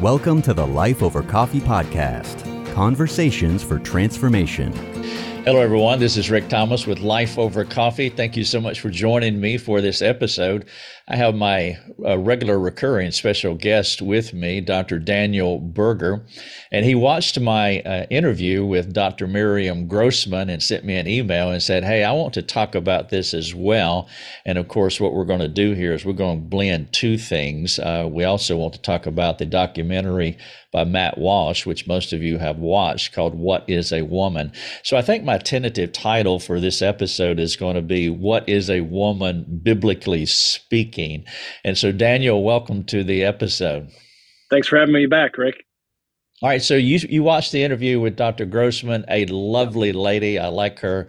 Welcome 0.00 0.40
to 0.42 0.54
the 0.54 0.66
Life 0.66 1.02
Over 1.02 1.22
Coffee 1.22 1.60
podcast 1.60 2.72
conversations 2.72 3.62
for 3.62 3.78
transformation. 3.78 4.72
Hello, 5.44 5.58
everyone. 5.58 5.98
This 5.98 6.18
is 6.18 6.30
Rick 6.30 6.50
Thomas 6.50 6.86
with 6.86 7.00
Life 7.00 7.38
Over 7.38 7.64
Coffee. 7.64 8.10
Thank 8.10 8.36
you 8.36 8.44
so 8.44 8.60
much 8.60 8.80
for 8.80 8.90
joining 8.90 9.40
me 9.40 9.56
for 9.56 9.80
this 9.80 10.02
episode. 10.02 10.66
I 11.08 11.16
have 11.16 11.34
my 11.34 11.78
uh, 12.04 12.18
regular 12.18 12.60
recurring 12.60 13.10
special 13.10 13.54
guest 13.54 14.02
with 14.02 14.34
me, 14.34 14.60
Dr. 14.60 14.98
Daniel 15.00 15.58
Berger, 15.58 16.24
and 16.70 16.84
he 16.84 16.94
watched 16.94 17.40
my 17.40 17.80
uh, 17.80 18.06
interview 18.10 18.64
with 18.64 18.92
Dr. 18.92 19.26
Miriam 19.26 19.88
Grossman 19.88 20.50
and 20.50 20.62
sent 20.62 20.84
me 20.84 20.96
an 20.96 21.08
email 21.08 21.50
and 21.50 21.62
said, 21.62 21.82
Hey, 21.84 22.04
I 22.04 22.12
want 22.12 22.34
to 22.34 22.42
talk 22.42 22.74
about 22.76 23.08
this 23.08 23.32
as 23.34 23.54
well. 23.54 24.08
And 24.44 24.56
of 24.56 24.68
course, 24.68 25.00
what 25.00 25.14
we're 25.14 25.24
going 25.24 25.40
to 25.40 25.48
do 25.48 25.72
here 25.72 25.94
is 25.94 26.04
we're 26.04 26.12
going 26.12 26.38
to 26.38 26.48
blend 26.48 26.92
two 26.92 27.18
things. 27.18 27.78
Uh, 27.78 28.06
we 28.08 28.22
also 28.24 28.56
want 28.56 28.74
to 28.74 28.82
talk 28.82 29.06
about 29.06 29.38
the 29.38 29.46
documentary 29.46 30.36
by 30.72 30.84
Matt 30.84 31.18
Walsh, 31.18 31.66
which 31.66 31.88
most 31.88 32.12
of 32.12 32.22
you 32.22 32.38
have 32.38 32.58
watched, 32.58 33.12
called 33.12 33.34
What 33.34 33.64
is 33.68 33.92
a 33.92 34.02
Woman? 34.02 34.52
So 34.84 34.96
I 34.96 35.02
think 35.02 35.24
my 35.30 35.38
tentative 35.38 35.92
title 35.92 36.40
for 36.40 36.58
this 36.58 36.82
episode 36.82 37.38
is 37.38 37.54
going 37.54 37.76
to 37.76 37.82
be 37.82 38.10
What 38.10 38.48
is 38.48 38.68
a 38.68 38.80
Woman 38.80 39.60
Biblically 39.62 40.26
Speaking? 40.26 41.24
And 41.62 41.78
so, 41.78 41.92
Daniel, 41.92 42.42
welcome 42.42 42.82
to 42.86 43.04
the 43.04 43.22
episode. 43.22 43.90
Thanks 44.50 44.66
for 44.66 44.76
having 44.76 44.92
me 44.92 45.06
back, 45.06 45.38
Rick. 45.38 45.64
All 46.42 46.48
right, 46.48 46.60
so 46.60 46.74
you 46.74 46.98
you 47.08 47.22
watched 47.22 47.52
the 47.52 47.62
interview 47.62 48.00
with 48.00 48.16
Dr. 48.16 48.44
Grossman, 48.44 49.04
a 49.08 49.24
lovely 49.26 49.92
lady. 49.92 50.36
I 50.36 50.48
like 50.48 50.80
her 50.80 51.06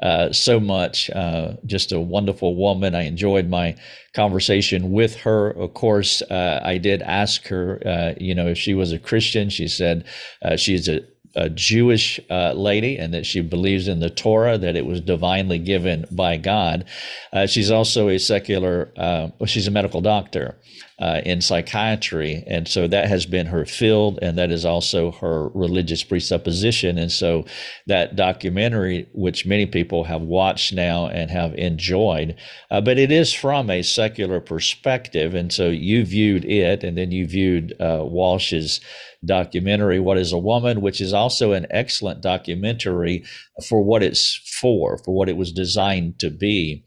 uh, 0.00 0.30
so 0.30 0.60
much. 0.60 1.10
Uh, 1.10 1.54
just 1.66 1.90
a 1.90 1.98
wonderful 1.98 2.54
woman. 2.54 2.94
I 2.94 3.02
enjoyed 3.02 3.48
my 3.48 3.74
conversation 4.14 4.92
with 4.92 5.16
her. 5.16 5.50
Of 5.50 5.74
course, 5.74 6.22
uh, 6.22 6.60
I 6.62 6.78
did 6.78 7.02
ask 7.02 7.48
her, 7.48 7.82
uh, 7.84 8.14
you 8.20 8.36
know, 8.36 8.46
if 8.46 8.58
she 8.58 8.74
was 8.74 8.92
a 8.92 9.00
Christian. 9.00 9.48
She 9.48 9.66
said 9.66 10.04
uh, 10.42 10.56
she's 10.56 10.86
a 10.86 11.00
a 11.36 11.50
Jewish 11.50 12.20
uh, 12.30 12.52
lady 12.52 12.96
and 12.96 13.12
that 13.14 13.26
she 13.26 13.40
believes 13.40 13.88
in 13.88 14.00
the 14.00 14.10
Torah, 14.10 14.58
that 14.58 14.76
it 14.76 14.86
was 14.86 15.00
divinely 15.00 15.58
given 15.58 16.04
by 16.10 16.36
God. 16.36 16.84
Uh, 17.32 17.46
she's 17.46 17.70
also 17.70 18.08
a 18.08 18.18
secular, 18.18 18.92
uh, 18.96 19.28
she's 19.46 19.66
a 19.66 19.70
medical 19.70 20.00
doctor 20.00 20.56
uh, 20.98 21.20
in 21.24 21.40
psychiatry. 21.40 22.44
And 22.46 22.68
so 22.68 22.86
that 22.86 23.08
has 23.08 23.26
been 23.26 23.46
her 23.46 23.64
field, 23.64 24.18
and 24.22 24.38
that 24.38 24.50
is 24.50 24.64
also 24.64 25.10
her 25.12 25.48
religious 25.48 26.04
presupposition. 26.04 26.98
And 26.98 27.10
so 27.10 27.44
that 27.86 28.16
documentary, 28.16 29.08
which 29.12 29.46
many 29.46 29.66
people 29.66 30.04
have 30.04 30.22
watched 30.22 30.72
now 30.72 31.08
and 31.08 31.30
have 31.30 31.54
enjoyed, 31.54 32.36
uh, 32.70 32.80
but 32.80 32.98
it 32.98 33.10
is 33.10 33.32
from 33.32 33.70
a 33.70 33.82
secular 33.82 34.40
perspective. 34.40 35.34
And 35.34 35.52
so 35.52 35.68
you 35.68 36.04
viewed 36.04 36.44
it, 36.44 36.84
and 36.84 36.96
then 36.96 37.10
you 37.10 37.26
viewed 37.26 37.74
uh, 37.80 38.04
Walsh's 38.04 38.80
documentary, 39.24 39.98
What 39.98 40.18
is 40.18 40.32
a 40.32 40.38
Woman, 40.38 40.80
which 40.80 41.00
is 41.00 41.12
also 41.12 41.52
an 41.52 41.66
excellent 41.70 42.20
documentary 42.20 43.24
for 43.68 43.82
what 43.82 44.02
it's 44.02 44.36
for, 44.60 44.98
for 44.98 45.14
what 45.14 45.28
it 45.28 45.36
was 45.36 45.52
designed 45.52 46.18
to 46.20 46.30
be. 46.30 46.84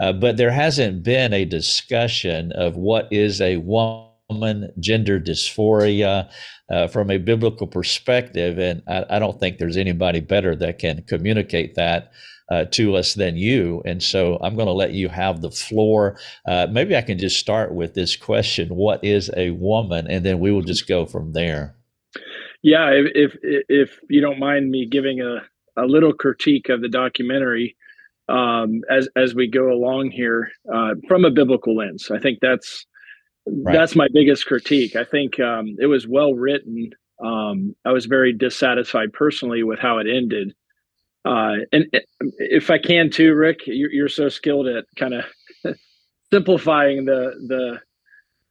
Uh, 0.00 0.12
but 0.12 0.36
there 0.36 0.50
hasn't 0.50 1.02
been 1.02 1.32
a 1.32 1.44
discussion 1.44 2.52
of 2.52 2.76
what 2.76 3.08
is 3.10 3.40
a 3.40 3.56
woman, 3.58 4.72
gender 4.78 5.18
dysphoria 5.18 6.30
uh, 6.70 6.88
from 6.88 7.10
a 7.10 7.18
biblical 7.18 7.66
perspective. 7.66 8.58
And 8.58 8.82
I, 8.88 9.04
I, 9.16 9.18
don't 9.18 9.38
think 9.38 9.58
there's 9.58 9.76
anybody 9.76 10.20
better 10.20 10.56
that 10.56 10.78
can 10.78 11.02
communicate 11.02 11.74
that. 11.76 12.12
Uh, 12.48 12.64
to 12.64 12.94
us 12.94 13.14
than 13.14 13.36
you. 13.36 13.82
And 13.84 14.00
so 14.00 14.38
I'm 14.40 14.54
going 14.54 14.68
to 14.68 14.72
let 14.72 14.92
you 14.92 15.08
have 15.08 15.40
the 15.40 15.50
floor. 15.50 16.16
Uh, 16.46 16.68
maybe 16.70 16.94
I 16.94 17.02
can 17.02 17.18
just 17.18 17.40
start 17.40 17.74
with 17.74 17.94
this 17.94 18.14
question 18.14 18.68
What 18.68 19.02
is 19.02 19.32
a 19.36 19.50
woman? 19.50 20.06
And 20.08 20.24
then 20.24 20.38
we 20.38 20.52
will 20.52 20.62
just 20.62 20.86
go 20.86 21.06
from 21.06 21.32
there. 21.32 21.74
Yeah, 22.62 22.90
if, 22.90 23.32
if, 23.42 23.64
if 23.68 24.00
you 24.08 24.20
don't 24.20 24.38
mind 24.38 24.70
me 24.70 24.86
giving 24.86 25.20
a, 25.20 25.42
a 25.76 25.86
little 25.86 26.12
critique 26.12 26.68
of 26.68 26.82
the 26.82 26.88
documentary, 26.88 27.76
um, 28.28 28.82
as 28.90 29.08
as 29.16 29.34
we 29.34 29.48
go 29.48 29.72
along 29.72 30.10
here 30.10 30.50
uh, 30.72 30.94
from 31.08 31.24
a 31.24 31.30
biblical 31.30 31.76
lens. 31.76 32.10
I 32.10 32.18
think 32.18 32.38
that's 32.40 32.86
right. 33.46 33.72
that's 33.72 33.96
my 33.96 34.08
biggest 34.12 34.46
critique. 34.46 34.96
I 34.96 35.04
think 35.04 35.38
um, 35.40 35.76
it 35.78 35.86
was 35.86 36.06
well 36.06 36.34
written. 36.34 36.90
Um, 37.24 37.74
I 37.84 37.92
was 37.92 38.06
very 38.06 38.32
dissatisfied 38.32 39.12
personally 39.12 39.62
with 39.62 39.78
how 39.78 39.98
it 39.98 40.06
ended. 40.08 40.54
Uh, 41.24 41.56
and 41.72 41.86
if 42.38 42.70
I 42.70 42.78
can 42.78 43.10
too, 43.10 43.34
Rick, 43.34 43.60
you're, 43.66 43.90
you're 43.90 44.08
so 44.08 44.28
skilled 44.28 44.68
at 44.68 44.84
kind 44.96 45.14
of 45.14 45.24
simplifying 46.32 47.04
the 47.04 47.32
the 47.48 47.80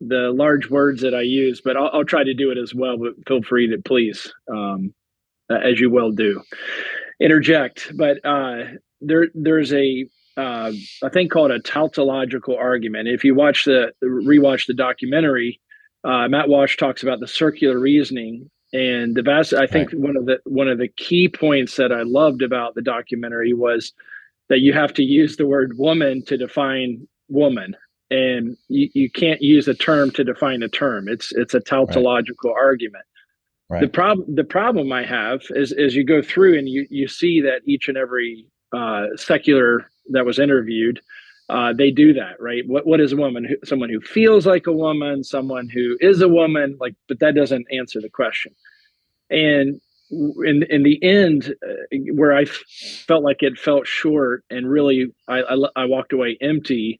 the 0.01 0.31
large 0.31 0.69
words 0.69 1.01
that 1.01 1.15
I 1.15 1.21
use, 1.21 1.61
but 1.63 1.77
I'll, 1.77 1.89
I'll, 1.93 2.03
try 2.03 2.23
to 2.23 2.33
do 2.33 2.51
it 2.51 2.57
as 2.57 2.75
well. 2.75 2.97
But 2.97 3.13
feel 3.27 3.41
free 3.41 3.69
to 3.69 3.81
please, 3.81 4.31
um, 4.51 4.93
as 5.49 5.79
you 5.79 5.89
well 5.89 6.11
do, 6.11 6.41
interject. 7.21 7.93
But 7.95 8.17
uh, 8.25 8.63
there 9.05 9.27
there's 9.33 9.73
a 9.73 10.07
uh, 10.37 10.71
a 11.01 11.09
thing 11.09 11.29
called 11.29 11.51
a 11.51 11.59
tautological 11.59 12.57
argument. 12.57 13.07
If 13.07 13.23
you 13.23 13.35
watch 13.35 13.65
the 13.65 13.91
rewatch 14.03 14.67
the 14.67 14.73
documentary, 14.73 15.61
uh, 16.03 16.27
Matt 16.27 16.49
Walsh 16.49 16.77
talks 16.77 17.03
about 17.03 17.19
the 17.19 17.27
circular 17.27 17.79
reasoning 17.79 18.49
and 18.73 19.15
the 19.15 19.21
vast. 19.21 19.53
I 19.53 19.67
think 19.67 19.91
right. 19.91 20.01
one 20.01 20.17
of 20.17 20.25
the 20.25 20.39
one 20.45 20.67
of 20.67 20.77
the 20.77 20.89
key 20.89 21.29
points 21.29 21.77
that 21.77 21.91
I 21.91 22.01
loved 22.03 22.41
about 22.41 22.75
the 22.75 22.81
documentary 22.81 23.53
was 23.53 23.93
that 24.49 24.59
you 24.59 24.73
have 24.73 24.93
to 24.95 25.03
use 25.03 25.37
the 25.37 25.47
word 25.47 25.77
woman 25.77 26.23
to 26.25 26.37
define 26.37 27.07
woman, 27.29 27.75
and 28.11 28.57
you, 28.67 28.89
you 28.93 29.09
can't 29.09 29.41
use 29.41 29.67
a 29.67 29.73
term 29.73 30.11
to 30.11 30.23
define 30.23 30.61
a 30.63 30.69
term. 30.69 31.07
It's 31.07 31.31
it's 31.33 31.53
a 31.53 31.61
tautological 31.61 32.51
right. 32.51 32.61
argument. 32.61 33.05
Right. 33.69 33.81
The 33.81 33.87
problem 33.87 34.35
the 34.35 34.43
problem 34.43 34.91
I 34.91 35.05
have 35.05 35.41
is 35.51 35.71
as 35.71 35.95
you 35.95 36.03
go 36.03 36.21
through 36.21 36.57
and 36.57 36.67
you 36.67 36.85
you 36.89 37.07
see 37.07 37.41
that 37.41 37.61
each 37.65 37.87
and 37.87 37.97
every 37.97 38.45
uh, 38.75 39.15
secular 39.15 39.89
that 40.11 40.25
was 40.25 40.39
interviewed, 40.39 40.99
uh, 41.49 41.73
they 41.73 41.91
do 41.91 42.13
that, 42.13 42.39
right? 42.39 42.63
What 42.67 42.87
what 42.87 42.99
is 42.99 43.13
a 43.13 43.17
woman? 43.17 43.45
Who, 43.45 43.55
someone 43.63 43.89
who 43.89 44.01
feels 44.01 44.45
like 44.45 44.67
a 44.67 44.73
woman, 44.73 45.23
someone 45.23 45.69
who 45.69 45.97
is 45.99 46.21
a 46.21 46.29
woman, 46.29 46.77
like, 46.79 46.95
but 47.07 47.19
that 47.19 47.35
doesn't 47.35 47.67
answer 47.71 48.01
the 48.01 48.09
question. 48.09 48.53
And 49.29 49.79
in 50.11 50.63
in 50.69 50.83
the 50.83 51.01
end, 51.03 51.55
uh, 51.67 51.97
where 52.13 52.33
I 52.33 52.43
f- 52.43 52.63
felt 53.07 53.23
like 53.23 53.43
it 53.43 53.59
felt 53.59 53.87
short, 53.87 54.43
and 54.49 54.69
really 54.69 55.07
I, 55.27 55.41
I, 55.41 55.57
I 55.75 55.85
walked 55.85 56.13
away 56.13 56.37
empty, 56.41 56.99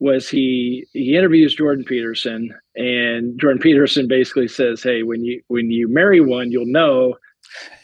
was 0.00 0.28
he 0.28 0.86
he 0.92 1.16
interviews 1.16 1.54
Jordan 1.54 1.84
Peterson, 1.84 2.52
and 2.74 3.38
Jordan 3.40 3.60
Peterson 3.60 4.08
basically 4.08 4.48
says, 4.48 4.82
"Hey, 4.82 5.04
when 5.04 5.24
you 5.24 5.40
when 5.48 5.70
you 5.70 5.88
marry 5.88 6.20
one, 6.20 6.50
you'll 6.50 6.66
know." 6.66 7.14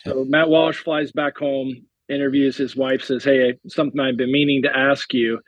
So 0.05 0.25
Matt 0.25 0.49
Walsh 0.49 0.79
flies 0.79 1.13
back 1.13 1.37
home 1.37 1.87
interviews 2.11 2.57
his 2.57 2.77
wife 2.77 3.03
says 3.03 3.25
hey 3.25 3.55
something 3.69 4.01
i've 4.01 4.17
been 4.17 4.33
meaning 4.33 4.63
to 4.63 4.77
ask 4.77 5.15
you. 5.15 5.41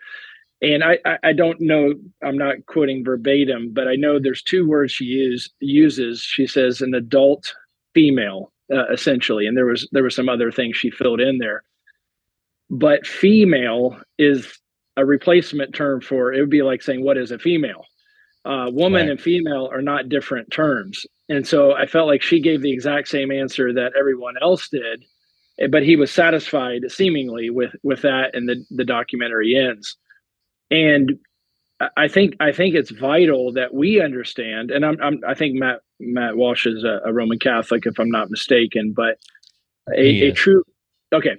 And 0.60 0.84
I, 0.84 0.98
I 1.24 1.32
don't 1.32 1.60
know 1.60 1.94
i'm 2.22 2.38
not 2.38 2.64
quoting 2.66 3.04
verbatim 3.04 3.72
but 3.72 3.88
i 3.88 3.96
know 3.96 4.18
there's 4.18 4.42
two 4.42 4.68
words 4.68 4.92
she 4.92 5.04
use, 5.04 5.50
uses. 5.60 6.22
She 6.22 6.46
says 6.46 6.80
an 6.80 6.94
adult 6.94 7.52
female 7.94 8.52
uh, 8.72 8.86
essentially 8.92 9.46
and 9.46 9.56
there 9.56 9.66
was 9.66 9.88
there 9.92 10.04
was 10.04 10.14
some 10.14 10.28
other 10.28 10.50
things 10.52 10.76
she 10.76 10.90
filled 10.90 11.20
in 11.20 11.38
there. 11.38 11.64
But 12.70 13.06
female 13.06 14.00
is 14.18 14.58
a 14.96 15.04
replacement 15.04 15.74
term 15.74 16.00
for 16.00 16.32
it 16.32 16.40
would 16.40 16.50
be 16.50 16.62
like 16.62 16.82
saying 16.82 17.04
what 17.04 17.18
is 17.18 17.32
a 17.32 17.38
female? 17.38 17.84
Uh, 18.44 18.66
woman 18.72 19.02
right. 19.02 19.10
and 19.10 19.20
female 19.20 19.68
are 19.72 19.82
not 19.82 20.08
different 20.08 20.50
terms. 20.52 21.04
And 21.28 21.46
so 21.46 21.72
i 21.72 21.86
felt 21.86 22.06
like 22.06 22.22
she 22.22 22.40
gave 22.40 22.62
the 22.62 22.72
exact 22.72 23.08
same 23.08 23.32
answer 23.32 23.72
that 23.72 23.94
everyone 23.98 24.34
else 24.40 24.68
did 24.68 25.04
but 25.70 25.82
he 25.82 25.96
was 25.96 26.10
satisfied 26.10 26.82
seemingly 26.88 27.50
with 27.50 27.74
with 27.82 28.02
that 28.02 28.34
and 28.34 28.48
the 28.48 28.64
the 28.70 28.84
documentary 28.84 29.56
ends. 29.56 29.96
And 30.70 31.18
i 31.96 32.06
think 32.06 32.36
i 32.38 32.52
think 32.52 32.76
it's 32.76 32.92
vital 32.92 33.52
that 33.52 33.74
we 33.74 34.00
understand 34.00 34.70
and 34.70 34.86
i'm, 34.86 34.96
I'm 35.02 35.18
i 35.26 35.34
think 35.34 35.58
matt 35.58 35.80
matt 35.98 36.36
walsh 36.36 36.64
is 36.64 36.84
a, 36.84 37.00
a, 37.04 37.12
roman 37.12 37.40
catholic 37.40 37.86
if 37.86 37.98
i'm 37.98 38.08
not 38.08 38.30
mistaken 38.30 38.92
but 38.94 39.18
a, 39.90 40.28
a 40.28 40.32
true 40.32 40.62
okay. 41.12 41.36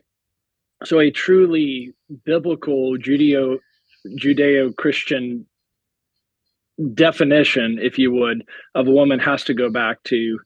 So 0.84 1.00
a 1.00 1.12
truly 1.12 1.94
biblical 2.26 2.98
judeo 2.98 3.60
judeo-christian 4.19 5.46
definition 6.94 7.80
if 7.81 7.98
you 7.98 8.12
would 8.12 8.44
of 8.76 8.88
a 8.88 8.92
woman 8.92 9.19
has 9.19 9.44
to 9.46 9.54
go 9.54 9.69
back 9.69 10.04
to 10.04 10.40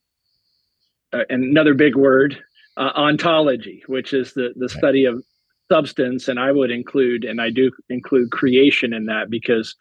uh, 1.13 1.23
another 1.29 1.73
big 1.73 1.95
word 1.95 2.37
uh, 2.77 2.91
ontology, 2.95 3.83
which 3.87 4.13
is 4.13 4.33
the 4.33 4.53
the 4.55 4.69
study 4.69 5.05
of 5.05 5.23
substance, 5.71 6.27
and 6.27 6.39
I 6.39 6.51
would 6.51 6.71
include, 6.71 7.25
and 7.25 7.41
I 7.41 7.49
do 7.49 7.71
include 7.89 8.31
creation 8.31 8.93
in 8.93 9.05
that 9.07 9.29
because 9.29 9.75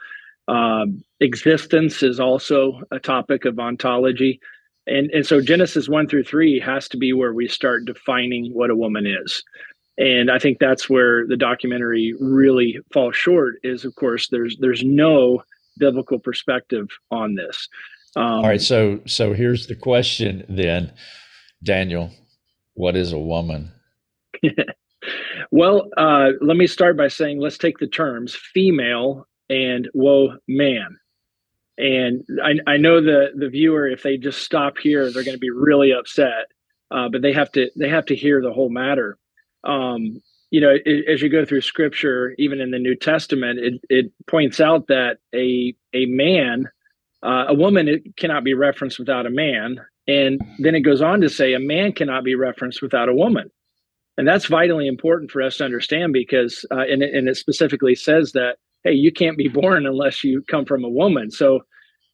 um, 0.48 1.02
existence 1.20 2.02
is 2.02 2.18
also 2.18 2.80
a 2.90 2.98
topic 2.98 3.44
of 3.44 3.58
ontology, 3.58 4.40
and 4.86 5.10
and 5.10 5.26
so 5.26 5.40
Genesis 5.40 5.88
one 5.88 6.08
through 6.08 6.24
three 6.24 6.58
has 6.58 6.88
to 6.88 6.96
be 6.96 7.12
where 7.12 7.34
we 7.34 7.48
start 7.48 7.84
defining 7.84 8.52
what 8.52 8.70
a 8.70 8.76
woman 8.76 9.06
is, 9.06 9.44
and 9.98 10.30
I 10.30 10.38
think 10.38 10.58
that's 10.58 10.88
where 10.88 11.26
the 11.26 11.36
documentary 11.36 12.14
really 12.18 12.78
falls 12.92 13.16
short. 13.16 13.56
Is 13.62 13.84
of 13.84 13.94
course 13.96 14.28
there's 14.28 14.56
there's 14.58 14.82
no 14.82 15.42
biblical 15.78 16.18
perspective 16.18 16.88
on 17.10 17.34
this. 17.34 17.68
Um, 18.16 18.24
All 18.24 18.48
right, 18.48 18.60
so 18.60 19.00
so 19.06 19.34
here's 19.34 19.66
the 19.66 19.76
question 19.76 20.44
then, 20.48 20.92
Daniel. 21.62 22.10
What 22.76 22.94
is 22.94 23.12
a 23.12 23.18
woman? 23.18 23.72
well, 25.50 25.88
uh, 25.96 26.32
let 26.42 26.58
me 26.58 26.66
start 26.66 26.96
by 26.96 27.08
saying 27.08 27.40
let's 27.40 27.56
take 27.56 27.78
the 27.78 27.86
terms 27.86 28.34
female 28.34 29.26
and 29.48 29.88
whoa 29.94 30.36
man. 30.46 30.98
And 31.78 32.24
I, 32.42 32.72
I 32.72 32.76
know 32.76 33.00
the 33.00 33.28
the 33.34 33.48
viewer, 33.48 33.88
if 33.88 34.02
they 34.02 34.18
just 34.18 34.42
stop 34.42 34.76
here, 34.76 35.10
they're 35.10 35.24
going 35.24 35.36
to 35.36 35.40
be 35.40 35.50
really 35.50 35.92
upset. 35.92 36.50
Uh, 36.90 37.08
but 37.08 37.22
they 37.22 37.32
have 37.32 37.50
to 37.52 37.70
they 37.76 37.88
have 37.88 38.06
to 38.06 38.14
hear 38.14 38.42
the 38.42 38.52
whole 38.52 38.70
matter. 38.70 39.18
Um, 39.64 40.22
you 40.50 40.60
know, 40.60 40.76
it, 40.84 41.08
as 41.08 41.22
you 41.22 41.30
go 41.30 41.46
through 41.46 41.62
Scripture, 41.62 42.34
even 42.38 42.60
in 42.60 42.70
the 42.70 42.78
New 42.78 42.94
Testament, 42.94 43.58
it 43.58 43.80
it 43.88 44.12
points 44.26 44.60
out 44.60 44.88
that 44.88 45.16
a 45.34 45.74
a 45.94 46.04
man, 46.06 46.68
uh, 47.22 47.46
a 47.48 47.54
woman, 47.54 47.88
it 47.88 48.16
cannot 48.16 48.44
be 48.44 48.52
referenced 48.52 48.98
without 48.98 49.24
a 49.24 49.30
man, 49.30 49.80
and 50.08 50.40
then 50.58 50.74
it 50.74 50.80
goes 50.80 51.02
on 51.02 51.20
to 51.20 51.28
say 51.28 51.54
a 51.54 51.58
man 51.58 51.92
cannot 51.92 52.24
be 52.24 52.34
referenced 52.34 52.82
without 52.82 53.08
a 53.08 53.14
woman. 53.14 53.50
And 54.18 54.26
that's 54.26 54.46
vitally 54.46 54.86
important 54.86 55.30
for 55.30 55.42
us 55.42 55.58
to 55.58 55.64
understand 55.64 56.12
because 56.12 56.64
uh, 56.70 56.80
and, 56.80 57.02
and 57.02 57.28
it 57.28 57.36
specifically 57.36 57.94
says 57.94 58.32
that 58.32 58.56
hey 58.84 58.92
you 58.92 59.12
can't 59.12 59.36
be 59.36 59.48
born 59.60 59.86
unless 59.86 60.24
you 60.24 60.42
come 60.42 60.64
from 60.64 60.84
a 60.84 60.88
woman. 60.88 61.30
So 61.30 61.60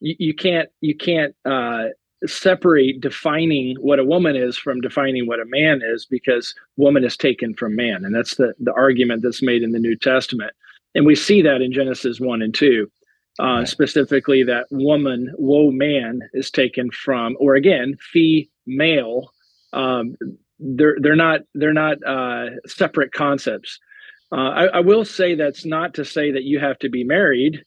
you, 0.01 0.17
you 0.19 0.35
can't 0.35 0.69
you 0.81 0.97
can't 0.97 1.35
uh, 1.45 1.85
separate 2.27 3.01
defining 3.01 3.77
what 3.81 3.99
a 3.99 4.05
woman 4.05 4.37
is 4.37 4.57
from 4.57 4.81
defining 4.81 5.27
what 5.27 5.41
a 5.41 5.45
man 5.47 5.81
is 5.83 6.07
because 6.07 6.55
woman 6.77 7.05
is 7.05 7.17
taken 7.17 7.55
from 7.55 7.77
man. 7.77 8.05
And 8.05 8.15
that's 8.15 8.37
the 8.37 8.55
the 8.59 8.73
argument 8.73 9.23
that's 9.23 9.43
made 9.43 9.63
in 9.63 9.73
the 9.73 9.79
new 9.79 9.97
testament. 9.97 10.53
And 10.95 11.07
we 11.07 11.15
see 11.15 11.41
that 11.43 11.63
in 11.63 11.73
genesis 11.73 12.21
1 12.21 12.43
and 12.43 12.55
2 12.55 12.91
uh, 13.41 13.45
right. 13.45 13.69
specifically 13.69 14.43
that 14.43 14.67
woman 14.71 15.33
woe 15.39 15.71
man 15.71 16.21
is 16.35 16.51
taken 16.51 16.91
from 16.91 17.37
or 17.41 17.55
again 17.55 17.97
fee 18.13 18.51
male 18.67 19.33
um, 19.73 20.17
they're 20.63 20.97
they're 21.01 21.17
not 21.17 21.41
they're 21.55 21.73
not 21.73 22.03
uh, 22.07 22.51
separate 22.67 23.13
concepts. 23.13 23.79
Uh, 24.31 24.51
I, 24.51 24.65
I, 24.67 24.81
will 24.81 25.05
say 25.05 25.35
that's 25.35 25.67
not 25.67 25.93
to 25.95 26.07
say 26.07 26.31
that 26.31 26.45
you 26.45 26.59
have 26.59 26.79
to 26.79 26.89
be 26.89 27.05
married 27.05 27.65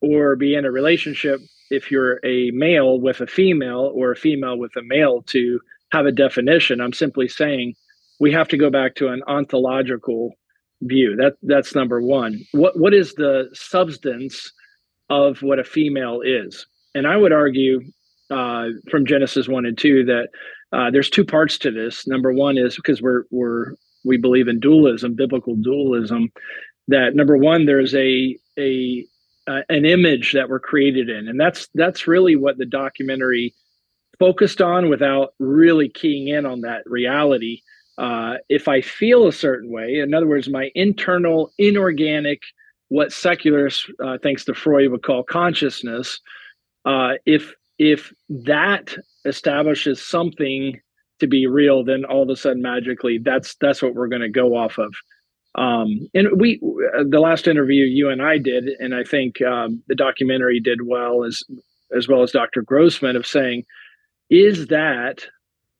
or 0.00 0.34
be 0.34 0.56
in 0.56 0.64
a 0.64 0.70
relationship 0.70 1.40
if 1.70 1.90
you're 1.90 2.18
a 2.24 2.50
male 2.50 2.98
with 2.98 3.20
a 3.20 3.28
female 3.28 3.92
or 3.94 4.10
a 4.10 4.16
female 4.16 4.58
with 4.58 4.74
a 4.74 4.82
male 4.82 5.22
to 5.28 5.60
have 5.92 6.06
a 6.06 6.12
definition. 6.12 6.80
I'm 6.80 6.92
simply 6.92 7.28
saying 7.28 7.74
we 8.18 8.32
have 8.32 8.48
to 8.48 8.56
go 8.56 8.70
back 8.70 8.96
to 8.96 9.08
an 9.08 9.22
ontological 9.28 10.34
view. 10.82 11.14
That 11.14 11.34
that's 11.42 11.74
number 11.74 12.00
one. 12.00 12.40
What 12.52 12.78
what 12.78 12.94
is 12.94 13.14
the 13.14 13.48
substance 13.52 14.52
of 15.10 15.42
what 15.42 15.58
a 15.58 15.64
female 15.64 16.22
is? 16.24 16.66
And 16.94 17.06
I 17.06 17.16
would 17.16 17.32
argue 17.32 17.82
uh, 18.30 18.68
from 18.90 19.04
Genesis 19.04 19.48
one 19.48 19.66
and 19.66 19.76
two 19.76 20.04
that 20.04 20.28
uh, 20.72 20.90
there's 20.90 21.10
two 21.10 21.24
parts 21.24 21.58
to 21.58 21.70
this. 21.70 22.06
Number 22.06 22.32
one 22.32 22.56
is 22.56 22.76
because 22.76 23.02
we're 23.02 23.24
we're 23.30 23.74
we 24.04 24.16
believe 24.16 24.48
in 24.48 24.60
dualism, 24.60 25.14
biblical 25.14 25.56
dualism. 25.56 26.30
That 26.88 27.14
number 27.14 27.36
one, 27.36 27.66
there's 27.66 27.94
a 27.94 28.38
a 28.58 29.06
uh, 29.46 29.62
an 29.68 29.84
image 29.84 30.32
that 30.32 30.48
we're 30.48 30.60
created 30.60 31.08
in, 31.10 31.28
and 31.28 31.38
that's 31.38 31.68
that's 31.74 32.06
really 32.06 32.36
what 32.36 32.56
the 32.56 32.66
documentary 32.66 33.54
focused 34.18 34.60
on, 34.60 34.90
without 34.90 35.34
really 35.38 35.88
keying 35.88 36.28
in 36.28 36.46
on 36.46 36.60
that 36.60 36.82
reality. 36.86 37.62
Uh, 37.98 38.36
if 38.48 38.68
I 38.68 38.80
feel 38.80 39.26
a 39.26 39.32
certain 39.32 39.70
way, 39.70 39.98
in 39.98 40.14
other 40.14 40.26
words, 40.26 40.48
my 40.48 40.70
internal 40.74 41.52
inorganic, 41.58 42.40
what 42.90 43.12
secularists, 43.12 43.86
uh, 44.04 44.18
thanks 44.22 44.44
to 44.44 44.54
Freud, 44.54 44.90
would 44.90 45.02
call 45.02 45.22
consciousness, 45.22 46.20
uh, 46.84 47.12
if 47.24 47.54
if 47.78 48.12
that 48.28 48.94
establishes 49.24 50.06
something 50.06 50.78
to 51.20 51.26
be 51.26 51.46
real, 51.46 51.84
then 51.84 52.04
all 52.04 52.22
of 52.22 52.28
a 52.28 52.36
sudden 52.36 52.60
magically 52.60 53.18
that's 53.18 53.54
that's 53.60 53.80
what 53.80 53.94
we're 53.94 54.08
going 54.08 54.22
to 54.22 54.28
go 54.28 54.56
off 54.56 54.78
of. 54.78 54.92
Um, 55.54 56.08
and 56.14 56.28
we 56.38 56.58
the 56.60 57.20
last 57.20 57.46
interview 57.46 57.84
you 57.84 58.08
and 58.08 58.20
I 58.22 58.38
did, 58.38 58.64
and 58.80 58.94
I 58.94 59.04
think 59.04 59.40
um, 59.42 59.82
the 59.88 59.94
documentary 59.94 60.60
did 60.60 60.80
well 60.84 61.24
as 61.24 61.42
as 61.96 62.08
well 62.08 62.22
as 62.22 62.32
Dr. 62.32 62.62
Grossman 62.62 63.16
of 63.16 63.26
saying, 63.26 63.64
is 64.30 64.66
that 64.66 65.26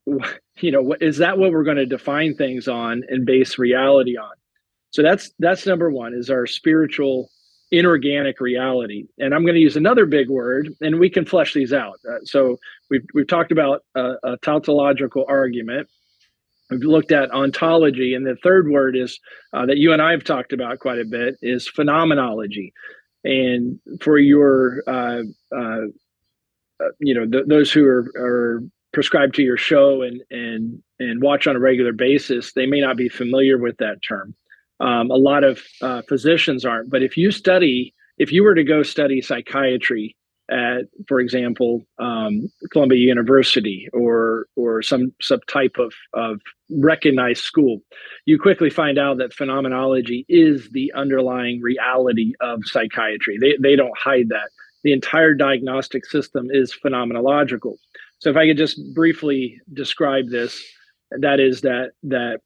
you 0.61 0.71
know 0.71 0.95
is 1.01 1.19
that 1.19 1.39
what 1.39 1.51
we're 1.51 1.65
going 1.65 1.77
to 1.77 1.87
define 1.87 2.37
things 2.37 2.69
on 2.69 3.03
and 3.09 3.27
base 3.27 3.59
reality 3.59 4.17
on? 4.17 4.31
So 4.91 5.03
that's 5.03 5.31
that's 5.39 5.67
number 5.67 5.91
one 5.91 6.15
is 6.15 6.31
our 6.31 6.47
spiritual 6.47 7.31
inorganic 7.71 8.41
reality. 8.41 9.07
And 9.19 9.35
I'm 9.35 9.43
going 9.43 9.55
to 9.55 9.61
use 9.61 9.77
another 9.77 10.07
big 10.07 10.29
word, 10.29 10.75
and 10.81 10.99
we 10.99 11.09
can 11.09 11.25
flesh 11.25 11.55
these 11.55 11.73
out. 11.73 12.01
Uh, 12.09 12.19
so 12.25 12.59
we've 12.91 13.07
we've 13.15 13.29
talked 13.29 13.53
about 13.53 13.85
a, 13.95 14.37
tautological 14.43 15.25
argument. 15.29 15.89
We've 16.71 16.81
looked 16.81 17.13
at 17.13 17.31
ontology, 17.33 18.15
and 18.15 18.27
the 18.27 18.37
third 18.43 18.69
word 18.69 18.97
is 18.97 19.19
uh, 19.53 19.67
that 19.67 19.79
you 19.79 19.93
and 19.93 20.03
I 20.03 20.13
have 20.13 20.25
talked 20.25 20.53
about 20.53 20.79
quite 20.79 20.99
a 20.99 21.05
bit 21.05 21.37
is 21.43 21.69
phenomenology. 21.69 22.73
And 23.25 23.79
for 24.01 24.19
your, 24.19 24.83
uh, 24.87 25.23
uh, 25.55 25.87
uh 26.81 26.89
you 27.01 27.15
know, 27.15 27.27
th- 27.27 27.47
those 27.49 27.71
who 27.73 27.85
are, 27.87 28.07
are 28.17 28.63
prescribed 28.93 29.35
to 29.35 29.43
your 29.43 29.57
show 29.57 30.03
and 30.03 30.23
and 30.31 30.83
and 30.99 31.23
watch 31.23 31.47
on 31.47 31.57
a 31.57 31.61
regular 31.61 31.93
basis, 31.93 32.53
they 32.53 32.67
may 32.67 32.81
not 32.81 32.97
be 32.97 33.09
familiar 33.09 33.59
with 33.59 33.77
that 33.79 33.99
term. 34.07 34.35
Um, 34.81 35.11
a 35.11 35.17
lot 35.17 35.45
of 35.45 35.63
uh, 35.83 36.03
physicians 36.09 36.65
aren't. 36.65 36.91
But 36.91 37.03
if 37.03 37.17
you 37.17 37.31
study, 37.31 37.95
if 38.19 38.33
you 38.33 38.43
were 38.43 38.55
to 38.55 38.65
go 38.65 38.83
study 38.83 39.21
psychiatry 39.21 40.17
at, 40.51 40.87
for 41.07 41.21
example, 41.21 41.83
um, 41.99 42.51
Columbia 42.73 42.99
University 42.99 43.89
or 43.93 44.47
or 44.57 44.83
some 44.83 45.13
some 45.21 45.41
type 45.49 45.77
of 45.79 45.93
of 46.15 46.41
recognized 46.71 47.45
school, 47.45 47.81
you 48.25 48.39
quickly 48.39 48.71
find 48.71 48.99
out 48.99 49.19
that 49.19 49.33
phenomenology 49.33 50.25
is 50.29 50.69
the 50.73 50.93
underlying 50.97 51.61
reality 51.61 52.33
of 52.41 52.61
psychiatry. 52.65 53.39
They 53.41 53.57
they 53.61 53.77
don't 53.77 53.97
hide 53.97 54.29
that. 54.31 54.51
The 54.83 54.93
entire 54.93 55.35
diagnostic 55.35 56.07
system 56.07 56.49
is 56.51 56.75
phenomenological. 56.75 57.77
So 58.19 58.31
if 58.31 58.37
I 58.37 58.47
could 58.47 58.59
just 58.59 58.81
briefly 58.95 59.61
describe 59.73 60.31
this, 60.31 60.63
that 61.11 61.39
is 61.39 61.61
that 61.63 61.91
that 62.05 62.41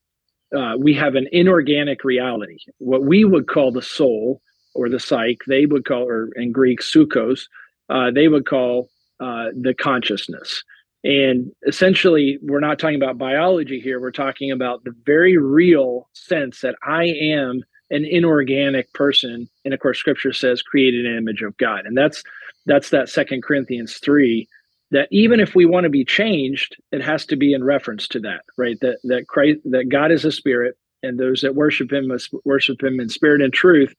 uh, 0.54 0.76
we 0.78 0.94
have 0.94 1.14
an 1.14 1.28
inorganic 1.32 2.04
reality, 2.04 2.58
what 2.78 3.04
we 3.04 3.24
would 3.24 3.46
call 3.46 3.72
the 3.72 3.82
soul 3.82 4.40
or 4.74 4.88
the 4.88 5.00
psyche, 5.00 5.38
they 5.46 5.66
would 5.66 5.84
call, 5.84 6.08
or 6.08 6.30
in 6.36 6.52
Greek, 6.52 6.80
psychos, 6.80 7.42
uh, 7.88 8.10
they 8.10 8.28
would 8.28 8.46
call 8.46 8.88
uh, 9.20 9.46
the 9.54 9.74
consciousness. 9.74 10.62
And 11.04 11.52
essentially, 11.66 12.38
we're 12.42 12.60
not 12.60 12.78
talking 12.78 12.96
about 12.96 13.18
biology 13.18 13.78
here. 13.78 14.00
We're 14.00 14.10
talking 14.10 14.50
about 14.50 14.84
the 14.84 14.94
very 15.04 15.36
real 15.36 16.08
sense 16.14 16.62
that 16.62 16.76
I 16.82 17.04
am 17.04 17.62
an 17.90 18.06
inorganic 18.06 18.92
person. 18.94 19.48
And 19.64 19.74
of 19.74 19.80
course, 19.80 19.98
scripture 19.98 20.32
says 20.32 20.62
created 20.62 21.04
an 21.04 21.18
image 21.18 21.42
of 21.42 21.56
God. 21.58 21.84
And 21.84 21.96
that's 21.96 22.22
that's 22.66 22.88
that 22.90 23.10
second 23.10 23.42
Corinthians 23.42 23.98
3 23.98 24.48
that 24.94 25.08
even 25.10 25.40
if 25.40 25.56
we 25.56 25.66
want 25.66 25.84
to 25.84 25.90
be 25.90 26.04
changed, 26.04 26.76
it 26.92 27.02
has 27.02 27.26
to 27.26 27.34
be 27.34 27.52
in 27.52 27.64
reference 27.64 28.06
to 28.06 28.20
that, 28.20 28.42
right? 28.56 28.78
That 28.80 28.98
that 29.02 29.26
Christ, 29.26 29.58
that 29.64 29.88
God 29.88 30.12
is 30.12 30.24
a 30.24 30.30
spirit, 30.30 30.76
and 31.02 31.18
those 31.18 31.40
that 31.40 31.56
worship 31.56 31.92
Him 31.92 32.06
must 32.06 32.32
worship 32.44 32.80
Him 32.80 33.00
in 33.00 33.08
spirit 33.08 33.42
and 33.42 33.52
truth. 33.52 33.92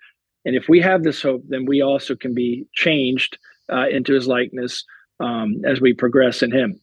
And 0.46 0.56
if 0.56 0.70
we 0.70 0.80
have 0.80 1.04
this 1.04 1.22
hope, 1.22 1.44
then 1.50 1.66
we 1.66 1.82
also 1.82 2.16
can 2.16 2.34
be 2.34 2.66
changed 2.74 3.38
uh, 3.70 3.88
into 3.90 4.14
His 4.14 4.26
likeness 4.26 4.86
um, 5.20 5.62
as 5.66 5.82
we 5.82 5.94
progress 5.94 6.42
in 6.42 6.52
Him. 6.52 6.80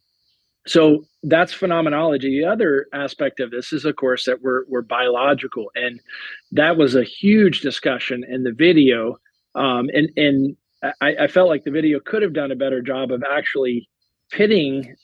So 0.66 1.06
that's 1.22 1.54
phenomenology. 1.54 2.38
The 2.38 2.46
other 2.46 2.88
aspect 2.92 3.40
of 3.40 3.50
this 3.50 3.72
is, 3.72 3.86
of 3.86 3.96
course, 3.96 4.26
that 4.26 4.42
we're 4.42 4.64
we're 4.68 4.82
biological, 4.82 5.70
and 5.74 6.00
that 6.50 6.76
was 6.76 6.94
a 6.94 7.02
huge 7.02 7.62
discussion 7.62 8.24
in 8.28 8.42
the 8.42 8.52
video. 8.52 9.18
Um, 9.54 9.88
and 9.94 10.10
and 10.18 10.56
I, 11.00 11.14
I, 11.20 11.26
felt 11.28 11.48
like 11.48 11.64
the 11.64 11.70
video 11.70 12.00
could 12.00 12.22
have 12.22 12.32
done 12.32 12.50
a 12.50 12.56
better 12.56 12.80
job 12.82 13.12
of 13.12 13.22
actually 13.30 13.88
pitting 14.32 14.96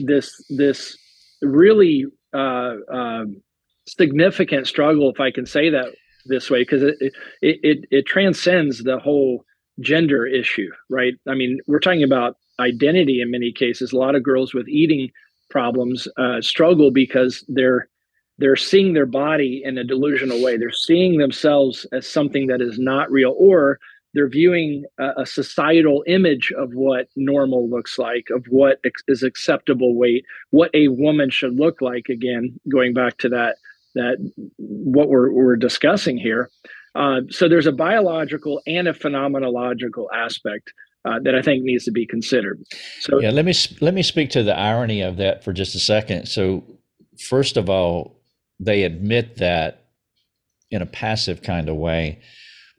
this 0.00 0.44
this 0.50 0.96
really 1.40 2.06
uh, 2.34 2.74
um, 2.92 3.42
significant 3.86 4.66
struggle, 4.66 5.10
if 5.10 5.20
I 5.20 5.30
can 5.30 5.46
say 5.46 5.70
that 5.70 5.86
this 6.26 6.50
way, 6.50 6.62
because 6.62 6.82
it, 6.82 6.96
it 7.00 7.12
it 7.62 7.84
it 7.90 8.06
transcends 8.06 8.82
the 8.82 8.98
whole 8.98 9.44
gender 9.80 10.26
issue, 10.26 10.70
right? 10.90 11.14
I 11.28 11.34
mean, 11.34 11.58
we're 11.66 11.80
talking 11.80 12.02
about 12.02 12.36
identity 12.60 13.20
in 13.20 13.30
many 13.30 13.52
cases. 13.52 13.92
A 13.92 13.96
lot 13.96 14.14
of 14.14 14.22
girls 14.22 14.54
with 14.54 14.68
eating 14.68 15.10
problems 15.50 16.08
uh, 16.16 16.40
struggle 16.40 16.90
because 16.90 17.44
they're 17.48 17.88
they're 18.38 18.56
seeing 18.56 18.94
their 18.94 19.06
body 19.06 19.62
in 19.64 19.78
a 19.78 19.84
delusional 19.84 20.42
way. 20.42 20.56
They're 20.56 20.72
seeing 20.72 21.18
themselves 21.18 21.86
as 21.92 22.08
something 22.08 22.46
that 22.48 22.60
is 22.60 22.78
not 22.78 23.10
real, 23.10 23.34
or 23.38 23.78
they're 24.14 24.28
viewing 24.28 24.84
a, 24.98 25.22
a, 25.22 25.26
societal 25.26 26.04
image 26.06 26.52
of 26.58 26.74
what 26.74 27.08
normal 27.16 27.68
looks 27.68 27.98
like, 27.98 28.28
of 28.30 28.44
what 28.48 28.78
ex- 28.84 29.02
is 29.08 29.22
acceptable 29.22 29.96
weight, 29.96 30.24
what 30.50 30.70
a 30.74 30.88
woman 30.88 31.30
should 31.30 31.54
look 31.54 31.80
like. 31.80 32.08
Again, 32.08 32.58
going 32.70 32.92
back 32.92 33.18
to 33.18 33.28
that 33.30 33.56
that 33.94 34.16
what 34.56 35.08
we're 35.08 35.32
we're 35.32 35.56
discussing 35.56 36.18
here. 36.18 36.50
Uh, 36.94 37.20
so 37.30 37.48
there's 37.48 37.66
a 37.66 37.72
biological 37.72 38.60
and 38.66 38.86
a 38.86 38.92
phenomenological 38.92 40.06
aspect 40.14 40.72
uh, 41.04 41.18
that 41.20 41.34
I 41.34 41.42
think 41.42 41.64
needs 41.64 41.84
to 41.84 41.90
be 41.90 42.06
considered. 42.06 42.62
So 43.00 43.20
yeah, 43.20 43.30
let 43.30 43.44
me 43.44 43.54
let 43.80 43.94
me 43.94 44.02
speak 44.02 44.30
to 44.30 44.42
the 44.42 44.56
irony 44.56 45.00
of 45.00 45.16
that 45.16 45.42
for 45.42 45.52
just 45.52 45.74
a 45.74 45.80
second. 45.80 46.26
So 46.26 46.64
first 47.18 47.56
of 47.56 47.70
all, 47.70 48.20
they 48.60 48.82
admit 48.82 49.36
that 49.36 49.86
in 50.70 50.82
a 50.82 50.86
passive 50.86 51.42
kind 51.42 51.68
of 51.68 51.76
way, 51.76 52.20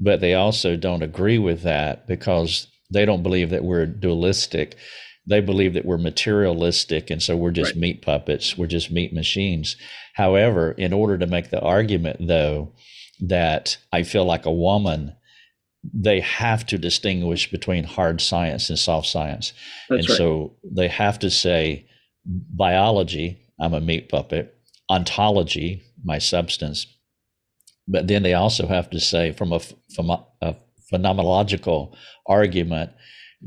but 0.04 0.20
they 0.20 0.34
also 0.34 0.76
don't 0.76 1.02
agree 1.02 1.38
with 1.38 1.64
that 1.64 2.08
because 2.08 2.68
they 2.92 3.06
don't 3.06 3.24
believe 3.24 3.50
that 3.50 3.64
we're 3.64 3.86
dualistic. 3.86 4.76
They 5.26 5.40
believe 5.40 5.74
that 5.74 5.86
we're 5.86 5.98
materialistic, 5.98 7.10
and 7.10 7.24
so 7.24 7.38
we're 7.38 7.52
just 7.52 7.72
right. 7.72 7.80
meat 7.80 8.02
puppets. 8.02 8.58
We're 8.58 8.68
just 8.68 8.92
meat 8.92 9.14
machines. 9.14 9.78
However, 10.16 10.74
in 10.74 10.92
order 10.92 11.18
to 11.18 11.28
make 11.28 11.50
the 11.50 11.62
argument, 11.62 12.28
though, 12.28 12.74
that 13.22 13.78
I 13.94 14.04
feel 14.04 14.26
like 14.26 14.46
a 14.46 14.52
woman 14.52 15.16
they 15.94 16.22
have 16.22 16.66
to 16.66 16.78
distinguish 16.78 17.52
between 17.52 17.84
hard 17.84 18.22
science 18.22 18.70
and 18.70 18.80
soft 18.80 19.08
science. 19.08 19.54
That's 19.90 20.02
and 20.02 20.10
right. 20.10 20.18
so 20.18 20.56
they 20.64 20.88
have 20.88 21.20
to 21.20 21.30
say 21.30 21.88
biology, 22.26 23.40
I'm 23.60 23.74
a 23.74 23.82
meat 23.82 24.10
puppet, 24.10 24.56
ontology, 24.90 25.84
my 26.04 26.20
substance. 26.20 26.88
But 27.88 28.08
then 28.08 28.24
they 28.24 28.34
also 28.34 28.68
have 28.68 28.90
to 28.92 29.00
say 29.00 29.32
from 29.32 29.52
a, 29.52 29.60
from 29.96 30.10
a, 30.10 30.26
a 30.42 30.56
phenomenological 30.92 31.96
argument 32.28 32.92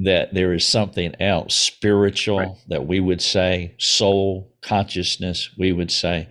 that 0.05 0.35
there 0.35 0.53
is 0.53 0.67
something 0.67 1.15
else 1.21 1.55
spiritual 1.55 2.39
right. 2.39 2.57
that 2.69 2.87
we 2.87 3.01
would 3.01 3.23
say 3.23 3.75
soul 3.79 4.55
consciousness 4.61 5.49
we 5.59 5.73
would 5.73 5.91
say 5.91 6.29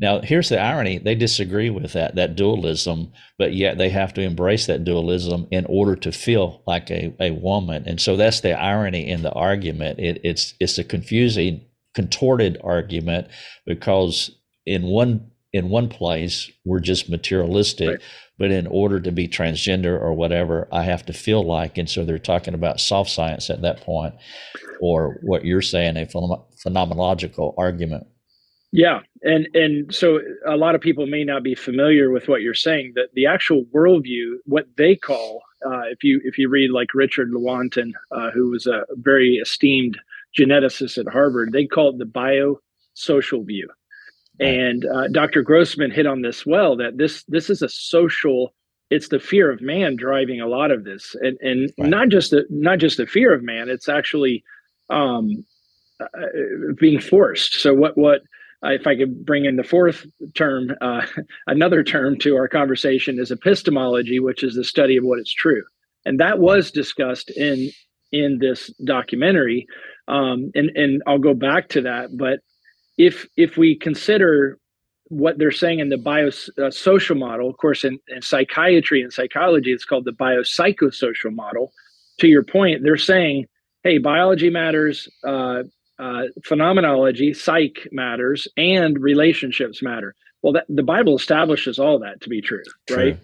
now, 0.00 0.20
here's 0.20 0.48
the 0.48 0.60
irony 0.60 0.98
they 0.98 1.16
disagree 1.16 1.70
with 1.70 1.92
that, 1.94 2.14
that 2.14 2.36
dualism, 2.36 3.12
but 3.36 3.52
yet 3.52 3.78
they 3.78 3.88
have 3.88 4.14
to 4.14 4.20
embrace 4.20 4.66
that 4.66 4.84
dualism 4.84 5.48
in 5.50 5.66
order 5.66 5.96
to 5.96 6.12
feel 6.12 6.62
like 6.66 6.90
a, 6.90 7.14
a 7.18 7.32
woman. 7.32 7.82
And 7.86 8.00
so 8.00 8.16
that's 8.16 8.40
the 8.40 8.52
irony 8.58 9.08
in 9.08 9.22
the 9.22 9.32
argument. 9.32 9.98
It, 9.98 10.20
it's, 10.22 10.54
it's 10.60 10.78
a 10.78 10.84
confusing, 10.84 11.64
contorted 11.94 12.58
argument 12.62 13.28
because 13.66 14.30
in 14.66 14.84
one 14.84 15.32
in 15.52 15.68
one 15.68 15.88
place 15.88 16.50
we're 16.64 16.80
just 16.80 17.08
materialistic 17.08 17.88
right. 17.88 18.00
but 18.38 18.50
in 18.50 18.66
order 18.66 19.00
to 19.00 19.10
be 19.10 19.26
transgender 19.26 20.00
or 20.00 20.12
whatever 20.12 20.68
i 20.72 20.82
have 20.82 21.04
to 21.04 21.12
feel 21.12 21.42
like 21.42 21.78
and 21.78 21.88
so 21.88 22.04
they're 22.04 22.18
talking 22.18 22.54
about 22.54 22.80
soft 22.80 23.10
science 23.10 23.50
at 23.50 23.62
that 23.62 23.80
point 23.80 24.14
or 24.80 25.18
what 25.22 25.44
you're 25.44 25.62
saying 25.62 25.96
a 25.96 26.06
phenomenological 26.06 27.54
argument 27.56 28.06
yeah, 28.70 29.00
and 29.22 29.48
and 29.54 29.94
so 29.94 30.20
a 30.46 30.56
lot 30.56 30.74
of 30.74 30.80
people 30.80 31.06
may 31.06 31.24
not 31.24 31.42
be 31.42 31.54
familiar 31.54 32.10
with 32.10 32.28
what 32.28 32.42
you're 32.42 32.52
saying. 32.54 32.92
That 32.96 33.08
the 33.14 33.26
actual 33.26 33.64
worldview, 33.74 34.34
what 34.44 34.66
they 34.76 34.94
call, 34.94 35.42
uh, 35.64 35.84
if 35.90 36.04
you 36.04 36.20
if 36.24 36.36
you 36.36 36.50
read 36.50 36.70
like 36.70 36.92
Richard 36.92 37.30
Lewontin, 37.30 37.92
uh, 38.12 38.30
who 38.30 38.50
was 38.50 38.66
a 38.66 38.84
very 38.96 39.36
esteemed 39.36 39.98
geneticist 40.38 40.98
at 40.98 41.10
Harvard, 41.10 41.52
they 41.52 41.64
call 41.64 41.90
it 41.90 41.98
the 41.98 42.04
biosocial 42.04 43.46
view. 43.46 43.68
And 44.40 44.84
uh, 44.86 45.08
Dr. 45.08 45.42
Grossman 45.42 45.90
hit 45.90 46.06
on 46.06 46.22
this 46.22 46.46
well 46.46 46.76
that 46.76 46.96
this 46.96 47.24
this 47.24 47.50
is 47.50 47.62
a 47.62 47.68
social. 47.68 48.54
It's 48.90 49.08
the 49.08 49.20
fear 49.20 49.50
of 49.50 49.60
man 49.60 49.96
driving 49.96 50.40
a 50.40 50.46
lot 50.46 50.70
of 50.70 50.84
this, 50.84 51.14
and 51.20 51.36
and 51.40 51.70
right. 51.78 51.90
not 51.90 52.08
just 52.08 52.30
the 52.30 52.44
not 52.48 52.78
just 52.78 52.96
the 52.96 53.06
fear 53.06 53.34
of 53.34 53.42
man. 53.42 53.68
It's 53.68 53.88
actually 53.88 54.44
um, 54.90 55.44
uh, 56.00 56.06
being 56.78 57.00
forced. 57.00 57.54
So 57.54 57.74
what 57.74 57.98
what 57.98 58.22
uh, 58.64 58.70
if 58.70 58.86
I 58.86 58.96
could 58.96 59.24
bring 59.24 59.44
in 59.44 59.56
the 59.56 59.64
fourth 59.64 60.06
term, 60.34 60.70
uh, 60.80 61.02
another 61.46 61.82
term 61.82 62.18
to 62.20 62.36
our 62.36 62.48
conversation 62.48 63.18
is 63.18 63.30
epistemology, 63.30 64.20
which 64.20 64.42
is 64.42 64.54
the 64.54 64.64
study 64.64 64.96
of 64.96 65.04
what 65.04 65.18
is 65.18 65.32
true, 65.32 65.64
and 66.04 66.20
that 66.20 66.38
was 66.38 66.70
discussed 66.70 67.30
in 67.30 67.70
in 68.12 68.38
this 68.40 68.72
documentary. 68.84 69.66
Um, 70.06 70.50
and 70.54 70.70
and 70.76 71.02
I'll 71.06 71.18
go 71.18 71.34
back 71.34 71.68
to 71.70 71.82
that, 71.82 72.16
but 72.16 72.38
if 72.98 73.26
if 73.36 73.56
we 73.56 73.76
consider 73.76 74.58
what 75.04 75.38
they're 75.38 75.50
saying 75.50 75.78
in 75.78 75.88
the 75.88 75.96
biosocial 75.96 77.12
uh, 77.12 77.14
model, 77.14 77.48
of 77.48 77.56
course, 77.56 77.82
in, 77.82 77.98
in 78.08 78.20
psychiatry 78.20 79.00
and 79.00 79.12
psychology, 79.12 79.72
it's 79.72 79.86
called 79.86 80.04
the 80.04 80.12
biopsychosocial 80.12 81.34
model. 81.34 81.72
To 82.18 82.26
your 82.26 82.42
point, 82.42 82.82
they're 82.82 82.98
saying, 82.98 83.46
hey, 83.84 83.96
biology 83.98 84.50
matters, 84.50 85.08
uh, 85.24 85.62
uh, 85.98 86.24
phenomenology, 86.44 87.32
psych 87.32 87.88
matters, 87.90 88.46
and 88.58 89.00
relationships 89.00 89.82
matter. 89.82 90.14
Well, 90.42 90.52
that, 90.52 90.66
the 90.68 90.82
Bible 90.82 91.16
establishes 91.16 91.78
all 91.78 91.98
that 92.00 92.20
to 92.22 92.28
be 92.28 92.42
true, 92.42 92.62
true. 92.86 92.96
right? 92.96 93.18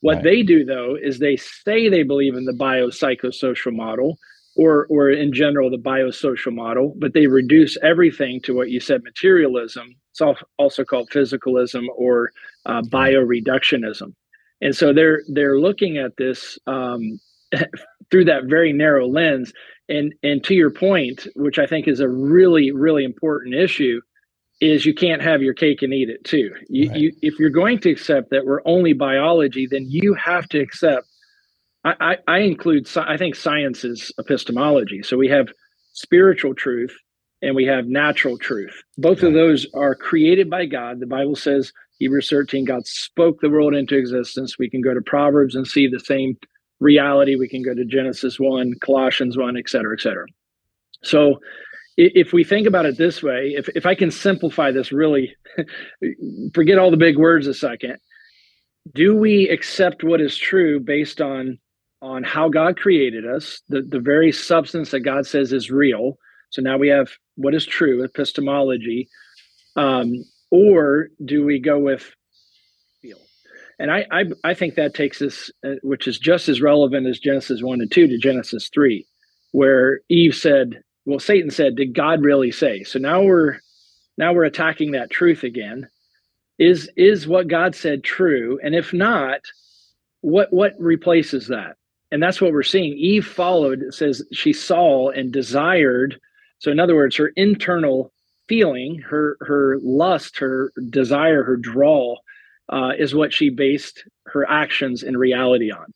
What 0.00 0.16
right. 0.16 0.24
they 0.24 0.42
do, 0.42 0.64
though, 0.64 0.96
is 1.00 1.18
they 1.18 1.36
say 1.36 1.88
they 1.88 2.02
believe 2.02 2.34
in 2.34 2.46
the 2.46 2.52
biopsychosocial 2.52 3.74
model, 3.74 4.18
or, 4.58 4.86
or 4.90 5.10
in 5.10 5.32
general, 5.32 5.70
the 5.70 5.78
biosocial 5.78 6.54
model, 6.54 6.94
but 6.98 7.14
they 7.14 7.26
reduce 7.26 7.78
everything 7.82 8.40
to 8.42 8.54
what 8.54 8.70
you 8.70 8.80
said 8.80 9.02
materialism. 9.04 9.94
It's 10.10 10.20
also 10.58 10.84
called 10.84 11.10
physicalism 11.10 11.84
or 11.96 12.32
uh, 12.66 12.82
bioreductionism. 12.82 14.14
And 14.60 14.74
so 14.74 14.92
they're 14.92 15.22
they're 15.28 15.60
looking 15.60 15.98
at 15.98 16.16
this 16.18 16.58
um, 16.66 17.20
through 18.10 18.24
that 18.26 18.44
very 18.44 18.72
narrow 18.72 19.06
lens 19.06 19.52
and 19.88 20.14
and 20.22 20.44
to 20.44 20.54
your 20.54 20.70
point 20.70 21.26
which 21.34 21.58
i 21.58 21.66
think 21.66 21.88
is 21.88 22.00
a 22.00 22.08
really 22.08 22.70
really 22.72 23.04
important 23.04 23.54
issue 23.54 24.00
is 24.60 24.84
you 24.84 24.94
can't 24.94 25.22
have 25.22 25.42
your 25.42 25.54
cake 25.54 25.82
and 25.82 25.94
eat 25.94 26.10
it 26.10 26.22
too 26.24 26.50
you, 26.68 26.88
right. 26.88 26.98
you 26.98 27.12
if 27.22 27.38
you're 27.38 27.50
going 27.50 27.78
to 27.78 27.90
accept 27.90 28.30
that 28.30 28.44
we're 28.44 28.62
only 28.64 28.92
biology 28.92 29.66
then 29.70 29.86
you 29.88 30.14
have 30.14 30.48
to 30.48 30.58
accept 30.58 31.07
I, 32.00 32.16
I, 32.26 32.38
include 32.38 32.88
i 32.96 33.16
think 33.16 33.34
science 33.34 33.84
is 33.84 34.12
epistemology 34.18 35.02
so 35.02 35.16
we 35.16 35.28
have 35.28 35.48
spiritual 35.92 36.54
truth 36.54 36.96
and 37.42 37.54
we 37.54 37.64
have 37.66 37.86
natural 37.86 38.38
truth 38.38 38.82
both 38.96 39.22
of 39.22 39.34
those 39.34 39.66
are 39.74 39.94
created 39.94 40.50
by 40.50 40.66
god 40.66 41.00
the 41.00 41.06
bible 41.06 41.36
says 41.36 41.72
hebrews 41.98 42.28
13 42.28 42.64
god 42.64 42.86
spoke 42.86 43.40
the 43.40 43.50
world 43.50 43.74
into 43.74 43.96
existence 43.96 44.58
we 44.58 44.70
can 44.70 44.80
go 44.80 44.94
to 44.94 45.00
proverbs 45.02 45.54
and 45.54 45.66
see 45.66 45.86
the 45.86 46.00
same 46.00 46.36
reality. 46.80 47.36
We 47.36 47.48
can 47.48 47.62
go 47.62 47.74
to 47.74 47.84
Genesis 47.84 48.38
1, 48.38 48.74
Colossians 48.84 49.36
1, 49.36 49.56
et 49.56 49.68
cetera, 49.68 49.94
et 49.94 50.00
cetera. 50.00 50.26
So 51.02 51.40
if 51.96 52.32
we 52.32 52.44
think 52.44 52.66
about 52.66 52.86
it 52.86 52.96
this 52.96 53.22
way, 53.22 53.54
if, 53.56 53.68
if 53.70 53.86
I 53.86 53.94
can 53.94 54.10
simplify 54.10 54.70
this 54.70 54.92
really, 54.92 55.34
forget 56.54 56.78
all 56.78 56.90
the 56.90 56.96
big 56.96 57.18
words 57.18 57.46
a 57.46 57.54
second. 57.54 57.96
Do 58.94 59.14
we 59.14 59.48
accept 59.48 60.02
what 60.02 60.20
is 60.20 60.36
true 60.36 60.80
based 60.80 61.20
on 61.20 61.58
on 62.00 62.22
how 62.22 62.48
God 62.48 62.76
created 62.76 63.26
us, 63.26 63.60
the, 63.68 63.82
the 63.82 64.00
very 64.00 64.32
substance 64.32 64.90
that 64.90 65.00
God 65.00 65.26
says 65.26 65.52
is 65.52 65.70
real? 65.70 66.18
So 66.50 66.62
now 66.62 66.78
we 66.78 66.88
have 66.88 67.08
what 67.36 67.54
is 67.54 67.66
true, 67.66 68.02
epistemology. 68.04 69.08
Um, 69.76 70.24
or 70.50 71.08
do 71.24 71.44
we 71.44 71.60
go 71.60 71.78
with 71.78 72.10
feel? 73.02 73.18
and 73.78 73.90
I, 73.90 74.06
I, 74.10 74.24
I 74.44 74.54
think 74.54 74.74
that 74.74 74.94
takes 74.94 75.22
us, 75.22 75.50
uh, 75.64 75.74
which 75.82 76.08
is 76.08 76.18
just 76.18 76.48
as 76.48 76.60
relevant 76.60 77.06
as 77.06 77.18
Genesis 77.18 77.62
one 77.62 77.80
and 77.80 77.90
two 77.90 78.08
to 78.08 78.18
Genesis 78.18 78.68
three, 78.72 79.06
where 79.52 80.00
Eve 80.08 80.34
said, 80.34 80.82
"Well, 81.04 81.20
Satan 81.20 81.50
said, 81.50 81.76
did 81.76 81.94
God 81.94 82.22
really 82.22 82.50
say?" 82.50 82.82
So 82.82 82.98
now 82.98 83.22
we're 83.22 83.58
now 84.16 84.32
we're 84.32 84.44
attacking 84.44 84.92
that 84.92 85.10
truth 85.10 85.44
again. 85.44 85.88
Is 86.58 86.90
is 86.96 87.28
what 87.28 87.46
God 87.48 87.76
said 87.76 88.02
true? 88.02 88.58
And 88.62 88.74
if 88.74 88.92
not, 88.92 89.40
what 90.22 90.52
what 90.52 90.72
replaces 90.78 91.48
that? 91.48 91.76
And 92.10 92.22
that's 92.22 92.40
what 92.40 92.52
we're 92.52 92.62
seeing. 92.62 92.94
Eve 92.96 93.26
followed. 93.26 93.82
It 93.82 93.94
says 93.94 94.22
she 94.32 94.52
saw 94.52 95.10
and 95.10 95.32
desired. 95.32 96.18
So 96.58 96.70
in 96.70 96.80
other 96.80 96.94
words, 96.94 97.16
her 97.16 97.32
internal 97.36 98.12
feeling, 98.48 99.00
her 99.00 99.36
her 99.40 99.78
lust, 99.82 100.38
her 100.38 100.72
desire, 100.88 101.44
her 101.44 101.56
draw 101.56 102.16
uh, 102.70 102.92
is 102.98 103.14
what 103.14 103.32
she 103.32 103.50
based 103.50 104.04
her 104.26 104.48
actions 104.48 105.02
in 105.02 105.16
reality 105.16 105.70
on. 105.70 105.92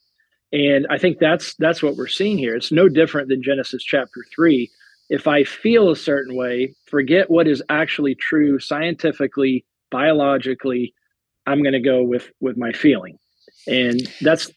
And 0.52 0.87
I 0.90 0.99
think 0.99 1.19
that's 1.19 1.54
that's 1.57 1.83
what 1.83 1.97
we're 1.97 2.09
seeing 2.09 2.37
here. 2.37 2.54
It's 2.54 2.73
no 2.73 2.88
different 2.88 3.28
than 3.28 3.42
Genesis 3.42 3.83
chapter 3.83 4.25
three. 4.35 4.71
If 5.09 5.26
I 5.26 5.45
feel 5.45 5.90
a 5.90 5.97
certain 5.97 6.37
way, 6.37 6.75
forget 6.87 7.31
what 7.31 7.49
is 7.49 7.62
actually 7.69 8.14
true 8.14 8.59
scientifically, 8.59 9.64
biologically. 9.90 10.95
I'm 11.47 11.62
going 11.62 11.73
to 11.73 11.81
go 11.81 12.02
with 12.02 12.31
with 12.40 12.57
my 12.57 12.73
feeling, 12.73 13.19
and 13.66 14.00
that's 14.21 14.50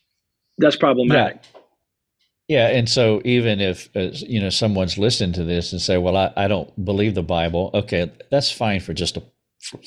that's 0.57 0.75
problematic. 0.75 1.41
Yeah. 1.41 1.49
Yeah, 2.47 2.67
and 2.67 2.87
so 2.87 3.23
even 3.25 3.59
if 3.59 3.89
uh, 3.95 4.09
you 4.13 4.39
know 4.39 4.51
someone's 4.51 4.99
listening 4.99 5.33
to 5.33 5.43
this 5.43 5.71
and 5.71 5.81
say, 5.81 5.97
"Well, 5.97 6.15
I, 6.15 6.31
I 6.37 6.47
don't 6.47 6.85
believe 6.85 7.15
the 7.15 7.23
Bible," 7.23 7.71
okay, 7.73 8.11
that's 8.29 8.51
fine 8.51 8.81
for 8.81 8.93
just 8.93 9.17
a 9.17 9.23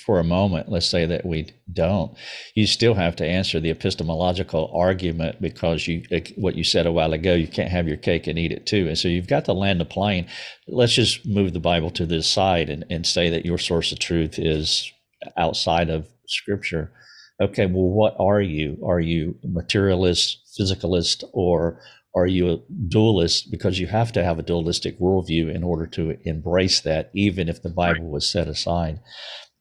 for 0.04 0.18
a 0.18 0.24
moment, 0.24 0.68
let's 0.68 0.88
say 0.88 1.06
that 1.06 1.24
we 1.24 1.46
don't, 1.72 2.16
you 2.54 2.66
still 2.66 2.94
have 2.94 3.14
to 3.16 3.26
answer 3.26 3.60
the 3.60 3.70
epistemological 3.70 4.70
argument 4.74 5.40
because 5.40 5.86
you, 5.86 6.02
what 6.36 6.56
you 6.56 6.64
said 6.64 6.86
a 6.86 6.92
while 6.92 7.12
ago, 7.12 7.34
you 7.34 7.46
can't 7.46 7.70
have 7.70 7.86
your 7.86 7.96
cake 7.96 8.26
and 8.26 8.38
eat 8.38 8.52
it 8.52 8.66
too. 8.66 8.88
And 8.88 8.98
so 8.98 9.08
you've 9.08 9.28
got 9.28 9.44
to 9.44 9.52
land 9.52 9.80
the 9.80 9.84
plane. 9.84 10.26
Let's 10.66 10.94
just 10.94 11.26
move 11.26 11.52
the 11.52 11.60
Bible 11.60 11.90
to 11.92 12.06
this 12.06 12.28
side 12.28 12.70
and, 12.70 12.84
and 12.90 13.06
say 13.06 13.30
that 13.30 13.46
your 13.46 13.58
source 13.58 13.92
of 13.92 13.98
truth 13.98 14.38
is 14.38 14.90
outside 15.36 15.90
of 15.90 16.08
Scripture. 16.26 16.92
Okay, 17.40 17.66
well, 17.66 17.88
what 17.88 18.16
are 18.18 18.40
you? 18.40 18.78
Are 18.84 19.00
you 19.00 19.36
materialist, 19.44 20.38
physicalist, 20.58 21.22
or 21.32 21.80
are 22.14 22.26
you 22.26 22.50
a 22.50 22.58
dualist 22.88 23.50
because 23.50 23.78
you 23.78 23.86
have 23.86 24.12
to 24.12 24.24
have 24.24 24.38
a 24.38 24.42
dualistic 24.42 24.98
worldview 24.98 25.54
in 25.54 25.62
order 25.62 25.86
to 25.86 26.16
embrace 26.24 26.80
that, 26.80 27.10
even 27.14 27.48
if 27.48 27.62
the 27.62 27.70
Bible 27.70 28.10
was 28.10 28.28
set 28.28 28.48
aside. 28.48 29.00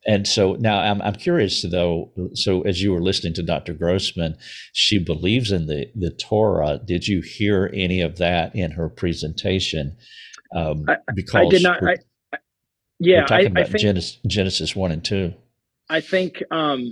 And 0.08 0.26
so 0.26 0.54
now 0.54 0.80
I'm, 0.80 1.02
I'm 1.02 1.16
curious 1.16 1.64
though. 1.70 2.12
So 2.34 2.62
as 2.62 2.82
you 2.82 2.94
were 2.94 3.02
listening 3.02 3.34
to 3.34 3.44
Dr. 3.44 3.74
Grossman, 3.74 4.38
she 4.72 4.98
believes 5.04 5.52
in 5.52 5.68
the, 5.68 5.92
the 5.94 6.12
Torah. 6.12 6.80
Did 6.84 7.08
you 7.08 7.22
hear 7.22 7.70
any 7.74 8.02
of 8.02 8.18
that 8.18 8.56
in 8.56 8.72
her 8.72 8.90
presentation? 8.90 9.98
Um, 10.56 10.86
I, 10.88 10.98
because 11.14 11.48
I 11.48 11.50
did 11.50 11.64
not. 11.64 11.84
I, 11.84 11.98
I, 12.34 12.38
yeah, 13.00 13.22
we're 13.22 13.28
talking 13.28 13.48
about 13.48 13.68
think, 13.68 13.80
Genesis, 13.80 14.20
Genesis 14.26 14.76
one 14.76 14.94
and 14.94 15.04
two. 15.04 15.34
I 15.90 16.00
think 16.00 16.42
um, 16.52 16.90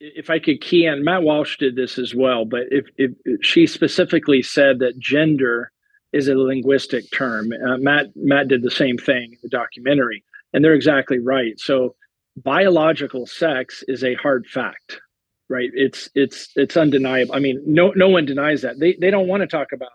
if 0.00 0.30
I 0.30 0.38
could 0.38 0.60
key 0.60 0.86
in, 0.86 1.04
Matt 1.04 1.22
Walsh 1.22 1.56
did 1.58 1.76
this 1.76 1.98
as 1.98 2.14
well, 2.14 2.44
but 2.44 2.64
if, 2.70 2.86
if 2.96 3.12
she 3.42 3.66
specifically 3.66 4.42
said 4.42 4.78
that 4.78 4.98
gender 4.98 5.72
is 6.12 6.28
a 6.28 6.34
linguistic 6.34 7.10
term, 7.12 7.52
uh, 7.52 7.78
Matt 7.78 8.06
Matt 8.14 8.48
did 8.48 8.62
the 8.62 8.70
same 8.70 8.98
thing 8.98 9.32
in 9.32 9.38
the 9.42 9.48
documentary, 9.48 10.24
and 10.52 10.64
they're 10.64 10.74
exactly 10.74 11.18
right. 11.18 11.58
So 11.58 11.94
biological 12.36 13.26
sex 13.26 13.82
is 13.88 14.04
a 14.04 14.14
hard 14.14 14.46
fact, 14.46 15.00
right? 15.48 15.70
It's 15.72 16.08
it's 16.14 16.50
it's 16.56 16.76
undeniable. 16.76 17.34
I 17.34 17.40
mean, 17.40 17.62
no 17.66 17.92
no 17.96 18.08
one 18.08 18.24
denies 18.24 18.62
that. 18.62 18.78
They 18.78 18.96
they 19.00 19.10
don't 19.10 19.28
want 19.28 19.42
to 19.42 19.46
talk 19.46 19.72
about 19.72 19.90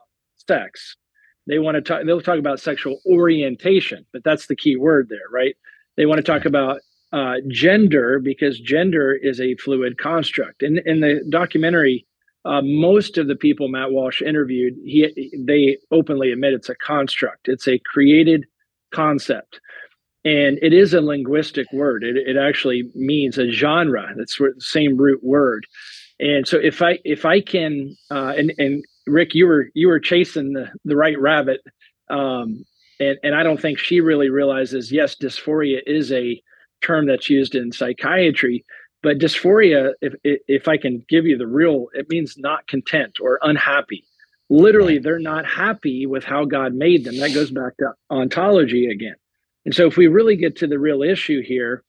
sex. 0.47 0.95
They 1.47 1.59
want 1.59 1.75
to 1.75 1.81
talk. 1.81 2.05
They'll 2.05 2.21
talk 2.21 2.39
about 2.39 2.59
sexual 2.59 2.99
orientation, 3.05 4.05
but 4.13 4.23
that's 4.23 4.47
the 4.47 4.55
key 4.55 4.75
word 4.75 5.07
there, 5.09 5.19
right? 5.31 5.55
They 5.97 6.05
want 6.05 6.17
to 6.17 6.23
talk 6.23 6.45
about 6.45 6.81
uh, 7.13 7.35
gender 7.47 8.19
because 8.19 8.59
gender 8.59 9.13
is 9.13 9.39
a 9.39 9.55
fluid 9.55 9.97
construct. 9.97 10.63
In 10.63 10.79
in 10.85 11.01
the 11.01 11.23
documentary, 11.29 12.05
uh, 12.45 12.61
most 12.63 13.17
of 13.17 13.27
the 13.27 13.35
people 13.35 13.67
Matt 13.67 13.91
Walsh 13.91 14.21
interviewed, 14.21 14.75
he 14.83 15.31
they 15.37 15.77
openly 15.91 16.31
admit 16.31 16.53
it's 16.53 16.69
a 16.69 16.75
construct. 16.75 17.47
It's 17.47 17.67
a 17.67 17.79
created 17.79 18.45
concept, 18.93 19.59
and 20.23 20.57
it 20.61 20.73
is 20.73 20.93
a 20.93 21.01
linguistic 21.01 21.67
word. 21.73 22.03
It 22.03 22.15
it 22.15 22.37
actually 22.37 22.89
means 22.95 23.37
a 23.37 23.51
genre. 23.51 24.13
That's 24.17 24.37
the 24.37 24.53
same 24.59 24.97
root 24.97 25.23
word. 25.23 25.65
And 26.19 26.47
so 26.47 26.57
if 26.57 26.81
I 26.81 26.99
if 27.03 27.25
I 27.25 27.41
can 27.41 27.95
uh, 28.09 28.33
and 28.37 28.53
and 28.57 28.83
Rick, 29.07 29.33
you 29.33 29.47
were 29.47 29.69
you 29.73 29.87
were 29.87 29.99
chasing 29.99 30.53
the 30.53 30.69
the 30.85 30.95
right 30.95 31.19
rabbit. 31.19 31.61
Um, 32.09 32.65
and, 32.99 33.17
and 33.23 33.33
I 33.33 33.41
don't 33.41 33.59
think 33.59 33.79
she 33.79 33.99
really 33.99 34.29
realizes, 34.29 34.91
yes, 34.91 35.15
dysphoria 35.15 35.79
is 35.87 36.11
a 36.11 36.41
term 36.81 37.07
that's 37.07 37.29
used 37.29 37.55
in 37.55 37.71
psychiatry. 37.71 38.65
But 39.03 39.17
dysphoria, 39.17 39.93
if 40.01 40.13
if 40.23 40.67
I 40.67 40.77
can 40.77 41.03
give 41.09 41.25
you 41.25 41.37
the 41.37 41.47
real, 41.47 41.87
it 41.93 42.09
means 42.09 42.37
not 42.37 42.67
content 42.67 43.17
or 43.19 43.39
unhappy. 43.41 44.03
Literally, 44.49 44.99
they're 44.99 45.19
not 45.19 45.45
happy 45.45 46.05
with 46.05 46.23
how 46.23 46.45
God 46.45 46.73
made 46.73 47.05
them. 47.05 47.17
That 47.17 47.33
goes 47.33 47.51
back 47.51 47.77
to 47.77 47.93
ontology 48.11 48.87
again. 48.87 49.15
And 49.65 49.73
so, 49.73 49.87
if 49.87 49.97
we 49.97 50.07
really 50.07 50.35
get 50.35 50.57
to 50.57 50.67
the 50.67 50.77
real 50.77 51.01
issue 51.01 51.41
here, 51.41 51.83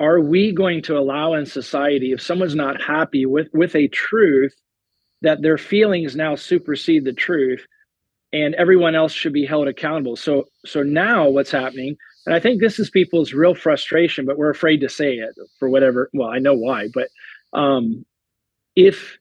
are 0.00 0.18
we 0.18 0.50
going 0.50 0.82
to 0.82 0.98
allow 0.98 1.34
in 1.34 1.46
society 1.46 2.12
if 2.12 2.22
someone's 2.22 2.54
not 2.54 2.82
happy 2.82 3.26
with 3.26 3.48
with 3.52 3.76
a 3.76 3.86
truth 3.88 4.54
that 5.22 5.42
their 5.42 5.58
feelings 5.58 6.16
now 6.16 6.34
supersede 6.34 7.04
the 7.04 7.12
truth 7.12 7.66
and 8.32 8.54
everyone 8.54 8.94
else 8.94 9.12
should 9.12 9.34
be 9.34 9.46
held 9.46 9.68
accountable 9.68 10.16
so 10.16 10.46
so 10.64 10.82
now 10.82 11.28
what's 11.28 11.50
happening 11.50 11.96
and 12.26 12.34
I 12.34 12.40
think 12.40 12.60
this 12.60 12.78
is 12.78 12.90
people's 12.90 13.32
real 13.32 13.54
frustration, 13.54 14.26
but 14.26 14.36
we're 14.36 14.50
afraid 14.50 14.80
to 14.80 14.88
say 14.88 15.14
it 15.14 15.34
for 15.58 15.68
whatever. 15.68 16.10
Well, 16.12 16.28
I 16.28 16.38
know 16.38 16.54
why, 16.54 16.88
but 16.92 17.08
um, 17.52 18.04
if 18.76 19.18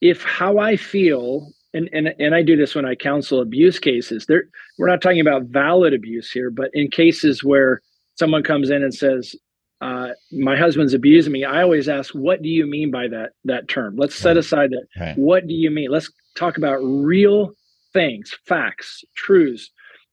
if 0.00 0.22
how 0.22 0.58
I 0.58 0.76
feel, 0.76 1.52
and 1.72 1.88
and 1.92 2.14
and 2.18 2.34
I 2.34 2.42
do 2.42 2.56
this 2.56 2.74
when 2.74 2.84
I 2.84 2.94
counsel 2.94 3.40
abuse 3.40 3.78
cases. 3.78 4.26
There, 4.26 4.44
we're 4.78 4.88
not 4.88 5.00
talking 5.00 5.20
about 5.20 5.44
valid 5.44 5.94
abuse 5.94 6.30
here, 6.30 6.50
but 6.50 6.70
in 6.74 6.90
cases 6.90 7.44
where 7.44 7.80
someone 8.16 8.42
comes 8.42 8.70
in 8.70 8.82
and 8.82 8.92
says, 8.92 9.36
uh, 9.80 10.10
"My 10.32 10.56
husband's 10.56 10.94
abusing 10.94 11.32
me," 11.32 11.44
I 11.44 11.62
always 11.62 11.88
ask, 11.88 12.12
"What 12.12 12.42
do 12.42 12.48
you 12.48 12.66
mean 12.66 12.90
by 12.90 13.06
that 13.08 13.30
that 13.44 13.68
term?" 13.68 13.94
Let's 13.96 14.16
set 14.16 14.36
aside 14.36 14.70
that. 14.70 14.86
Right. 15.00 15.16
What 15.16 15.46
do 15.46 15.54
you 15.54 15.70
mean? 15.70 15.90
Let's 15.90 16.10
talk 16.34 16.56
about 16.56 16.78
real 16.78 17.52
things, 17.92 18.34
facts, 18.46 19.04
truths 19.14 19.70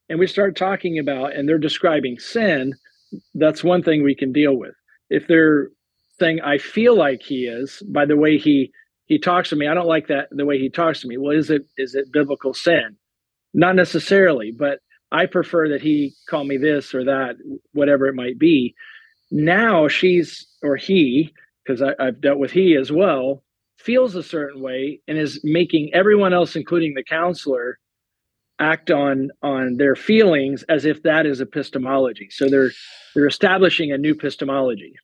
and 0.10 0.20
we 0.20 0.28
start 0.28 0.56
talking 0.56 1.00
about 1.00 1.36
and 1.36 1.48
they're 1.48 1.58
describing 1.58 2.20
sin, 2.20 2.74
that's 3.36 3.64
one 3.64 3.84
thing 3.84 4.04
we 4.04 4.16
can 4.16 4.32
deal 4.32 4.56
with. 4.56 4.74
If 5.10 5.28
they're 5.28 5.70
saying 6.20 6.42
I 6.42 6.58
feel 6.58 6.96
like 6.96 7.22
he 7.22 7.46
is 7.46 7.82
by 7.88 8.06
the 8.06 8.18
way 8.18 8.38
he 8.38 8.72
he 9.06 9.18
talks 9.18 9.50
to 9.50 9.56
me, 9.56 9.68
I 9.68 9.74
don't 9.74 9.88
like 9.88 10.08
that 10.08 10.28
the 10.32 10.46
way 10.46 10.60
he 10.60 10.70
talks 10.70 11.02
to 11.02 11.08
me. 11.08 11.18
Well, 11.18 11.36
is 11.36 11.50
it 11.50 11.64
is 11.78 11.96
it 11.96 12.12
biblical 12.12 12.54
sin? 12.54 12.96
Not 13.54 13.76
necessarily, 13.76 14.52
but 14.52 14.80
I 15.12 15.26
prefer 15.26 15.70
that 15.70 15.82
he 15.82 16.14
call 16.30 16.44
me 16.44 16.58
this 16.58 16.94
or 16.94 17.04
that, 17.06 17.38
whatever 17.74 18.06
it 18.08 18.16
might 18.16 18.38
be. 18.38 18.76
Now 19.32 19.88
she's 19.88 20.48
or 20.62 20.76
he, 20.76 21.34
because 21.64 21.82
I've 21.82 22.22
dealt 22.22 22.40
with 22.40 22.52
he 22.52 22.76
as 22.76 22.92
well, 22.92 23.44
feels 23.78 24.16
a 24.16 24.24
certain 24.24 24.62
way 24.62 25.02
and 25.08 25.18
is 25.18 25.40
making 25.44 25.92
everyone 25.94 26.34
else, 26.34 26.56
including 26.56 26.94
the 26.94 27.04
counselor, 27.04 27.80
act 28.60 28.92
on 28.92 29.30
on 29.42 29.78
their 29.78 29.96
feelings 29.96 30.64
as 30.64 30.86
if 30.86 31.04
that 31.04 31.26
is 31.26 31.42
epistemology. 31.42 32.30
So 32.32 32.50
they're 32.50 32.72
they're 33.16 33.28
establishing 33.28 33.92
a 33.92 33.98
new 33.98 34.14
epistemology. 34.14 34.96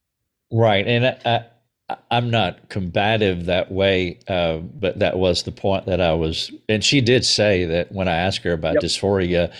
Right, 0.51 0.85
and 0.87 1.17
I, 1.25 1.45
I'm 2.11 2.29
not 2.29 2.69
combative 2.69 3.45
that 3.45 3.71
way, 3.71 4.19
uh, 4.27 4.57
but 4.57 4.99
that 4.99 5.17
was 5.17 5.43
the 5.43 5.51
point 5.51 5.85
that 5.85 6.01
I 6.01 6.13
was. 6.13 6.51
And 6.69 6.83
she 6.83 7.01
did 7.01 7.25
say 7.25 7.65
that 7.65 7.91
when 7.91 8.07
I 8.07 8.15
asked 8.15 8.43
her 8.43 8.53
about 8.53 8.75
yep. 8.75 8.83
dysphoria, 8.83 9.53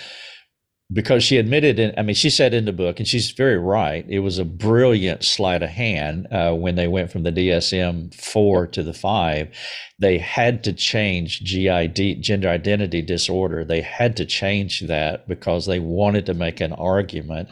because 0.95 1.25
she 1.25 1.35
admitted 1.35 1.77
in, 1.77 1.93
I 1.97 2.03
mean, 2.03 2.15
she 2.15 2.29
said 2.29 2.53
in 2.53 2.63
the 2.63 2.71
book, 2.71 2.99
and 2.99 3.07
she's 3.07 3.31
very 3.31 3.57
right, 3.57 4.05
it 4.07 4.19
was 4.19 4.39
a 4.39 4.45
brilliant 4.45 5.25
sleight 5.25 5.61
of 5.61 5.69
hand 5.69 6.25
uh, 6.31 6.53
when 6.53 6.75
they 6.75 6.87
went 6.87 7.11
from 7.11 7.23
the 7.23 7.33
DSM 7.33 8.15
4 8.15 8.67
to 8.67 8.81
the 8.81 8.93
5. 8.93 9.49
They 9.99 10.17
had 10.17 10.63
to 10.63 10.71
change 10.71 11.43
GID, 11.43 12.21
gender 12.21 12.47
identity 12.47 13.01
disorder. 13.01 13.65
They 13.65 13.81
had 13.81 14.15
to 14.15 14.25
change 14.25 14.87
that 14.87 15.27
because 15.27 15.65
they 15.65 15.79
wanted 15.79 16.25
to 16.27 16.33
make 16.33 16.61
an 16.61 16.71
argument 16.71 17.49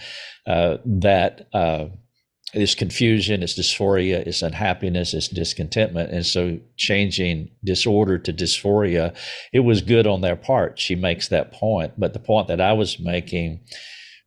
uh, 0.47 0.77
that 0.85 1.49
uh, 1.53 1.87
it's 2.53 2.75
confusion, 2.75 3.41
it's 3.41 3.57
dysphoria, 3.57 4.25
it's 4.27 4.41
unhappiness, 4.41 5.13
it's 5.13 5.27
discontentment. 5.27 6.11
And 6.11 6.25
so 6.25 6.59
changing 6.77 7.49
disorder 7.63 8.19
to 8.19 8.33
dysphoria, 8.33 9.15
it 9.51 9.61
was 9.61 9.81
good 9.81 10.05
on 10.05 10.21
their 10.21 10.35
part. 10.35 10.79
She 10.79 10.95
makes 10.95 11.29
that 11.29 11.51
point. 11.51 11.93
But 11.97 12.13
the 12.13 12.19
point 12.19 12.47
that 12.49 12.61
I 12.61 12.73
was 12.73 12.99
making, 12.99 13.61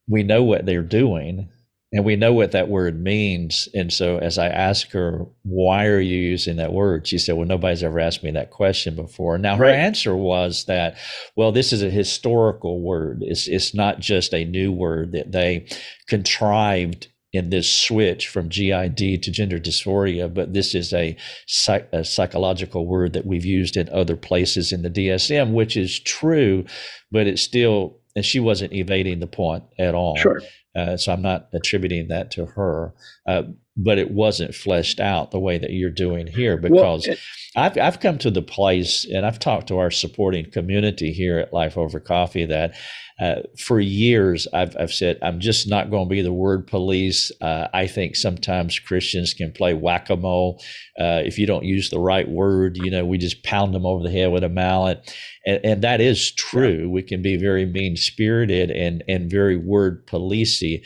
we 0.08 0.22
know 0.22 0.42
what 0.42 0.66
they're 0.66 0.82
doing 0.82 1.50
and 1.92 2.04
we 2.04 2.16
know 2.16 2.32
what 2.32 2.52
that 2.52 2.68
word 2.68 3.00
means. 3.00 3.68
And 3.72 3.92
so 3.92 4.18
as 4.18 4.38
I 4.38 4.48
asked 4.48 4.92
her, 4.92 5.24
why 5.42 5.86
are 5.86 6.00
you 6.00 6.18
using 6.18 6.56
that 6.56 6.72
word? 6.72 7.06
She 7.06 7.18
said, 7.18 7.36
well, 7.36 7.46
nobody's 7.46 7.84
ever 7.84 8.00
asked 8.00 8.24
me 8.24 8.32
that 8.32 8.50
question 8.50 8.96
before. 8.96 9.38
Now 9.38 9.56
her 9.56 9.64
right. 9.64 9.74
answer 9.74 10.16
was 10.16 10.64
that, 10.64 10.96
well, 11.36 11.52
this 11.52 11.72
is 11.72 11.84
a 11.84 11.90
historical 11.90 12.80
word. 12.82 13.20
It's, 13.22 13.46
it's 13.46 13.72
not 13.72 14.00
just 14.00 14.34
a 14.34 14.44
new 14.44 14.72
word 14.72 15.12
that 15.12 15.30
they 15.30 15.68
contrived 16.08 17.08
in 17.36 17.50
this 17.50 17.72
switch 17.72 18.28
from 18.28 18.48
GID 18.48 19.22
to 19.22 19.30
gender 19.30 19.58
dysphoria, 19.58 20.32
but 20.32 20.52
this 20.52 20.74
is 20.74 20.92
a, 20.92 21.16
psych- 21.46 21.88
a, 21.92 22.04
psychological 22.04 22.86
word 22.86 23.12
that 23.12 23.26
we've 23.26 23.44
used 23.44 23.76
in 23.76 23.88
other 23.90 24.16
places 24.16 24.72
in 24.72 24.82
the 24.82 24.90
DSM, 24.90 25.52
which 25.52 25.76
is 25.76 26.00
true, 26.00 26.64
but 27.10 27.26
it's 27.26 27.42
still, 27.42 27.98
and 28.14 28.24
she 28.24 28.40
wasn't 28.40 28.72
evading 28.72 29.20
the 29.20 29.26
point 29.26 29.64
at 29.78 29.94
all. 29.94 30.16
Sure. 30.16 30.40
Uh, 30.74 30.96
so 30.96 31.12
I'm 31.12 31.22
not 31.22 31.48
attributing 31.52 32.08
that 32.08 32.30
to 32.32 32.46
her, 32.46 32.94
uh, 33.26 33.44
but 33.76 33.98
it 33.98 34.10
wasn't 34.10 34.54
fleshed 34.54 35.00
out 35.00 35.30
the 35.30 35.38
way 35.38 35.58
that 35.58 35.70
you're 35.70 35.90
doing 35.90 36.26
here 36.26 36.56
because 36.56 37.06
well, 37.06 37.14
it, 37.14 37.20
I've, 37.56 37.78
I've 37.78 38.00
come 38.00 38.18
to 38.18 38.30
the 38.30 38.42
place 38.42 39.04
and 39.04 39.26
I've 39.26 39.38
talked 39.38 39.68
to 39.68 39.78
our 39.78 39.90
supporting 39.90 40.50
community 40.50 41.12
here 41.12 41.38
at 41.38 41.52
Life 41.52 41.76
Over 41.76 42.00
Coffee 42.00 42.46
that 42.46 42.74
uh, 43.18 43.36
for 43.58 43.80
years, 43.80 44.46
I've, 44.52 44.76
I've 44.78 44.92
said, 44.92 45.18
I'm 45.22 45.40
just 45.40 45.66
not 45.66 45.90
going 45.90 46.06
to 46.06 46.10
be 46.10 46.20
the 46.20 46.32
word 46.32 46.66
police. 46.66 47.32
Uh, 47.40 47.66
I 47.72 47.86
think 47.86 48.14
sometimes 48.14 48.78
Christians 48.78 49.32
can 49.32 49.52
play 49.52 49.72
whack 49.72 50.10
a 50.10 50.16
mole. 50.16 50.62
Uh, 51.00 51.22
if 51.24 51.38
you 51.38 51.46
don't 51.46 51.64
use 51.64 51.88
the 51.88 51.98
right 51.98 52.28
word, 52.28 52.76
you 52.76 52.90
know, 52.90 53.06
we 53.06 53.16
just 53.16 53.42
pound 53.42 53.74
them 53.74 53.86
over 53.86 54.02
the 54.02 54.10
head 54.10 54.32
with 54.32 54.44
a 54.44 54.50
mallet. 54.50 55.14
And, 55.46 55.60
and 55.64 55.82
that 55.82 56.02
is 56.02 56.30
true. 56.30 56.82
Yeah. 56.82 56.88
We 56.88 57.02
can 57.02 57.22
be 57.22 57.38
very 57.38 57.64
mean 57.64 57.96
spirited 57.96 58.70
and, 58.70 59.02
and 59.08 59.30
very 59.30 59.56
word 59.56 60.06
policey. 60.06 60.82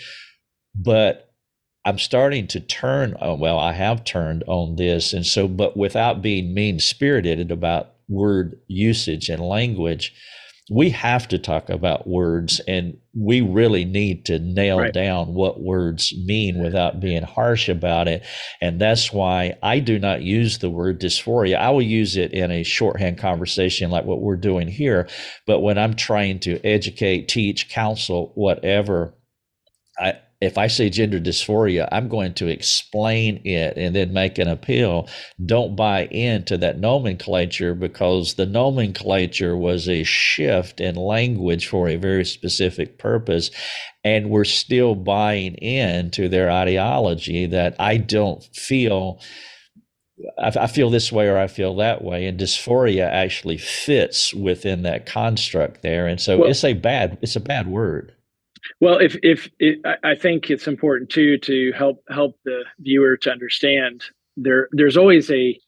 But 0.72 1.29
I'm 1.84 1.98
starting 1.98 2.46
to 2.48 2.60
turn, 2.60 3.16
oh, 3.20 3.34
well, 3.34 3.58
I 3.58 3.72
have 3.72 4.04
turned 4.04 4.44
on 4.46 4.76
this. 4.76 5.12
And 5.12 5.24
so, 5.24 5.48
but 5.48 5.76
without 5.76 6.20
being 6.20 6.52
mean 6.52 6.78
spirited 6.78 7.50
about 7.50 7.94
word 8.08 8.60
usage 8.66 9.28
and 9.28 9.40
language, 9.40 10.12
we 10.70 10.90
have 10.90 11.26
to 11.26 11.38
talk 11.38 11.68
about 11.68 12.06
words 12.06 12.60
and 12.68 12.96
we 13.12 13.40
really 13.40 13.84
need 13.84 14.24
to 14.26 14.38
nail 14.38 14.78
right. 14.78 14.94
down 14.94 15.34
what 15.34 15.60
words 15.60 16.14
mean 16.24 16.62
without 16.62 17.00
being 17.00 17.24
harsh 17.24 17.68
about 17.68 18.06
it. 18.06 18.24
And 18.60 18.80
that's 18.80 19.12
why 19.12 19.58
I 19.64 19.80
do 19.80 19.98
not 19.98 20.22
use 20.22 20.58
the 20.58 20.70
word 20.70 21.00
dysphoria. 21.00 21.56
I 21.56 21.70
will 21.70 21.82
use 21.82 22.16
it 22.16 22.32
in 22.32 22.52
a 22.52 22.62
shorthand 22.62 23.18
conversation 23.18 23.90
like 23.90 24.04
what 24.04 24.20
we're 24.20 24.36
doing 24.36 24.68
here. 24.68 25.08
But 25.44 25.58
when 25.58 25.76
I'm 25.76 25.96
trying 25.96 26.38
to 26.40 26.64
educate, 26.64 27.26
teach, 27.26 27.68
counsel, 27.68 28.30
whatever, 28.36 29.14
if 30.40 30.56
I 30.56 30.68
say 30.68 30.88
gender 30.88 31.20
dysphoria, 31.20 31.86
I'm 31.92 32.08
going 32.08 32.32
to 32.34 32.46
explain 32.48 33.42
it 33.44 33.76
and 33.76 33.94
then 33.94 34.14
make 34.14 34.38
an 34.38 34.48
appeal. 34.48 35.06
Don't 35.44 35.76
buy 35.76 36.06
into 36.06 36.56
that 36.58 36.78
nomenclature 36.78 37.74
because 37.74 38.34
the 38.34 38.46
nomenclature 38.46 39.54
was 39.56 39.86
a 39.86 40.02
shift 40.02 40.80
in 40.80 40.94
language 40.94 41.66
for 41.66 41.88
a 41.88 41.96
very 41.96 42.24
specific 42.24 42.98
purpose. 42.98 43.50
And 44.02 44.30
we're 44.30 44.44
still 44.44 44.94
buying 44.94 45.56
into 45.56 46.28
their 46.28 46.50
ideology 46.50 47.44
that 47.46 47.76
I 47.78 47.98
don't 47.98 48.42
feel. 48.54 49.20
I, 50.38 50.66
feel 50.66 50.90
this 50.90 51.10
way 51.10 51.28
or 51.28 51.38
I 51.38 51.46
feel 51.46 51.76
that 51.76 52.04
way, 52.04 52.26
and 52.26 52.38
dysphoria 52.38 53.08
actually 53.08 53.56
fits 53.56 54.34
within 54.34 54.82
that 54.82 55.06
construct 55.06 55.80
there, 55.80 56.06
and 56.06 56.20
so 56.20 56.40
well, 56.40 56.50
it's 56.50 56.62
a 56.62 56.74
bad 56.74 57.16
it's 57.22 57.36
a 57.36 57.40
bad 57.40 57.66
word. 57.66 58.14
Well, 58.80 58.98
if 58.98 59.16
if 59.22 59.48
it, 59.58 59.78
I 60.04 60.14
think 60.14 60.50
it's 60.50 60.66
important 60.66 61.10
too 61.10 61.38
to 61.38 61.72
help 61.72 62.02
help 62.08 62.38
the 62.44 62.64
viewer 62.78 63.16
to 63.18 63.30
understand 63.30 64.04
there 64.36 64.68
there's 64.72 64.96
always 64.96 65.30
a 65.30 65.58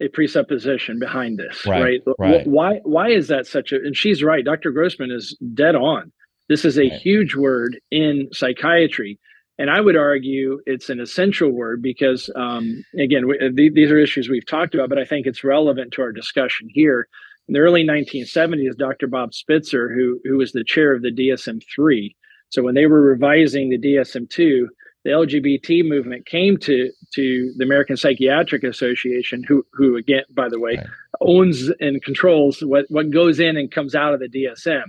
a 0.00 0.08
presupposition 0.08 0.98
behind 0.98 1.38
this, 1.38 1.64
right? 1.66 2.00
right? 2.06 2.16
right. 2.18 2.46
Why 2.46 2.80
why 2.84 3.10
is 3.10 3.28
that 3.28 3.46
such 3.46 3.72
a? 3.72 3.76
And 3.76 3.96
she's 3.96 4.22
right. 4.22 4.44
Dr. 4.44 4.70
Grossman 4.70 5.10
is 5.10 5.36
dead 5.54 5.74
on. 5.74 6.12
This 6.48 6.64
is 6.64 6.78
a 6.78 6.82
right. 6.82 6.92
huge 6.92 7.36
word 7.36 7.78
in 7.90 8.28
psychiatry, 8.32 9.18
and 9.58 9.70
I 9.70 9.80
would 9.80 9.96
argue 9.96 10.60
it's 10.66 10.90
an 10.90 11.00
essential 11.00 11.50
word 11.50 11.80
because, 11.80 12.28
um, 12.36 12.84
again, 12.98 13.26
we, 13.26 13.70
these 13.74 13.90
are 13.90 13.98
issues 13.98 14.28
we've 14.28 14.46
talked 14.46 14.74
about, 14.74 14.88
but 14.88 14.98
I 14.98 15.04
think 15.04 15.26
it's 15.26 15.44
relevant 15.44 15.92
to 15.92 16.02
our 16.02 16.12
discussion 16.12 16.68
here. 16.70 17.08
In 17.46 17.54
the 17.54 17.60
early 17.60 17.84
1970s, 17.84 18.76
Dr. 18.76 19.06
Bob 19.06 19.32
Spitzer, 19.32 19.92
who 19.92 20.20
who 20.24 20.38
was 20.38 20.52
the 20.52 20.64
chair 20.64 20.94
of 20.94 21.02
the 21.02 21.12
DSM 21.12 21.62
three, 21.74 22.16
so 22.54 22.62
when 22.62 22.76
they 22.76 22.86
were 22.86 23.02
revising 23.02 23.70
the 23.70 23.78
DSM-2, 23.78 24.68
the 25.02 25.10
LGBT 25.10 25.84
movement 25.84 26.24
came 26.24 26.56
to 26.58 26.88
to 27.14 27.52
the 27.56 27.64
American 27.64 27.96
Psychiatric 27.96 28.62
Association, 28.62 29.42
who 29.42 29.66
who 29.72 29.96
again, 29.96 30.22
by 30.32 30.48
the 30.48 30.60
way, 30.60 30.76
right. 30.76 30.86
owns 31.20 31.68
and 31.80 32.00
controls 32.00 32.60
what 32.60 32.86
what 32.90 33.10
goes 33.10 33.40
in 33.40 33.56
and 33.56 33.72
comes 33.72 33.96
out 33.96 34.14
of 34.14 34.20
the 34.20 34.28
DSM. 34.28 34.84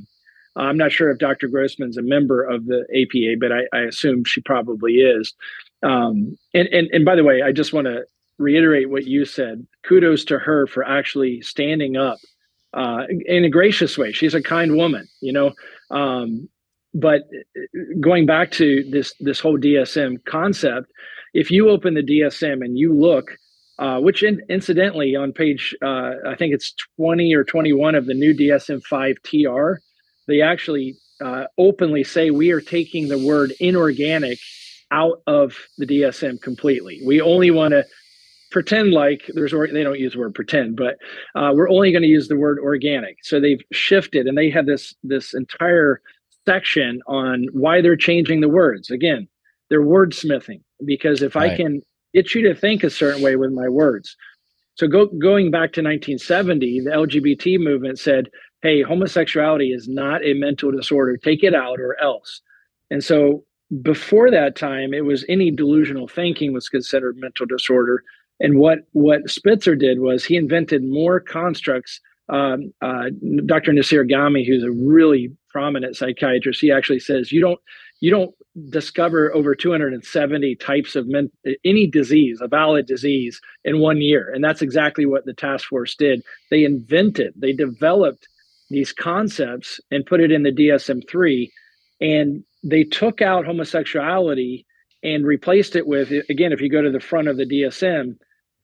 I'm 0.56 0.78
not 0.78 0.92
sure 0.92 1.10
if 1.10 1.18
Dr. 1.18 1.48
Grossman's 1.48 1.98
a 1.98 2.04
member 2.04 2.44
of 2.44 2.68
the 2.68 2.86
APA, 2.94 3.40
but 3.40 3.52
I, 3.52 3.78
I 3.78 3.82
assume 3.88 4.26
she 4.26 4.42
probably 4.42 4.98
is. 4.98 5.34
Um, 5.82 6.38
and, 6.54 6.68
and 6.68 6.88
and 6.94 7.04
by 7.04 7.16
the 7.16 7.24
way, 7.24 7.42
I 7.42 7.52
just 7.52 7.74
want 7.74 7.88
to 7.88 8.04
reiterate 8.38 8.92
what 8.92 9.06
you 9.06 9.26
said. 9.26 9.66
Kudos 9.88 10.24
to 10.26 10.38
her 10.38 10.68
for 10.68 10.84
actually 10.84 11.42
standing 11.42 11.98
up 11.98 12.20
uh, 12.76 13.06
in 13.26 13.44
a 13.44 13.50
gracious 13.50 13.98
way. 13.98 14.12
She's 14.12 14.36
a 14.36 14.42
kind 14.42 14.76
woman, 14.76 15.08
you 15.20 15.34
know. 15.34 15.52
Um, 15.90 16.48
but 16.96 17.24
going 18.00 18.26
back 18.26 18.52
to 18.52 18.90
this 18.90 19.14
this 19.20 19.40
whole 19.40 19.60
DSM 19.60 20.24
concept, 20.26 20.92
if 21.34 21.52
you 21.52 21.70
open 21.70 21.94
the 21.94 22.02
DSM 22.02 22.64
and 22.64 22.78
you 22.78 22.94
look, 22.94 23.38
uh, 23.78 24.00
which 24.00 24.24
in, 24.24 24.42
incidentally 24.50 25.16
on 25.16 25.34
page 25.34 25.76
uh, 25.84 26.14
I 26.26 26.36
think 26.36 26.54
it's 26.54 26.74
20 26.98 27.34
or 27.36 27.44
21 27.44 27.96
of 27.96 28.06
the 28.06 28.14
new 28.14 28.34
DSM 28.34 28.82
5 28.84 29.16
TR, 29.24 29.82
they 30.28 30.42
actually 30.42 30.96
uh, 31.22 31.46
openly 31.58 32.04
say 32.04 32.32
we 32.32 32.52
are 32.52 32.62
taking 32.62 33.10
the 33.10 33.20
word 33.20 33.54
inorganic 33.60 34.40
out 34.92 35.22
of 35.28 35.58
the 35.78 35.86
DSM 35.86 36.42
completely. 36.42 37.02
We 37.06 37.20
only 37.20 37.52
want 37.52 37.72
to 37.74 37.86
pretend 38.52 38.92
like 38.92 39.30
there's 39.34 39.52
or 39.52 39.68
they 39.68 39.84
don't 39.84 40.00
use 40.00 40.14
the 40.14 40.20
word 40.20 40.34
pretend, 40.34 40.78
but 40.78 40.96
uh, 41.36 41.52
we're 41.54 41.70
only 41.70 41.92
going 41.92 42.04
to 42.04 42.08
use 42.08 42.30
the 42.30 42.38
word 42.38 42.58
organic. 42.60 43.18
So 43.24 43.42
they've 43.42 43.62
shifted 43.74 44.28
and 44.28 44.38
they 44.38 44.50
have 44.50 44.66
this 44.66 44.96
this 45.04 45.34
entire 45.34 46.02
section 46.48 47.02
on 47.08 47.48
why 47.52 47.82
they're 47.82 47.96
changing 47.96 48.42
the 48.42 48.50
words. 48.50 48.90
Again, 48.90 49.28
they're 49.70 49.82
wordsmithing 49.82 50.62
because 50.86 51.22
if 51.22 51.36
right. 51.36 51.52
I 51.52 51.56
can 51.56 51.82
get 52.14 52.34
you 52.34 52.42
to 52.44 52.56
think 52.56 52.84
a 52.84 52.90
certain 52.90 53.22
way 53.22 53.36
with 53.36 53.52
my 53.52 53.68
words. 53.68 54.16
So 54.76 54.88
go, 54.88 55.08
going 55.08 55.52
back 55.52 55.74
to 55.74 55.82
1970, 55.82 56.82
the 56.82 56.92
LGBT 56.92 57.60
movement 57.60 57.98
said, 57.98 58.30
"Hey, 58.62 58.82
homosexuality 58.82 59.72
is 59.72 59.88
not 59.88 60.24
a 60.24 60.34
mental 60.34 60.72
disorder. 60.72 61.18
Take 61.18 61.44
it 61.44 61.56
out 61.56 61.80
or 61.80 62.00
else." 62.02 62.42
And 62.92 63.04
so 63.04 63.46
before 63.82 64.30
that 64.32 64.56
time, 64.56 64.94
it 64.94 65.06
was 65.06 65.26
any 65.28 65.50
delusional 65.50 66.08
thinking 66.08 66.54
was 66.54 66.70
considered 66.70 67.18
mental 67.18 67.46
disorder. 67.46 68.04
And 68.40 68.60
what 68.60 68.80
what 68.92 69.30
Spitzer 69.30 69.76
did 69.76 70.00
was 70.00 70.26
he 70.26 70.36
invented 70.36 70.84
more 70.84 71.20
constructs. 71.20 72.00
Um, 72.28 72.74
uh, 72.82 73.12
Dr. 73.46 73.72
Nassir 73.72 74.10
Ghaemi, 74.10 74.46
who's 74.46 74.64
a 74.64 74.72
really 74.72 75.32
prominent 75.56 75.96
psychiatrist, 75.96 76.60
he 76.60 76.70
actually 76.70 77.00
says 77.00 77.32
you 77.32 77.40
don't 77.40 77.62
you 78.02 78.12
don't 78.12 78.36
discover 78.70 79.34
over 79.34 79.56
270 79.56 80.56
types 80.58 80.98
of 80.98 81.08
men, 81.08 81.32
any 81.64 81.88
disease, 81.88 82.40
a 82.42 82.48
valid 82.50 82.86
disease, 82.86 83.40
in 83.64 83.80
one 83.80 84.02
year. 84.02 84.30
And 84.34 84.44
that's 84.44 84.62
exactly 84.62 85.06
what 85.06 85.24
the 85.24 85.34
task 85.34 85.70
force 85.70 85.96
did. 85.96 86.22
They 86.52 86.66
invented, 86.66 87.36
they 87.38 87.54
developed 87.54 88.28
these 88.70 88.92
concepts 88.92 89.80
and 89.92 90.06
put 90.06 90.20
it 90.20 90.30
in 90.30 90.44
the 90.44 90.52
DSM 90.52 91.10
3. 91.10 91.50
And 92.02 92.44
they 92.62 92.84
took 92.84 93.22
out 93.22 93.46
homosexuality 93.46 94.66
and 95.04 95.26
replaced 95.26 95.78
it 95.78 95.88
with, 95.88 96.12
again, 96.30 96.52
if 96.52 96.60
you 96.60 96.70
go 96.70 96.82
to 96.82 96.92
the 96.92 97.00
front 97.00 97.30
of 97.30 97.38
the 97.38 97.46
DSM, 97.46 98.18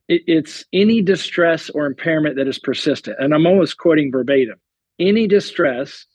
it, 0.09 0.23
it's 0.27 0.65
any 0.73 1.01
distress 1.01 1.69
or 1.69 1.85
impairment 1.85 2.35
that 2.35 2.49
is 2.49 2.59
persistent. 2.59 3.15
And 3.17 3.33
I'm 3.33 3.47
almost 3.47 3.77
quoting 3.77 4.11
verbatim 4.11 4.59
any 5.01 5.27
distress 5.27 6.05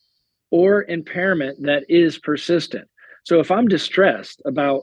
or 0.50 0.84
impairment 0.84 1.62
that 1.62 1.84
is 1.88 2.18
persistent. 2.18 2.88
So 3.24 3.40
if 3.40 3.50
I'm 3.50 3.68
distressed 3.68 4.40
about 4.46 4.82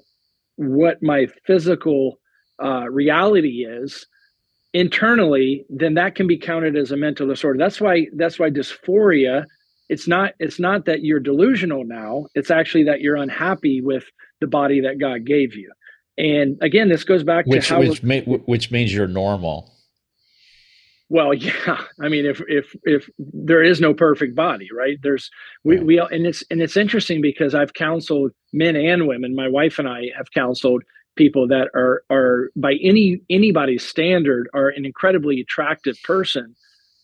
what 0.56 1.02
my 1.02 1.28
physical 1.45 2.19
uh, 2.62 2.89
reality 2.89 3.65
is 3.65 4.06
internally, 4.73 5.65
then 5.69 5.93
that 5.95 6.15
can 6.15 6.28
be 6.28 6.38
counted 6.38 6.76
as 6.76 6.91
a 6.91 6.97
mental 6.97 7.28
disorder. 7.28 7.58
That's 7.58 7.80
why 7.80 8.08
that's 8.15 8.39
why 8.39 8.49
dysphoria. 8.49 9.45
It's 9.89 10.08
not 10.08 10.34
it's 10.39 10.60
not 10.60 10.86
that 10.86 11.04
you're 11.04 11.19
delusional 11.19 11.86
now. 11.86 12.26
It's 12.36 12.52
actually 12.52 12.84
that 12.86 13.02
you're 13.02 13.15
unhappy 13.15 13.82
with 13.82 14.06
the 14.41 14.47
body 14.47 14.82
that 14.82 14.99
God 14.99 15.26
gave 15.26 15.56
you. 15.56 15.71
And 16.17 16.58
again, 16.62 16.89
this 16.89 17.04
goes 17.04 17.23
back 17.23 17.45
which, 17.45 17.67
to 17.67 17.73
how 17.73 17.80
which, 17.80 18.02
which 18.02 18.71
means 18.71 18.93
you're 18.93 19.08
normal. 19.08 19.71
Well, 21.13 21.32
yeah. 21.36 21.84
I 22.02 22.10
mean, 22.10 22.26
if 22.26 22.41
if 22.47 22.76
if 22.84 23.08
there 23.19 23.62
is 23.63 23.80
no 23.80 23.93
perfect 23.93 24.36
body, 24.36 24.67
right? 24.76 24.97
There's 25.04 25.30
we 25.63 25.80
we 25.80 25.99
and 25.99 26.26
it's 26.26 26.43
and 26.49 26.60
it's 26.60 26.76
interesting 26.76 27.21
because 27.21 27.54
I've 27.54 27.76
counseled 27.76 28.32
men 28.52 28.76
and 28.76 29.08
women. 29.08 29.36
My 29.36 29.47
wife 29.47 29.78
and 29.78 29.88
I 29.88 30.10
have 30.17 30.32
counseled 30.34 30.84
people 31.15 31.47
that 31.49 31.69
are 31.76 32.04
are 32.10 32.49
by 32.56 32.73
any 32.82 33.21
anybody's 33.30 33.86
standard 33.86 34.49
are 34.56 34.69
an 34.69 34.86
incredibly 34.86 35.39
attractive 35.39 35.97
person, 36.04 36.56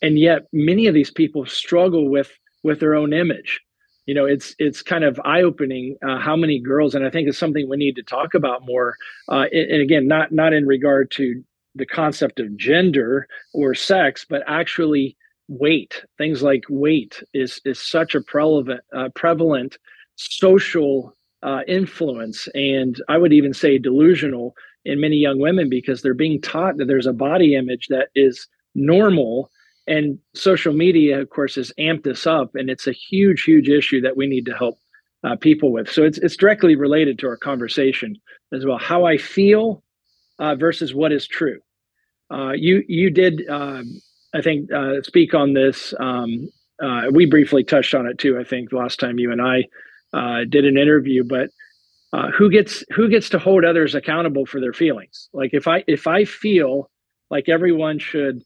and 0.01 0.17
yet 0.17 0.47
many 0.51 0.87
of 0.87 0.95
these 0.95 1.11
people 1.11 1.45
struggle 1.45 2.09
with 2.09 2.31
with 2.63 2.79
their 2.79 2.95
own 2.95 3.13
image. 3.13 3.61
You 4.07 4.15
know, 4.15 4.25
it's 4.25 4.55
it's 4.57 4.81
kind 4.81 5.03
of 5.03 5.21
eye 5.23 5.43
opening 5.43 5.97
uh, 6.03 6.17
how 6.17 6.35
many 6.35 6.59
girls, 6.59 6.95
and 6.95 7.05
I 7.05 7.11
think 7.11 7.29
it's 7.29 7.37
something 7.37 7.69
we 7.69 7.77
need 7.77 7.95
to 7.97 8.03
talk 8.03 8.33
about 8.33 8.65
more. 8.65 8.95
Uh, 9.31 9.45
and, 9.51 9.69
and 9.71 9.81
again, 9.83 10.07
not 10.07 10.31
not 10.31 10.51
in 10.51 10.65
regard 10.65 11.11
to 11.11 11.43
the 11.79 11.85
concept 11.85 12.39
of 12.39 12.55
gender 12.57 13.27
or 13.53 13.73
sex, 13.73 14.25
but 14.29 14.43
actually 14.47 15.17
weight. 15.47 16.03
Things 16.17 16.43
like 16.43 16.63
weight 16.69 17.23
is 17.33 17.59
is 17.65 17.79
such 17.81 18.15
a 18.15 18.21
prevalent 18.21 18.81
uh, 18.95 19.09
prevalent 19.15 19.77
social 20.15 21.13
uh, 21.41 21.61
influence, 21.67 22.47
and 22.53 23.01
I 23.09 23.17
would 23.17 23.33
even 23.33 23.53
say 23.53 23.77
delusional 23.77 24.53
in 24.85 24.99
many 24.99 25.17
young 25.17 25.39
women 25.39 25.69
because 25.69 26.01
they're 26.01 26.13
being 26.13 26.41
taught 26.41 26.77
that 26.77 26.85
there's 26.85 27.07
a 27.07 27.13
body 27.13 27.55
image 27.55 27.87
that 27.87 28.09
is 28.15 28.47
normal. 28.75 29.51
And 29.87 30.19
social 30.35 30.73
media, 30.73 31.19
of 31.19 31.31
course, 31.31 31.55
has 31.55 31.73
amped 31.79 32.03
this 32.03 32.27
up, 32.27 32.51
and 32.53 32.69
it's 32.69 32.85
a 32.85 32.91
huge, 32.91 33.43
huge 33.43 33.69
issue 33.69 34.01
that 34.01 34.15
we 34.15 34.27
need 34.27 34.45
to 34.45 34.55
help 34.55 34.77
uh, 35.23 35.35
people 35.35 35.71
with. 35.71 35.89
So 35.89 36.03
it's 36.03 36.19
it's 36.19 36.37
directly 36.37 36.75
related 36.75 37.17
to 37.19 37.27
our 37.27 37.37
conversation 37.37 38.15
as 38.53 38.65
well. 38.65 38.77
How 38.77 39.05
I 39.05 39.17
feel 39.17 39.83
uh, 40.39 40.55
versus 40.55 40.93
what 40.93 41.11
is 41.11 41.27
true. 41.27 41.59
Uh, 42.31 42.51
you 42.51 42.83
you 42.87 43.09
did, 43.09 43.47
uh, 43.49 43.81
I 44.33 44.41
think, 44.41 44.71
uh, 44.71 45.01
speak 45.03 45.33
on 45.33 45.53
this. 45.53 45.93
Um, 45.99 46.49
uh, 46.81 47.03
we 47.11 47.25
briefly 47.25 47.63
touched 47.63 47.93
on 47.93 48.05
it 48.05 48.17
too. 48.17 48.39
I 48.39 48.43
think 48.43 48.71
last 48.71 48.99
time 48.99 49.19
you 49.19 49.31
and 49.31 49.41
I 49.41 49.65
uh, 50.13 50.45
did 50.47 50.65
an 50.65 50.77
interview, 50.77 51.23
but 51.23 51.49
who 52.37 52.49
gets 52.49 52.83
who 52.91 53.09
gets 53.09 53.29
to 53.29 53.39
hold 53.39 53.65
others 53.65 53.95
accountable 53.95 54.45
for 54.45 54.59
their 54.61 54.73
feelings? 54.73 55.29
Like 55.33 55.53
if 55.53 55.67
I 55.67 55.83
if 55.87 56.07
I 56.07 56.25
feel 56.25 56.89
like 57.29 57.49
everyone 57.49 57.99
should, 57.99 58.41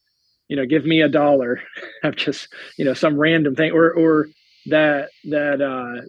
you 0.48 0.56
know, 0.56 0.66
give 0.66 0.86
me 0.86 1.02
a 1.02 1.10
dollar, 1.10 1.62
have 2.04 2.16
just 2.16 2.48
you 2.78 2.86
know 2.86 2.94
some 2.94 3.18
random 3.18 3.56
thing, 3.56 3.72
or 3.72 3.92
or 3.92 4.28
that 4.68 5.10
that 5.26 5.62
uh, 5.62 6.06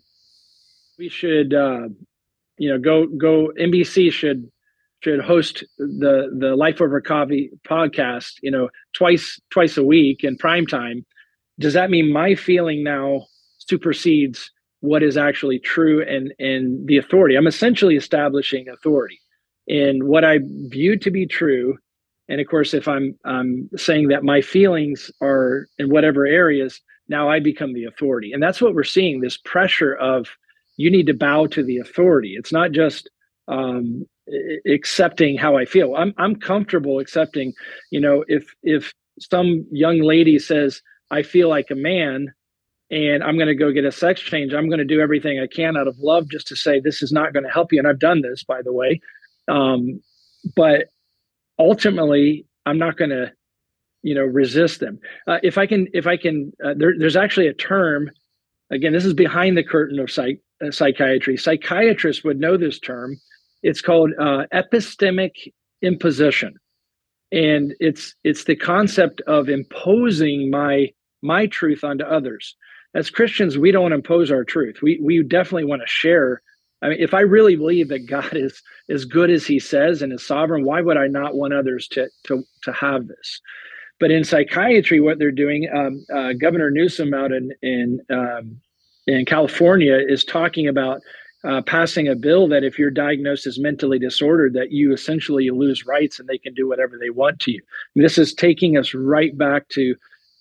we 0.99 1.09
should 1.09 1.53
uh, 1.53 1.89
you 2.59 2.71
know 2.71 2.79
go 2.79 3.07
go 3.07 3.53
NBC 3.59 4.13
should 4.13 4.51
should 5.05 5.21
host 5.21 5.65
the 5.79 6.35
the 6.37 6.57
Life 6.57 6.81
Over 6.81 7.01
Coffee 7.01 7.51
podcast 7.69 8.33
you 8.43 8.51
know 8.51 8.69
twice 8.95 9.41
twice 9.51 9.77
a 9.77 9.85
week 9.85 10.25
in 10.25 10.37
prime 10.37 10.67
time. 10.67 11.05
Does 11.61 11.75
that 11.75 11.91
mean 11.91 12.13
my 12.13 12.35
feeling 12.35 12.83
now 12.83 13.27
supersedes 13.59 14.51
what 14.81 15.03
is 15.03 15.17
actually 15.17 15.59
true 15.59 16.03
and 16.03 16.33
and 16.39 16.87
the 16.89 16.97
authority? 16.97 17.37
I'm 17.37 17.47
essentially 17.47 17.97
establishing 17.97 18.69
authority 18.69 19.21
in 19.67 20.07
what 20.07 20.25
I 20.25 20.41
view 20.69 20.99
to 20.99 21.11
be 21.11 21.27
true 21.27 21.79
and 22.29 22.41
of 22.41 22.47
course, 22.49 22.73
if 22.75 22.89
I'm 22.89 23.19
I'm 23.25 23.69
saying 23.77 24.09
that 24.09 24.25
my 24.25 24.41
feelings 24.41 25.11
are 25.21 25.67
in 25.79 25.91
whatever 25.91 26.27
areas, 26.27 26.81
now 27.09 27.29
I 27.29 27.41
become 27.41 27.75
the 27.75 27.85
authority. 27.85 28.33
And 28.33 28.43
that's 28.43 28.61
what 28.61 28.75
we're 28.75 28.85
seeing, 28.85 29.21
this 29.21 29.37
pressure 29.37 29.95
of 29.95 30.29
you 30.77 30.91
need 30.91 31.07
to 31.07 31.15
bow 31.15 31.47
to 31.47 31.63
the 31.63 31.79
authority. 31.79 32.35
It's 32.37 32.53
not 32.53 32.73
just 32.73 33.11
um, 33.47 34.07
accepting 34.67 35.37
how 35.37 35.57
I 35.57 35.65
feel. 35.65 35.95
I'm 35.97 36.15
I'm 36.19 36.37
comfortable 36.37 36.99
accepting, 36.99 37.53
you 37.91 38.01
know, 38.01 38.25
if 38.29 38.55
if 38.63 38.93
some 39.21 39.67
young 39.71 40.01
lady 40.01 40.39
says, 40.39 40.83
I 41.11 41.23
feel 41.23 41.49
like 41.49 41.71
a 41.71 41.77
man 41.77 42.33
and 42.91 43.23
I'm 43.23 43.37
going 43.37 43.49
to 43.49 43.55
go 43.55 43.73
get 43.73 43.85
a 43.85 43.93
sex 43.93 44.21
change, 44.21 44.53
I'm 44.53 44.69
going 44.69 44.79
to 44.79 44.85
do 44.85 45.01
everything 45.01 45.41
I 45.41 45.47
can 45.47 45.77
out 45.77 45.89
of 45.89 45.99
love 45.99 46.29
just 46.29 46.47
to 46.49 46.57
say 46.57 46.81
this 46.81 47.03
is 47.03 47.13
not 47.13 47.33
going 47.33 47.45
to 47.45 47.51
help 47.51 47.73
you. 47.73 47.79
And 47.79 47.89
I've 47.89 47.99
done 47.99 48.23
this, 48.23 48.45
by 48.45 48.63
the 48.63 48.73
way. 48.73 49.01
Um, 49.49 50.01
but 50.57 50.87
ultimately 51.59 52.47
i'm 52.67 52.79
not 52.79 52.97
going 52.97 53.11
to 53.11 53.33
you 54.03 54.15
know 54.15 54.25
resist 54.25 54.81
them 54.81 54.99
uh, 55.27 55.39
if 55.43 55.57
i 55.59 55.67
can 55.67 55.87
if 55.93 56.07
i 56.07 56.17
can 56.17 56.53
uh, 56.65 56.75
there, 56.77 56.95
there's 56.99 57.17
actually 57.17 57.47
a 57.47 57.55
term 57.55 58.11
again 58.71 58.93
this 58.93 59.05
is 59.05 59.15
behind 59.15 59.57
the 59.57 59.65
curtain 59.65 59.99
of 59.99 60.11
psych, 60.11 60.41
uh, 60.65 60.71
psychiatry 60.71 61.37
psychiatrists 61.37 62.25
would 62.25 62.41
know 62.41 62.57
this 62.57 62.79
term 62.79 63.17
it's 63.65 63.81
called 63.81 64.13
uh, 64.21 64.45
epistemic 64.53 65.53
imposition. 65.83 66.55
And 67.33 67.75
it's 67.81 68.15
it's 68.23 68.45
the 68.45 68.55
concept 68.55 69.21
of 69.23 69.49
imposing 69.49 70.51
my 70.51 70.91
my 71.23 71.47
truth 71.47 71.83
onto 71.83 72.05
others. 72.05 72.55
As 72.95 73.11
christians 73.11 73.59
we 73.59 73.73
don't 73.73 73.93
impose 73.93 74.31
our 74.31 74.45
truth. 74.45 74.77
We 74.83 75.01
we 75.03 75.23
definitely 75.25 75.65
want 75.65 75.83
to 75.83 75.89
share. 75.89 76.43
I 76.83 76.91
mean, 76.91 76.99
if 77.01 77.15
I 77.15 77.21
really 77.21 77.57
believe 77.57 77.89
that 77.89 78.07
God 78.07 78.37
is 78.37 78.63
as 78.91 79.07
good 79.07 79.31
as 79.31 79.47
He 79.47 79.59
says 79.59 80.03
and 80.03 80.13
is 80.13 80.25
sovereign, 80.25 80.65
why 80.65 80.83
would 80.83 80.99
I 80.99 81.09
not 81.09 81.35
want 81.35 81.55
others 81.55 81.89
to 81.89 82.09
to 82.27 82.45
to 82.65 82.73
have 82.73 83.09
this? 83.09 83.41
But 83.99 84.11
in 84.11 84.25
psychiatry, 84.25 85.01
what 85.01 85.19
they're 85.19 85.31
doing, 85.31 85.69
um, 85.75 86.05
uh, 86.15 86.35
Governor 86.35 86.71
Newsom 86.71 87.15
out 87.15 87.33
in 87.33 87.51
in 87.63 88.01
um, 88.11 88.61
in 89.07 89.25
California 89.25 89.99
is 89.99 90.25
talking 90.25 90.69
about 90.69 91.01
uh, 91.47 91.63
passing 91.63 92.09
a 92.09 92.15
bill 92.15 92.49
that 92.49 92.65
if 92.65 92.79
you're 92.79 92.91
diagnosed 92.91 93.47
as 93.47 93.59
mentally 93.59 93.99
disordered, 93.99 94.55
that 94.55 94.73
you 94.73 94.93
essentially 94.93 95.51
lose 95.51 95.87
rights 95.87 96.19
and 96.19 96.29
they 96.29 96.39
can 96.39 96.55
do 96.55 96.69
whatever 96.69 96.99
they 96.99 97.11
want 97.11 97.39
to 97.41 97.53
you. 97.53 97.61
This 97.95 98.19
is 98.19 98.33
taking 98.33 98.77
us 98.77 98.95
right 98.95 99.37
back 99.37 99.69
to 99.71 99.95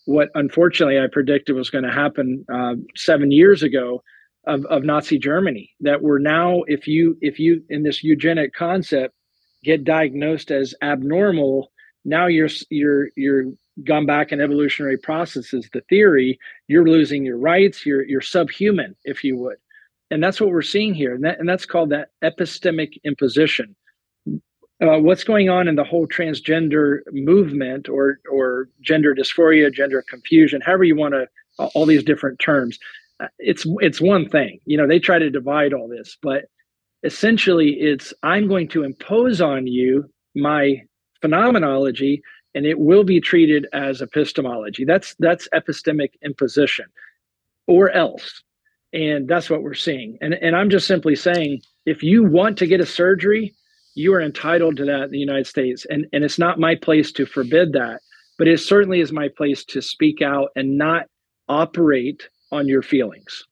what, 0.05 0.29
unfortunately, 0.35 0.99
I 0.99 1.07
predicted 1.11 1.55
was 1.55 1.69
going 1.69 1.83
to 1.83 1.91
happen 1.91 2.45
uh, 2.53 2.75
seven 2.95 3.31
years 3.31 3.63
ago 3.63 4.01
of, 4.45 4.65
of 4.65 4.83
Nazi 4.83 5.17
Germany 5.17 5.71
that 5.81 6.01
we're 6.01 6.19
now, 6.19 6.63
if 6.67 6.87
you 6.87 7.17
if 7.21 7.39
you 7.39 7.63
in 7.69 7.83
this 7.83 8.03
eugenic 8.03 8.53
concept 8.53 9.15
get 9.63 9.85
diagnosed 9.85 10.51
as 10.51 10.73
abnormal, 10.81 11.71
now 12.03 12.27
you're 12.27 12.49
you're 12.69 13.07
you're 13.15 13.45
gone 13.85 14.05
back 14.05 14.31
in 14.31 14.41
evolutionary 14.41 14.97
processes. 14.97 15.69
The 15.71 15.81
theory 15.89 16.37
you're 16.67 16.87
losing 16.87 17.23
your 17.25 17.37
rights, 17.37 17.85
you're 17.85 18.03
you're 18.03 18.21
subhuman, 18.21 18.95
if 19.05 19.23
you 19.23 19.37
would, 19.37 19.57
and 20.13 20.23
that's 20.23 20.39
what 20.39 20.49
we're 20.49 20.61
seeing 20.61 20.93
here, 20.93 21.13
and 21.13 21.23
that 21.23 21.39
and 21.39 21.47
that's 21.47 21.65
called 21.65 21.89
that 21.89 22.09
epistemic 22.23 22.97
imposition. 23.03 23.75
Uh, 24.81 24.99
what's 24.99 25.23
going 25.23 25.49
on 25.49 25.67
in 25.67 25.75
the 25.75 25.83
whole 25.83 26.07
transgender 26.07 26.99
movement 27.11 27.89
or 27.89 28.19
or 28.31 28.69
gender 28.81 29.13
dysphoria, 29.15 29.73
gender 29.73 30.03
confusion, 30.09 30.61
however 30.61 30.83
you 30.83 30.95
want 30.95 31.13
to, 31.13 31.27
all 31.73 31.85
these 31.85 32.03
different 32.03 32.39
terms 32.39 32.79
it's 33.39 33.65
it's 33.79 34.01
one 34.01 34.27
thing. 34.27 34.59
You 34.65 34.77
know 34.77 34.87
they 34.87 34.99
try 34.99 35.19
to 35.19 35.29
divide 35.29 35.73
all 35.73 35.87
this 35.87 36.17
but 36.21 36.45
essentially 37.03 37.71
it's 37.73 38.13
i'm 38.23 38.47
going 38.47 38.67
to 38.69 38.83
impose 38.83 39.41
on 39.41 39.67
you 39.67 40.09
my 40.35 40.81
phenomenology 41.21 42.21
and 42.55 42.65
it 42.65 42.79
will 42.79 43.03
be 43.03 43.19
treated 43.19 43.67
as 43.73 44.01
epistemology. 44.01 44.85
That's 44.85 45.15
that's 45.19 45.47
epistemic 45.53 46.11
imposition. 46.23 46.85
Or 47.67 47.89
else 47.91 48.43
and 48.93 49.27
that's 49.27 49.49
what 49.49 49.63
we're 49.63 49.73
seeing 49.73 50.17
and 50.21 50.33
and 50.35 50.55
i'm 50.55 50.69
just 50.69 50.87
simply 50.87 51.15
saying 51.15 51.61
if 51.85 52.03
you 52.03 52.23
want 52.23 52.57
to 52.57 52.67
get 52.67 52.79
a 52.81 52.85
surgery 52.85 53.53
you 53.95 54.13
are 54.13 54.21
entitled 54.21 54.77
to 54.77 54.85
that 54.85 55.03
in 55.03 55.11
the 55.11 55.17
united 55.17 55.47
states 55.47 55.85
and 55.89 56.05
and 56.13 56.23
it's 56.23 56.39
not 56.39 56.59
my 56.59 56.75
place 56.75 57.11
to 57.11 57.25
forbid 57.25 57.73
that 57.73 57.99
but 58.37 58.47
it 58.47 58.59
certainly 58.59 58.99
is 58.99 59.11
my 59.11 59.29
place 59.29 59.63
to 59.65 59.81
speak 59.81 60.21
out 60.21 60.49
and 60.55 60.77
not 60.77 61.07
operate 61.47 62.29
on 62.51 62.67
your 62.67 62.81
feelings. 62.81 63.43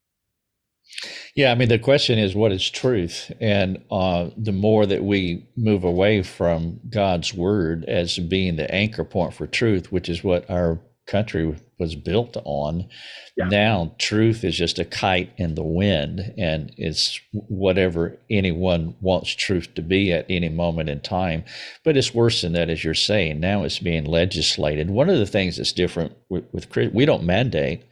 Yeah, 1.35 1.51
I 1.51 1.55
mean, 1.55 1.69
the 1.69 1.79
question 1.79 2.19
is 2.19 2.35
what 2.35 2.51
is 2.51 2.69
truth? 2.69 3.31
And 3.39 3.81
uh, 3.89 4.29
the 4.37 4.51
more 4.51 4.85
that 4.85 5.03
we 5.03 5.47
move 5.55 5.83
away 5.83 6.21
from 6.21 6.79
God's 6.89 7.33
word 7.33 7.85
as 7.85 8.19
being 8.19 8.57
the 8.57 8.73
anchor 8.73 9.05
point 9.05 9.33
for 9.33 9.47
truth, 9.47 9.91
which 9.91 10.09
is 10.09 10.23
what 10.23 10.49
our 10.49 10.79
country 11.11 11.55
was 11.77 11.95
built 11.95 12.37
on, 12.45 12.87
yeah. 13.35 13.47
now 13.49 13.93
truth 13.97 14.43
is 14.43 14.55
just 14.55 14.79
a 14.79 14.85
kite 14.85 15.31
in 15.37 15.55
the 15.55 15.63
wind 15.63 16.33
and 16.37 16.73
it's 16.77 17.19
whatever 17.33 18.17
anyone 18.29 18.95
wants 19.01 19.29
truth 19.35 19.73
to 19.75 19.81
be 19.81 20.13
at 20.13 20.25
any 20.29 20.49
moment 20.49 20.89
in 20.89 21.01
time. 21.01 21.43
But 21.83 21.97
it's 21.97 22.13
worse 22.13 22.41
than 22.41 22.53
that, 22.53 22.69
as 22.69 22.83
you're 22.83 22.93
saying. 22.93 23.39
Now 23.39 23.63
it's 23.63 23.79
being 23.79 24.05
legislated. 24.05 24.89
One 24.89 25.09
of 25.09 25.19
the 25.19 25.25
things 25.25 25.57
that's 25.57 25.73
different 25.73 26.13
with, 26.29 26.45
with 26.53 26.73
we 26.93 27.05
don't 27.05 27.23
mandate 27.23 27.83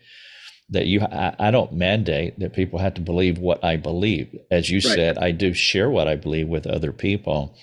that 0.72 0.86
you 0.86 1.02
I, 1.02 1.36
I, 1.40 1.52
don't 1.52 1.74
mandate 1.74 2.40
that 2.40 2.54
people 2.54 2.80
have 2.80 2.94
to 2.94 3.02
believe 3.02 3.40
what 3.40 3.64
I 3.64 3.76
believe. 3.76 4.40
As 4.52 4.70
you 4.70 4.78
right. 4.78 4.96
said, 4.96 5.18
I 5.18 5.32
do 5.32 5.54
share 5.54 5.90
what 5.90 6.08
I 6.08 6.16
believe 6.16 6.48
with 6.48 6.68
other 6.68 6.94
people. 6.94 7.56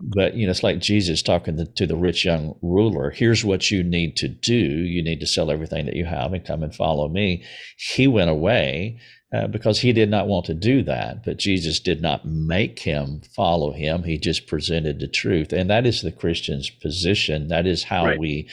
But 0.00 0.34
you 0.34 0.46
know, 0.46 0.50
it's 0.50 0.62
like 0.62 0.80
Jesus 0.80 1.22
talking 1.22 1.56
to, 1.56 1.66
to 1.66 1.86
the 1.86 1.96
rich 1.96 2.24
young 2.24 2.56
ruler. 2.62 3.10
Here's 3.10 3.44
what 3.44 3.70
you 3.70 3.82
need 3.82 4.16
to 4.16 4.28
do. 4.28 4.54
You 4.54 5.02
need 5.02 5.20
to 5.20 5.26
sell 5.26 5.50
everything 5.50 5.86
that 5.86 5.96
you 5.96 6.04
have 6.04 6.32
and 6.32 6.44
come 6.44 6.62
and 6.62 6.74
follow 6.74 7.08
me. 7.08 7.44
He 7.76 8.06
went 8.06 8.30
away 8.30 8.98
uh, 9.34 9.46
because 9.46 9.80
he 9.80 9.92
did 9.92 10.10
not 10.10 10.26
want 10.26 10.46
to 10.46 10.54
do 10.54 10.82
that. 10.82 11.24
But 11.24 11.38
Jesus 11.38 11.80
did 11.80 12.02
not 12.02 12.24
make 12.24 12.80
him 12.80 13.22
follow 13.34 13.72
him. 13.72 14.02
He 14.02 14.18
just 14.18 14.46
presented 14.46 14.98
the 14.98 15.08
truth. 15.08 15.52
And 15.52 15.70
that 15.70 15.86
is 15.86 16.02
the 16.02 16.12
Christian's 16.12 16.70
position. 16.70 17.48
That 17.48 17.66
is 17.66 17.84
how 17.84 18.06
right. 18.06 18.18
we 18.18 18.48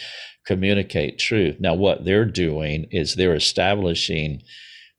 communicate 0.45 1.19
truth. 1.19 1.57
Now, 1.59 1.73
what 1.73 2.05
they're 2.05 2.25
doing 2.25 2.87
is 2.91 3.15
they're 3.15 3.35
establishing 3.35 4.41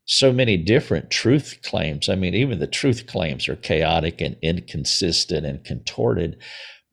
so 0.05 0.33
many 0.33 0.57
different 0.57 1.11
truth 1.11 1.59
claims. 1.62 2.09
I 2.09 2.15
mean, 2.15 2.35
even 2.35 2.59
the 2.59 2.67
truth 2.67 3.07
claims 3.07 3.49
are 3.49 3.57
chaotic 3.57 4.21
and 4.21 4.37
inconsistent 4.43 5.47
and 5.47 5.65
contorted, 5.65 6.38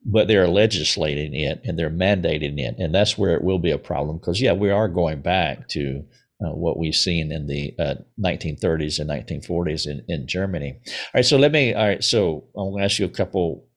but 0.05 0.27
they're 0.27 0.47
legislating 0.47 1.33
it 1.33 1.61
and 1.63 1.77
they're 1.77 1.89
mandating 1.89 2.59
it. 2.59 2.75
And 2.77 2.93
that's 2.93 3.17
where 3.17 3.33
it 3.35 3.43
will 3.43 3.59
be 3.59 3.71
a 3.71 3.77
problem 3.77 4.17
because, 4.17 4.39
yeah, 4.39 4.53
we 4.53 4.69
are 4.69 4.87
going 4.87 5.21
back 5.21 5.67
to 5.69 6.03
uh, 6.41 6.53
what 6.53 6.77
we've 6.77 6.95
seen 6.95 7.31
in 7.31 7.47
the 7.47 7.73
uh, 7.79 7.95
1930s 8.23 8.99
and 8.99 9.09
1940s 9.09 9.87
in, 9.87 10.05
in 10.07 10.27
Germany. 10.27 10.79
All 10.87 10.93
right, 11.15 11.25
so 11.25 11.37
let 11.37 11.51
me, 11.51 11.73
all 11.73 11.87
right, 11.87 12.03
so 12.03 12.45
I'm 12.55 12.71
going 12.71 12.79
to 12.79 12.85
ask 12.85 12.99
you 12.99 13.05
a 13.05 13.09
couple 13.09 13.67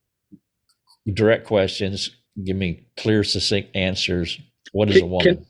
direct 1.11 1.45
questions. 1.45 2.09
Give 2.41 2.55
me 2.55 2.87
clear, 2.95 3.23
succinct 3.23 3.75
answers 3.75 4.39
what 4.73 4.89
is 4.89 4.97
can, 4.97 5.03
a 5.03 5.07
woman? 5.07 5.35
Can, 5.35 5.45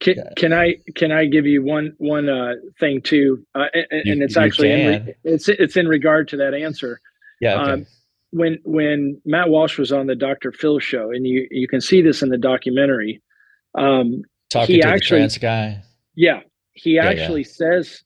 can, 0.00 0.16
can, 0.36 0.52
I 0.52 0.74
can 0.94 1.10
I 1.10 1.24
give 1.24 1.46
you 1.46 1.62
one 1.62 1.94
one 1.98 2.28
uh, 2.28 2.52
thing 2.78 3.00
too? 3.00 3.44
Uh, 3.54 3.64
and, 3.72 4.02
you, 4.04 4.12
and, 4.12 4.22
it's 4.22 4.36
actually 4.36 4.70
in, 4.70 5.14
it's 5.24 5.48
it's 5.48 5.76
in 5.76 5.88
regard 5.88 6.28
to 6.28 6.36
that 6.36 6.52
answer. 6.54 7.00
Yeah. 7.40 7.62
Okay. 7.62 7.72
Um, 7.72 7.86
when 8.30 8.58
when 8.64 9.20
Matt 9.24 9.48
Walsh 9.48 9.78
was 9.78 9.92
on 9.92 10.06
the 10.06 10.14
Dr. 10.14 10.52
Phil 10.52 10.78
show, 10.80 11.10
and 11.10 11.26
you 11.26 11.46
you 11.50 11.66
can 11.66 11.80
see 11.80 12.02
this 12.02 12.22
in 12.22 12.28
the 12.28 12.38
documentary. 12.38 13.22
Um, 13.76 14.22
Talking 14.50 14.80
to 14.80 14.86
actually, 14.86 15.20
the 15.20 15.22
trans 15.22 15.38
guy. 15.38 15.82
Yeah, 16.14 16.40
he 16.72 16.96
yeah, 16.96 17.06
actually 17.06 17.42
yeah. 17.42 17.52
says 17.52 18.02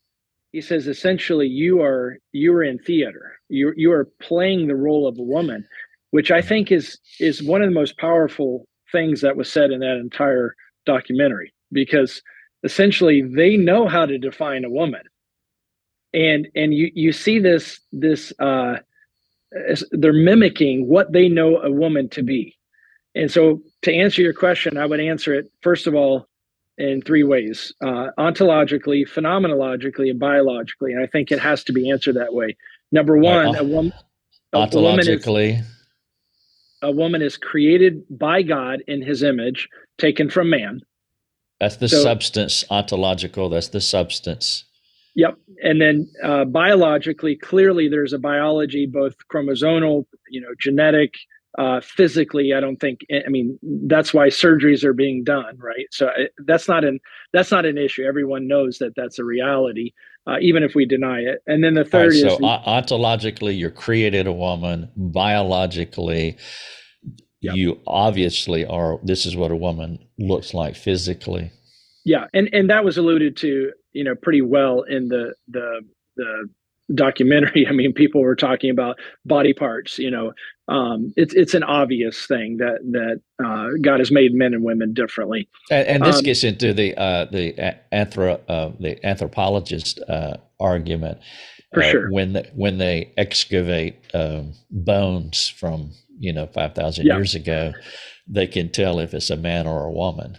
he 0.53 0.61
says 0.61 0.87
essentially 0.87 1.47
you 1.47 1.81
are 1.81 2.17
you 2.31 2.53
are 2.53 2.63
in 2.63 2.79
theater. 2.79 3.33
You 3.49 3.73
you 3.75 3.91
are 3.91 4.05
playing 4.21 4.67
the 4.67 4.75
role 4.75 5.07
of 5.07 5.19
a 5.19 5.23
woman, 5.23 5.67
which 6.11 6.31
I 6.31 6.41
think 6.41 6.71
is 6.71 6.97
is 7.19 7.43
one 7.43 7.61
of 7.61 7.67
the 7.67 7.75
most 7.75 7.97
powerful 7.97 8.65
things 8.93 9.19
that 9.21 9.35
was 9.35 9.51
said 9.51 9.71
in 9.71 9.81
that 9.81 9.97
entire 9.97 10.55
documentary 10.85 11.53
because 11.71 12.21
essentially 12.63 13.21
they 13.21 13.57
know 13.57 13.87
how 13.87 14.05
to 14.05 14.17
define 14.17 14.63
a 14.63 14.69
woman 14.69 15.01
and 16.13 16.47
and 16.55 16.73
you 16.73 16.91
you 16.93 17.11
see 17.11 17.39
this 17.39 17.79
this 17.91 18.33
uh 18.39 18.75
they're 19.91 20.13
mimicking 20.13 20.87
what 20.87 21.11
they 21.11 21.27
know 21.27 21.57
a 21.61 21.71
woman 21.71 22.07
to 22.09 22.23
be 22.23 22.57
and 23.15 23.31
so 23.31 23.61
to 23.81 23.93
answer 23.93 24.21
your 24.21 24.33
question 24.33 24.77
i 24.77 24.85
would 24.85 24.99
answer 24.99 25.33
it 25.33 25.51
first 25.61 25.87
of 25.87 25.95
all 25.95 26.27
in 26.81 27.01
three 27.01 27.23
ways: 27.23 27.73
uh, 27.83 28.07
ontologically, 28.17 29.07
phenomenologically, 29.07 30.09
and 30.09 30.19
biologically. 30.19 30.93
And 30.93 31.01
I 31.01 31.07
think 31.07 31.31
it 31.31 31.39
has 31.39 31.63
to 31.65 31.73
be 31.73 31.89
answered 31.89 32.15
that 32.15 32.33
way. 32.33 32.57
Number 32.91 33.17
one, 33.17 33.47
right. 33.47 33.59
a, 33.59 33.63
wom- 33.63 33.93
a 34.53 34.67
woman 34.73 35.07
is 35.07 35.25
a 36.83 36.91
woman 36.91 37.21
is 37.21 37.37
created 37.37 38.03
by 38.09 38.41
God 38.41 38.81
in 38.87 39.01
His 39.01 39.21
image, 39.23 39.69
taken 39.97 40.29
from 40.29 40.49
man. 40.49 40.81
That's 41.61 41.77
the 41.77 41.87
so, 41.87 42.01
substance, 42.01 42.65
ontological. 42.71 43.47
That's 43.47 43.67
the 43.69 43.81
substance. 43.81 44.65
Yep. 45.15 45.37
And 45.61 45.79
then 45.79 46.11
uh, 46.23 46.45
biologically, 46.45 47.35
clearly 47.35 47.87
there's 47.87 48.13
a 48.13 48.17
biology, 48.17 48.87
both 48.87 49.15
chromosomal, 49.31 50.05
you 50.27 50.41
know, 50.41 50.55
genetic, 50.59 51.13
uh, 51.59 51.79
physically. 51.81 52.53
I 52.55 52.61
don't 52.61 52.77
think. 52.77 53.01
I 53.11 53.29
mean, 53.29 53.59
that's 53.85 54.11
why 54.11 54.29
surgeries 54.29 54.83
are 54.83 54.93
being 54.93 55.23
done, 55.23 55.55
right? 55.59 55.85
So 55.91 56.07
uh, 56.07 56.23
that's 56.45 56.67
not 56.67 56.83
an 56.83 56.99
that's 57.31 57.51
not 57.51 57.65
an 57.65 57.77
issue. 57.77 58.05
Everyone 58.05 58.47
knows 58.47 58.79
that 58.79 58.93
that's 58.95 59.19
a 59.19 59.23
reality, 59.23 59.91
uh, 60.25 60.37
even 60.41 60.63
if 60.63 60.73
we 60.73 60.87
deny 60.87 61.19
it. 61.19 61.43
And 61.45 61.63
then 61.63 61.75
the 61.75 61.85
third 61.85 62.13
right, 62.13 62.21
so 62.21 62.27
is 62.27 62.37
so 62.37 62.39
ontologically, 62.39 63.55
you're 63.55 63.69
created 63.69 64.25
a 64.25 64.33
woman. 64.33 64.89
Biologically, 64.95 66.37
Yep. 67.41 67.55
You 67.55 67.79
obviously 67.87 68.65
are. 68.65 68.99
This 69.03 69.25
is 69.25 69.35
what 69.35 69.51
a 69.51 69.55
woman 69.55 69.99
looks 70.19 70.53
like 70.53 70.75
physically. 70.75 71.51
Yeah, 72.05 72.27
and 72.33 72.49
and 72.53 72.69
that 72.69 72.85
was 72.85 72.97
alluded 72.97 73.35
to, 73.37 73.71
you 73.93 74.03
know, 74.03 74.15
pretty 74.15 74.41
well 74.41 74.83
in 74.83 75.07
the 75.07 75.33
the 75.47 75.81
the 76.15 76.49
documentary. 76.93 77.67
I 77.69 77.71
mean, 77.71 77.93
people 77.93 78.21
were 78.21 78.35
talking 78.35 78.69
about 78.69 78.99
body 79.25 79.53
parts. 79.53 79.97
You 79.97 80.11
know, 80.11 80.33
um, 80.67 81.13
it's 81.17 81.33
it's 81.33 81.53
an 81.53 81.63
obvious 81.63 82.27
thing 82.27 82.57
that 82.57 82.79
that 82.91 83.21
uh, 83.43 83.69
God 83.81 83.99
has 83.99 84.11
made 84.11 84.33
men 84.33 84.53
and 84.53 84.63
women 84.63 84.93
differently. 84.93 85.49
And, 85.69 85.87
and 85.87 86.05
this 86.05 86.17
um, 86.17 86.23
gets 86.23 86.43
into 86.43 86.73
the 86.73 86.95
uh, 86.95 87.25
the 87.25 87.53
anthro 87.91 88.39
uh, 88.47 88.71
the 88.79 89.03
anthropologist 89.05 89.99
uh, 90.07 90.37
argument. 90.59 91.19
For 91.73 91.81
uh, 91.81 91.89
sure. 91.89 92.11
When 92.11 92.47
when 92.53 92.77
they 92.77 93.13
excavate 93.17 93.95
um, 94.13 94.53
bones 94.69 95.47
from 95.47 95.91
you 96.21 96.31
know, 96.31 96.47
5,000 96.47 97.05
yeah. 97.05 97.17
years 97.17 97.33
ago, 97.35 97.73
they 98.27 98.45
can 98.45 98.71
tell 98.71 98.99
if 98.99 99.13
it's 99.13 99.31
a 99.31 99.35
man 99.35 99.65
or 99.65 99.83
a 99.83 99.91
woman. 99.91 100.37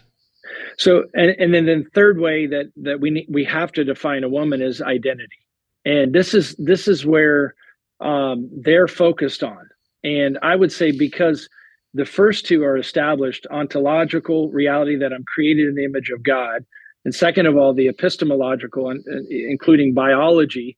So, 0.78 1.04
and, 1.14 1.34
and 1.38 1.52
then 1.52 1.66
the 1.66 1.84
third 1.92 2.18
way 2.18 2.46
that, 2.46 2.72
that 2.76 3.00
we 3.00 3.26
we 3.28 3.44
have 3.44 3.72
to 3.72 3.84
define 3.84 4.24
a 4.24 4.28
woman 4.28 4.62
is 4.62 4.80
identity. 4.80 5.38
And 5.84 6.12
this 6.12 6.34
is, 6.34 6.54
this 6.56 6.86
is 6.86 7.04
where 7.04 7.54
um, 8.00 8.48
they're 8.52 8.88
focused 8.88 9.42
on. 9.42 9.68
And 10.04 10.38
I 10.42 10.56
would 10.56 10.72
say 10.72 10.92
because 10.92 11.48
the 11.94 12.06
first 12.06 12.46
two 12.46 12.62
are 12.62 12.76
established 12.76 13.46
ontological 13.50 14.50
reality 14.50 14.96
that 14.96 15.12
I'm 15.12 15.24
created 15.24 15.68
in 15.68 15.74
the 15.74 15.84
image 15.84 16.10
of 16.10 16.22
God. 16.22 16.64
And 17.04 17.14
second 17.14 17.46
of 17.46 17.56
all, 17.56 17.74
the 17.74 17.88
epistemological, 17.88 18.94
including 19.28 19.92
biology, 19.92 20.76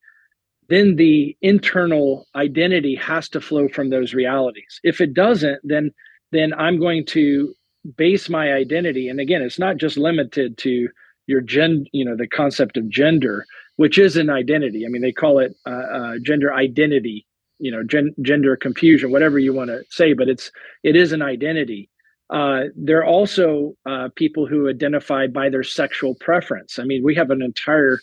then 0.68 0.96
the 0.96 1.36
internal 1.42 2.26
identity 2.34 2.94
has 2.96 3.28
to 3.30 3.40
flow 3.40 3.68
from 3.68 3.90
those 3.90 4.14
realities. 4.14 4.80
If 4.82 5.00
it 5.00 5.14
doesn't, 5.14 5.60
then 5.64 5.90
then 6.32 6.52
I'm 6.54 6.80
going 6.80 7.06
to 7.06 7.54
base 7.96 8.28
my 8.28 8.52
identity. 8.52 9.08
And 9.08 9.20
again, 9.20 9.42
it's 9.42 9.58
not 9.58 9.76
just 9.76 9.96
limited 9.96 10.58
to 10.58 10.88
your 11.26 11.40
gen, 11.40 11.86
you 11.92 12.04
know, 12.04 12.16
the 12.16 12.26
concept 12.26 12.76
of 12.76 12.88
gender, 12.88 13.44
which 13.76 13.98
is 13.98 14.16
an 14.16 14.30
identity. 14.30 14.84
I 14.84 14.88
mean, 14.88 15.02
they 15.02 15.12
call 15.12 15.38
it 15.38 15.54
uh, 15.66 15.70
uh, 15.70 16.14
gender 16.22 16.52
identity, 16.52 17.26
you 17.58 17.70
know, 17.70 17.82
gen- 17.84 18.14
gender 18.22 18.56
confusion, 18.56 19.10
whatever 19.12 19.38
you 19.38 19.52
want 19.52 19.70
to 19.70 19.84
say, 19.90 20.12
but 20.12 20.28
it's 20.28 20.50
it 20.82 20.96
is 20.96 21.12
an 21.12 21.22
identity. 21.22 21.88
Uh, 22.30 22.64
there 22.74 22.98
are 22.98 23.06
also 23.06 23.74
uh, 23.86 24.08
people 24.16 24.46
who 24.46 24.68
identify 24.68 25.26
by 25.26 25.48
their 25.50 25.62
sexual 25.62 26.14
preference. 26.14 26.78
I 26.78 26.84
mean, 26.84 27.04
we 27.04 27.14
have 27.14 27.30
an 27.30 27.42
entire 27.42 28.00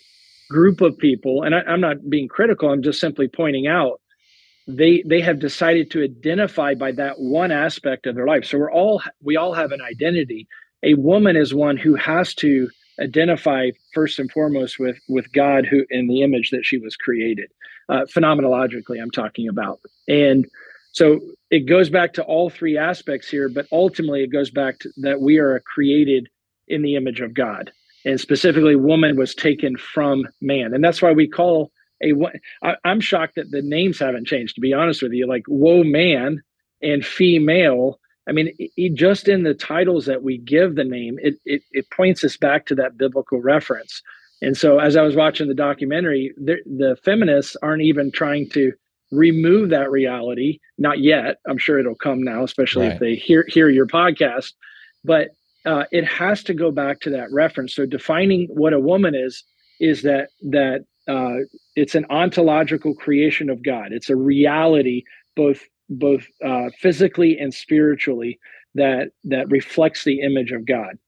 group 0.52 0.80
of 0.80 0.96
people, 0.98 1.42
and 1.42 1.54
I, 1.54 1.60
I'm 1.60 1.80
not 1.80 2.08
being 2.08 2.28
critical, 2.28 2.70
I'm 2.70 2.82
just 2.82 3.00
simply 3.00 3.28
pointing 3.28 3.66
out 3.66 4.00
they 4.66 5.02
they 5.06 5.20
have 5.20 5.38
decided 5.38 5.90
to 5.90 6.04
identify 6.04 6.74
by 6.74 6.92
that 6.92 7.18
one 7.18 7.50
aspect 7.50 8.06
of 8.06 8.14
their 8.14 8.26
life. 8.26 8.44
So 8.44 8.58
we're 8.58 8.72
all 8.72 9.02
we 9.20 9.36
all 9.36 9.54
have 9.54 9.72
an 9.72 9.80
identity. 9.80 10.46
A 10.84 10.94
woman 10.94 11.36
is 11.36 11.54
one 11.54 11.76
who 11.76 11.94
has 11.96 12.34
to 12.36 12.68
identify 13.00 13.70
first 13.94 14.18
and 14.18 14.30
foremost 14.30 14.78
with 14.78 14.98
with 15.08 15.32
God 15.32 15.66
who 15.66 15.84
in 15.90 16.06
the 16.06 16.22
image 16.22 16.50
that 16.50 16.64
she 16.64 16.78
was 16.78 16.96
created. 16.96 17.50
Uh, 17.88 18.02
phenomenologically, 18.14 19.02
I'm 19.02 19.10
talking 19.10 19.48
about. 19.48 19.80
And 20.08 20.46
so 20.92 21.20
it 21.50 21.66
goes 21.68 21.90
back 21.90 22.12
to 22.14 22.22
all 22.22 22.48
three 22.48 22.78
aspects 22.78 23.28
here, 23.28 23.48
but 23.48 23.66
ultimately 23.72 24.22
it 24.22 24.32
goes 24.32 24.50
back 24.50 24.78
to 24.80 24.90
that 24.98 25.20
we 25.20 25.38
are 25.38 25.60
created 25.60 26.28
in 26.68 26.82
the 26.82 26.94
image 26.96 27.20
of 27.20 27.34
God 27.34 27.72
and 28.04 28.20
specifically 28.20 28.76
woman 28.76 29.16
was 29.16 29.34
taken 29.34 29.76
from 29.76 30.26
man. 30.40 30.74
And 30.74 30.82
that's 30.82 31.02
why 31.02 31.12
we 31.12 31.28
call 31.28 31.70
a 32.02 32.12
I, 32.62 32.76
i'm 32.84 33.00
shocked 33.00 33.36
that 33.36 33.50
the 33.50 33.62
names 33.62 33.98
haven't 33.98 34.26
changed 34.26 34.56
to 34.56 34.60
be 34.60 34.72
honest 34.72 35.02
with 35.02 35.12
you. 35.12 35.26
Like 35.26 35.44
woe 35.48 35.84
man 35.84 36.42
and 36.82 37.04
female. 37.04 37.98
I 38.28 38.32
mean 38.32 38.52
it, 38.58 38.94
just 38.94 39.28
in 39.28 39.42
the 39.42 39.54
titles 39.54 40.06
that 40.06 40.22
we 40.22 40.38
give 40.38 40.74
the 40.74 40.84
name 40.84 41.18
it, 41.22 41.34
it 41.44 41.62
it 41.72 41.90
points 41.90 42.24
us 42.24 42.36
back 42.36 42.66
to 42.66 42.74
that 42.76 42.96
biblical 42.96 43.40
reference. 43.40 44.02
And 44.40 44.56
so 44.56 44.78
as 44.78 44.96
i 44.96 45.02
was 45.02 45.16
watching 45.16 45.48
the 45.48 45.54
documentary 45.54 46.34
the, 46.36 46.56
the 46.66 46.96
feminists 47.04 47.56
aren't 47.62 47.82
even 47.82 48.10
trying 48.10 48.48
to 48.50 48.72
remove 49.12 49.68
that 49.68 49.90
reality 49.90 50.58
not 50.78 50.98
yet. 50.98 51.36
I'm 51.46 51.58
sure 51.58 51.78
it'll 51.78 51.94
come 51.94 52.22
now 52.22 52.42
especially 52.42 52.86
right. 52.86 52.94
if 52.94 53.00
they 53.00 53.14
hear 53.14 53.44
hear 53.48 53.68
your 53.68 53.86
podcast. 53.86 54.52
But 55.04 55.30
uh, 55.64 55.84
it 55.90 56.04
has 56.04 56.42
to 56.44 56.54
go 56.54 56.70
back 56.70 57.00
to 57.00 57.10
that 57.10 57.32
reference. 57.32 57.74
So 57.74 57.86
defining 57.86 58.48
what 58.50 58.72
a 58.72 58.80
woman 58.80 59.14
is 59.14 59.44
is 59.80 60.02
that 60.02 60.28
that 60.42 60.84
uh, 61.08 61.44
it's 61.74 61.94
an 61.94 62.06
ontological 62.10 62.94
creation 62.94 63.50
of 63.50 63.64
God. 63.64 63.92
It's 63.92 64.10
a 64.10 64.16
reality, 64.16 65.02
both 65.36 65.60
both 65.88 66.24
uh, 66.44 66.70
physically 66.78 67.38
and 67.38 67.52
spiritually, 67.52 68.38
that 68.74 69.10
that 69.24 69.50
reflects 69.50 70.04
the 70.04 70.20
image 70.20 70.52
of 70.52 70.66
God. 70.66 70.98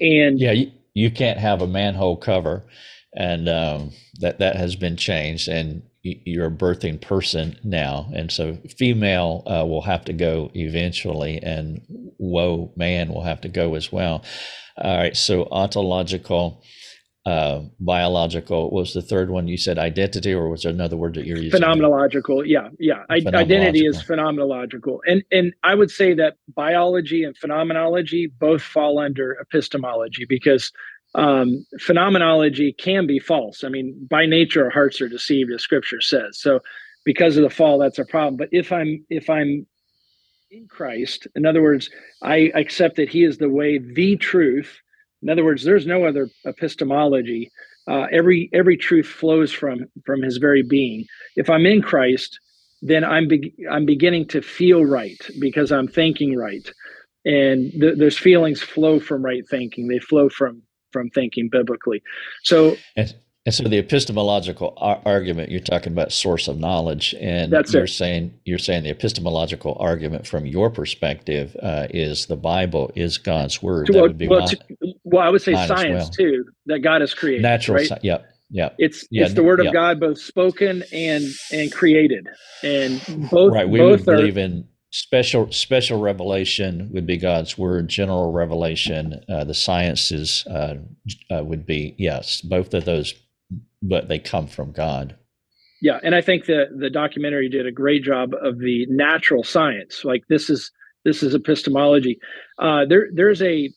And 0.00 0.40
yeah, 0.40 0.52
you, 0.52 0.72
you 0.94 1.10
can't 1.10 1.38
have 1.38 1.62
a 1.62 1.66
manhole 1.66 2.16
cover, 2.16 2.64
and 3.14 3.48
um, 3.48 3.92
that 4.20 4.38
that 4.38 4.56
has 4.56 4.76
been 4.76 4.96
changed. 4.96 5.48
And 5.48 5.82
you're 6.02 6.46
a 6.46 6.50
birthing 6.50 7.00
person 7.00 7.56
now, 7.62 8.10
and 8.14 8.30
so 8.30 8.58
female 8.76 9.42
uh, 9.46 9.64
will 9.64 9.82
have 9.82 10.04
to 10.06 10.12
go 10.12 10.50
eventually, 10.54 11.38
and 11.42 11.82
woe 12.18 12.72
man 12.76 13.08
will 13.08 13.22
have 13.22 13.40
to 13.42 13.48
go 13.48 13.74
as 13.74 13.92
well. 13.92 14.24
All 14.76 14.96
right, 14.96 15.16
so 15.16 15.46
ontological, 15.50 16.62
uh, 17.24 17.60
biological 17.78 18.70
was 18.70 18.94
the 18.94 19.02
third 19.02 19.30
one. 19.30 19.46
You 19.46 19.56
said 19.56 19.78
identity, 19.78 20.32
or 20.32 20.48
was 20.48 20.62
there 20.62 20.72
another 20.72 20.96
word 20.96 21.14
that 21.14 21.24
you're 21.24 21.38
using? 21.38 21.60
Phenomenological, 21.60 22.42
yeah, 22.46 22.70
yeah. 22.80 23.04
Identity 23.08 23.86
is 23.86 24.02
phenomenological, 24.02 24.98
and 25.06 25.22
and 25.30 25.54
I 25.62 25.76
would 25.76 25.90
say 25.90 26.14
that 26.14 26.34
biology 26.52 27.22
and 27.22 27.36
phenomenology 27.36 28.26
both 28.26 28.62
fall 28.62 28.98
under 28.98 29.36
epistemology 29.40 30.26
because 30.28 30.72
um, 31.14 31.66
phenomenology 31.78 32.72
can 32.72 33.06
be 33.06 33.18
false. 33.18 33.64
I 33.64 33.68
mean, 33.68 34.06
by 34.08 34.26
nature, 34.26 34.64
our 34.64 34.70
hearts 34.70 35.00
are 35.00 35.08
deceived, 35.08 35.52
as 35.52 35.62
Scripture 35.62 36.00
says. 36.00 36.40
So, 36.40 36.60
because 37.04 37.36
of 37.36 37.42
the 37.42 37.50
fall, 37.50 37.78
that's 37.78 37.98
a 37.98 38.04
problem. 38.04 38.36
But 38.36 38.48
if 38.52 38.72
I'm 38.72 39.04
if 39.10 39.28
I'm 39.28 39.66
in 40.50 40.68
Christ, 40.68 41.26
in 41.34 41.46
other 41.46 41.62
words, 41.62 41.90
I 42.22 42.50
accept 42.54 42.96
that 42.96 43.08
He 43.08 43.24
is 43.24 43.38
the 43.38 43.48
way, 43.50 43.78
the 43.78 44.16
truth. 44.16 44.78
In 45.22 45.28
other 45.28 45.44
words, 45.44 45.64
there's 45.64 45.86
no 45.86 46.04
other 46.04 46.28
epistemology. 46.46 47.50
Uh, 47.86 48.06
every 48.12 48.48
every 48.52 48.76
truth 48.76 49.06
flows 49.06 49.52
from 49.52 49.86
from 50.06 50.22
His 50.22 50.38
very 50.38 50.62
being. 50.62 51.04
If 51.36 51.50
I'm 51.50 51.66
in 51.66 51.82
Christ, 51.82 52.38
then 52.80 53.04
I'm 53.04 53.28
be- 53.28 53.54
I'm 53.70 53.84
beginning 53.84 54.28
to 54.28 54.40
feel 54.40 54.84
right 54.84 55.20
because 55.38 55.72
I'm 55.72 55.88
thinking 55.88 56.36
right, 56.36 56.72
and 57.26 57.70
th- 57.72 57.98
those 57.98 58.16
feelings 58.16 58.62
flow 58.62 58.98
from 58.98 59.22
right 59.22 59.46
thinking. 59.50 59.88
They 59.88 59.98
flow 59.98 60.30
from 60.30 60.62
from 60.92 61.10
thinking 61.10 61.48
biblically. 61.48 62.02
So 62.42 62.76
and, 62.96 63.14
and 63.44 63.54
so 63.54 63.64
the 63.64 63.78
epistemological 63.78 64.74
ar- 64.76 65.02
argument 65.04 65.50
you're 65.50 65.60
talking 65.60 65.92
about 65.92 66.12
source 66.12 66.46
of 66.46 66.58
knowledge, 66.58 67.14
and 67.20 67.52
that's 67.52 67.72
you're 67.72 67.84
it. 67.84 67.88
saying 67.88 68.34
you're 68.44 68.58
saying 68.58 68.84
the 68.84 68.90
epistemological 68.90 69.76
argument 69.80 70.26
from 70.26 70.46
your 70.46 70.70
perspective 70.70 71.56
uh, 71.62 71.88
is 71.90 72.26
the 72.26 72.36
Bible 72.36 72.92
is 72.94 73.18
God's 73.18 73.62
word. 73.62 73.88
Well, 73.92 74.12
well, 74.28 74.46
to, 74.46 74.58
well, 75.04 75.26
I 75.26 75.28
would 75.28 75.42
say 75.42 75.54
science 75.54 76.04
well. 76.04 76.10
too 76.10 76.44
that 76.66 76.80
God 76.80 77.00
has 77.00 77.14
created. 77.14 77.42
Natural, 77.42 77.78
right? 77.78 77.90
Yep. 78.02 78.28
Yeah. 78.52 78.68
It's 78.78 79.06
yeah, 79.10 79.24
it's 79.24 79.34
the 79.34 79.42
word 79.42 79.60
yeah. 79.62 79.70
of 79.70 79.74
God 79.74 79.98
both 79.98 80.18
spoken 80.18 80.84
and 80.92 81.24
and 81.52 81.72
created. 81.72 82.28
And 82.62 83.00
both 83.30 83.54
Right. 83.54 83.68
We 83.68 83.78
both 83.78 84.06
would 84.06 84.14
are, 84.14 84.16
believe 84.18 84.36
in 84.36 84.68
special 84.92 85.50
special 85.50 85.98
revelation 85.98 86.90
would 86.92 87.06
be 87.06 87.16
God's 87.16 87.58
word. 87.58 87.88
General 87.88 88.30
revelation, 88.30 89.24
uh, 89.28 89.42
the 89.44 89.54
sciences 89.54 90.46
uh, 90.48 90.74
uh, 91.30 91.42
would 91.42 91.66
be 91.66 91.94
yes, 91.98 92.40
both 92.40 92.72
of 92.74 92.84
those, 92.84 93.14
but 93.82 94.08
they 94.08 94.18
come 94.18 94.46
from 94.46 94.70
God. 94.70 95.16
Yeah, 95.80 95.98
and 96.04 96.14
I 96.14 96.20
think 96.20 96.44
the 96.44 96.66
the 96.78 96.90
documentary 96.90 97.48
did 97.48 97.66
a 97.66 97.72
great 97.72 98.04
job 98.04 98.34
of 98.40 98.58
the 98.60 98.86
natural 98.88 99.42
science. 99.42 100.04
Like 100.04 100.22
this 100.28 100.48
is 100.48 100.70
this 101.04 101.22
is 101.22 101.34
epistemology. 101.34 102.20
Uh, 102.58 102.84
there 102.84 103.08
there's 103.12 103.42
a 103.42 103.70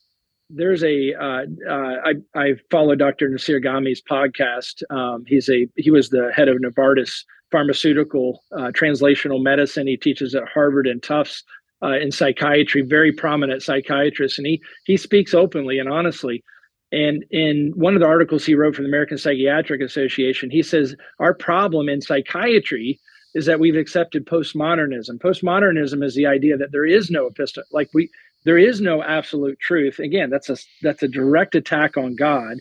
there's 0.49 0.83
a 0.83 1.13
uh, 1.15 1.45
uh, 1.67 1.95
I, 2.05 2.13
I 2.35 2.51
follow 2.69 2.93
Dr. 2.93 3.29
Nassir 3.29 3.63
Ghaemi's 3.63 4.01
podcast. 4.01 4.83
Um, 4.91 5.23
he's 5.25 5.49
a 5.49 5.67
he 5.77 5.89
was 5.89 6.09
the 6.09 6.31
head 6.35 6.49
of 6.49 6.57
Novartis 6.57 7.23
Pharmaceutical 7.55 8.43
uh, 8.51 8.69
Translational 8.71 9.41
Medicine. 9.41 9.87
He 9.87 9.95
teaches 9.95 10.35
at 10.35 10.43
Harvard 10.53 10.87
and 10.87 11.01
Tufts 11.01 11.41
uh, 11.81 11.97
in 11.97 12.11
psychiatry. 12.11 12.81
Very 12.81 13.13
prominent 13.13 13.63
psychiatrist, 13.63 14.37
and 14.37 14.45
he 14.45 14.61
he 14.83 14.97
speaks 14.97 15.33
openly 15.33 15.79
and 15.79 15.87
honestly. 15.87 16.43
And 16.91 17.23
in 17.31 17.71
one 17.75 17.93
of 17.93 18.01
the 18.01 18.07
articles 18.07 18.45
he 18.45 18.55
wrote 18.55 18.75
for 18.75 18.81
the 18.81 18.89
American 18.89 19.17
Psychiatric 19.17 19.79
Association, 19.81 20.49
he 20.49 20.61
says 20.61 20.97
our 21.19 21.33
problem 21.33 21.87
in 21.87 22.01
psychiatry 22.01 22.99
is 23.35 23.45
that 23.45 23.61
we've 23.61 23.77
accepted 23.77 24.25
postmodernism. 24.25 25.17
Postmodernism 25.19 26.03
is 26.03 26.13
the 26.13 26.25
idea 26.25 26.57
that 26.57 26.73
there 26.73 26.85
is 26.85 27.09
no 27.09 27.29
epistem 27.29 27.63
like 27.71 27.89
we 27.93 28.09
there 28.43 28.57
is 28.57 28.81
no 28.81 29.01
absolute 29.01 29.57
truth 29.59 29.97
again 29.99 30.29
that's 30.29 30.49
a 30.49 30.57
that's 30.81 31.03
a 31.03 31.07
direct 31.07 31.55
attack 31.55 31.97
on 31.97 32.15
god 32.15 32.57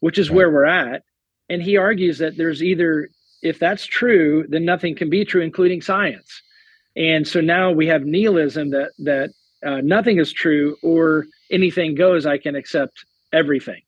which 0.00 0.18
is 0.18 0.30
where 0.30 0.50
we're 0.50 0.64
at 0.64 1.02
and 1.48 1.62
he 1.62 1.76
argues 1.76 2.18
that 2.18 2.36
there's 2.36 2.62
either 2.62 3.08
if 3.42 3.58
that's 3.58 3.86
true 3.86 4.44
then 4.48 4.64
nothing 4.64 4.94
can 4.94 5.10
be 5.10 5.24
true 5.24 5.42
including 5.42 5.80
science. 5.80 6.42
And 6.96 7.26
so 7.26 7.40
now 7.40 7.70
we 7.70 7.86
have 7.86 8.04
nihilism 8.04 8.70
that 8.70 8.92
that 8.98 9.30
uh, 9.64 9.80
nothing 9.82 10.18
is 10.18 10.32
true 10.32 10.76
or 10.82 11.26
anything 11.50 11.94
goes 11.94 12.26
i 12.26 12.38
can 12.38 12.54
accept 12.56 13.04
everything. 13.32 13.82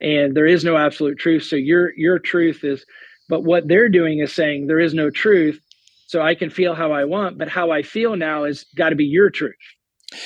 And 0.00 0.36
there 0.36 0.46
is 0.46 0.64
no 0.64 0.76
absolute 0.76 1.18
truth. 1.18 1.44
So 1.44 1.56
your 1.56 1.94
your 1.96 2.18
truth 2.18 2.64
is 2.64 2.84
but 3.28 3.42
what 3.42 3.66
they're 3.68 3.88
doing 3.88 4.18
is 4.18 4.32
saying 4.32 4.66
there 4.66 4.80
is 4.80 4.94
no 4.94 5.10
truth. 5.10 5.60
So 6.06 6.20
i 6.22 6.34
can 6.34 6.50
feel 6.50 6.74
how 6.74 6.92
i 6.92 7.04
want 7.04 7.38
but 7.38 7.48
how 7.48 7.70
i 7.70 7.82
feel 7.82 8.16
now 8.16 8.44
is 8.44 8.66
got 8.76 8.90
to 8.90 8.96
be 8.96 9.06
your 9.06 9.30
truth 9.30 9.54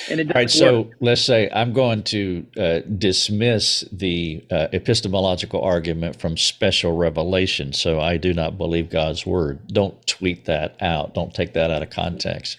and 0.09 0.19
it 0.19 0.27
All 0.27 0.39
right, 0.39 0.49
so 0.49 0.89
let's 0.99 1.21
say 1.21 1.49
I'm 1.53 1.73
going 1.73 2.03
to 2.03 2.45
uh, 2.57 2.79
dismiss 2.97 3.83
the 3.91 4.43
uh, 4.51 4.67
epistemological 4.73 5.61
argument 5.61 6.19
from 6.19 6.37
special 6.37 6.95
revelation. 6.95 7.73
So 7.73 7.99
I 7.99 8.17
do 8.17 8.33
not 8.33 8.57
believe 8.57 8.89
God's 8.89 9.25
word. 9.25 9.67
Don't 9.67 10.05
tweet 10.07 10.45
that 10.45 10.75
out. 10.81 11.13
Don't 11.13 11.33
take 11.33 11.53
that 11.53 11.71
out 11.71 11.81
of 11.81 11.89
context. 11.89 12.57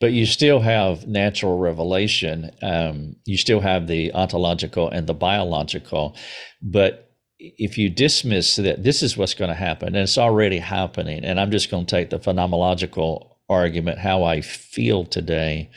But 0.00 0.12
you 0.12 0.26
still 0.26 0.60
have 0.60 1.06
natural 1.06 1.58
revelation. 1.58 2.50
Um, 2.62 3.16
you 3.24 3.38
still 3.38 3.60
have 3.60 3.86
the 3.86 4.12
ontological 4.12 4.90
and 4.90 5.06
the 5.06 5.14
biological. 5.14 6.14
But 6.60 7.10
if 7.38 7.78
you 7.78 7.88
dismiss 7.88 8.56
that, 8.56 8.82
this 8.82 9.02
is 9.02 9.16
what's 9.16 9.34
going 9.34 9.48
to 9.48 9.54
happen, 9.54 9.88
and 9.88 9.96
it's 9.96 10.18
already 10.18 10.58
happening. 10.58 11.24
And 11.24 11.40
I'm 11.40 11.50
just 11.50 11.70
going 11.70 11.86
to 11.86 11.90
take 11.90 12.10
the 12.10 12.18
phenomenological 12.18 13.36
argument, 13.48 13.98
how 13.98 14.24
I 14.24 14.40
feel 14.40 15.04
today 15.04 15.70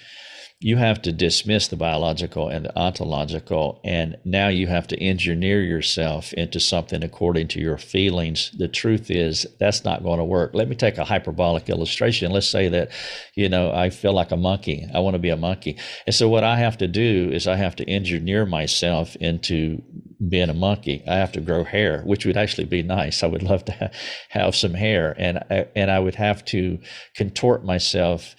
you 0.62 0.76
have 0.76 1.01
to 1.01 1.14
dismiss 1.14 1.70
the 1.70 1.78
biological 1.78 2.49
and 2.49 2.66
the 2.66 2.78
ontological, 2.78 3.80
and 3.86 4.18
now 4.26 4.49
you 4.49 4.68
have 4.68 4.88
to 4.88 5.01
engineer 5.01 5.64
yourself 5.64 6.34
into 6.34 6.60
something 6.60 7.01
according 7.01 7.47
to 7.47 7.62
your 7.62 7.78
feelings. 7.78 8.51
The 8.57 8.68
truth 8.68 9.10
is, 9.10 9.47
that's 9.57 9.86
not 9.86 10.03
going 10.03 10.20
to 10.20 10.26
work. 10.26 10.51
Let 10.53 10.68
me 10.68 10.76
take 10.76 10.97
a 10.97 11.05
hyperbolic 11.05 11.70
illustration. 11.70 12.34
Let's 12.34 12.49
say 12.49 12.68
that, 12.68 12.91
you 13.36 13.47
know, 13.47 13.72
I 13.72 13.89
feel 13.89 14.12
like 14.12 14.32
a 14.32 14.38
monkey. 14.38 14.86
I 14.93 14.99
want 14.99 15.14
to 15.14 15.20
be 15.20 15.30
a 15.30 15.38
monkey. 15.38 15.78
And 16.05 16.14
so, 16.14 16.28
what 16.28 16.43
I 16.43 16.57
have 16.57 16.78
to 16.80 16.89
do 16.89 17.30
is, 17.32 17.47
I 17.47 17.55
have 17.55 17.78
to 17.78 17.89
engineer 17.89 18.45
myself 18.45 19.16
into 19.16 19.82
being 20.28 20.49
a 20.49 20.53
monkey. 20.53 21.01
I 21.07 21.16
have 21.16 21.32
to 21.34 21.41
grow 21.41 21.64
hair, 21.64 22.01
which 22.01 22.26
would 22.26 22.36
actually 22.36 22.66
be 22.66 22.84
nice. 22.84 23.24
I 23.24 23.28
would 23.28 23.43
love 23.43 23.64
to 23.66 23.91
have 24.28 24.57
some 24.57 24.74
hair, 24.74 25.16
and 25.18 25.41
and 25.74 25.89
I 25.89 25.99
would 25.99 26.16
have 26.16 26.43
to 26.45 26.80
contort 27.16 27.64
myself 27.64 28.36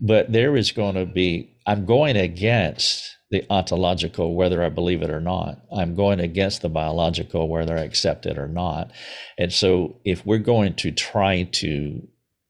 but 0.00 0.32
there 0.32 0.56
is 0.56 0.72
going 0.72 0.96
to 0.96 1.06
be, 1.06 1.53
I'm 1.66 1.86
going 1.86 2.16
against 2.16 3.16
the 3.30 3.44
ontological, 3.50 4.34
whether 4.34 4.62
I 4.62 4.68
believe 4.68 5.02
it 5.02 5.10
or 5.10 5.20
not. 5.20 5.60
I'm 5.74 5.94
going 5.94 6.20
against 6.20 6.62
the 6.62 6.68
biological, 6.68 7.48
whether 7.48 7.76
I 7.76 7.82
accept 7.82 8.26
it 8.26 8.38
or 8.38 8.48
not. 8.48 8.92
And 9.38 9.52
so 9.52 10.00
if 10.04 10.24
we're 10.24 10.38
going 10.38 10.74
to 10.76 10.92
try 10.92 11.44
to 11.44 12.00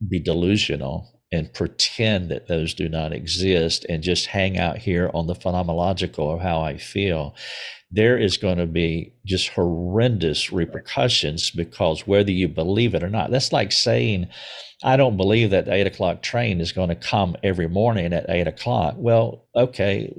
be 0.06 0.20
delusional 0.20 1.22
and 1.32 1.52
pretend 1.52 2.30
that 2.30 2.48
those 2.48 2.74
do 2.74 2.88
not 2.88 3.12
exist 3.12 3.86
and 3.88 4.02
just 4.02 4.26
hang 4.26 4.58
out 4.58 4.78
here 4.78 5.10
on 5.14 5.26
the 5.26 5.34
phenomenological 5.34 6.34
of 6.34 6.40
how 6.40 6.60
I 6.60 6.76
feel, 6.76 7.34
there 7.94 8.18
is 8.18 8.36
going 8.36 8.58
to 8.58 8.66
be 8.66 9.14
just 9.24 9.48
horrendous 9.50 10.52
repercussions 10.52 11.50
because 11.50 12.06
whether 12.06 12.32
you 12.32 12.48
believe 12.48 12.94
it 12.94 13.04
or 13.04 13.08
not, 13.08 13.30
that's 13.30 13.52
like 13.52 13.70
saying, 13.70 14.28
I 14.82 14.96
don't 14.96 15.16
believe 15.16 15.50
that 15.50 15.66
the 15.66 15.72
eight 15.72 15.86
o'clock 15.86 16.20
train 16.20 16.60
is 16.60 16.72
going 16.72 16.88
to 16.88 16.96
come 16.96 17.36
every 17.44 17.68
morning 17.68 18.12
at 18.12 18.28
eight 18.28 18.48
o'clock. 18.48 18.96
Well, 18.98 19.46
okay, 19.54 20.12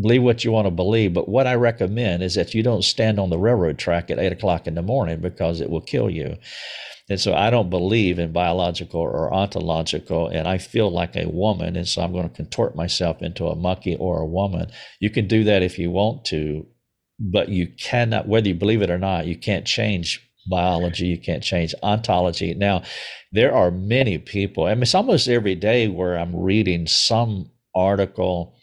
believe 0.00 0.22
what 0.22 0.44
you 0.44 0.52
want 0.52 0.66
to 0.66 0.70
believe, 0.70 1.12
but 1.12 1.28
what 1.28 1.48
I 1.48 1.56
recommend 1.56 2.22
is 2.22 2.36
that 2.36 2.54
you 2.54 2.62
don't 2.62 2.84
stand 2.84 3.18
on 3.18 3.30
the 3.30 3.38
railroad 3.38 3.78
track 3.78 4.10
at 4.10 4.20
eight 4.20 4.32
o'clock 4.32 4.68
in 4.68 4.76
the 4.76 4.82
morning 4.82 5.20
because 5.20 5.60
it 5.60 5.68
will 5.68 5.80
kill 5.80 6.08
you. 6.08 6.36
And 7.08 7.20
so 7.20 7.34
I 7.34 7.50
don't 7.50 7.70
believe 7.70 8.18
in 8.18 8.32
biological 8.32 9.00
or 9.00 9.32
ontological, 9.32 10.28
and 10.28 10.48
I 10.48 10.58
feel 10.58 10.90
like 10.90 11.14
a 11.14 11.28
woman, 11.28 11.76
and 11.76 11.86
so 11.86 12.02
I'm 12.02 12.12
going 12.12 12.28
to 12.28 12.34
contort 12.34 12.74
myself 12.74 13.22
into 13.22 13.46
a 13.46 13.54
monkey 13.56 13.96
or 13.96 14.20
a 14.20 14.26
woman. 14.26 14.70
You 15.00 15.10
can 15.10 15.28
do 15.28 15.44
that 15.44 15.62
if 15.62 15.78
you 15.78 15.90
want 15.90 16.24
to, 16.26 16.66
but 17.18 17.48
you 17.48 17.66
cannot, 17.66 18.28
whether 18.28 18.48
you 18.48 18.54
believe 18.54 18.82
it 18.82 18.90
or 18.90 18.98
not, 18.98 19.26
you 19.26 19.36
can't 19.36 19.66
change 19.66 20.20
biology, 20.48 21.06
you 21.06 21.18
can't 21.18 21.42
change 21.42 21.74
ontology. 21.82 22.54
Now, 22.54 22.82
there 23.32 23.54
are 23.54 23.70
many 23.70 24.18
people, 24.18 24.64
I 24.64 24.74
mean, 24.74 24.82
it's 24.82 24.94
almost 24.94 25.28
every 25.28 25.54
day 25.54 25.88
where 25.88 26.16
I'm 26.16 26.34
reading 26.34 26.86
some 26.86 27.50
article 27.74 28.55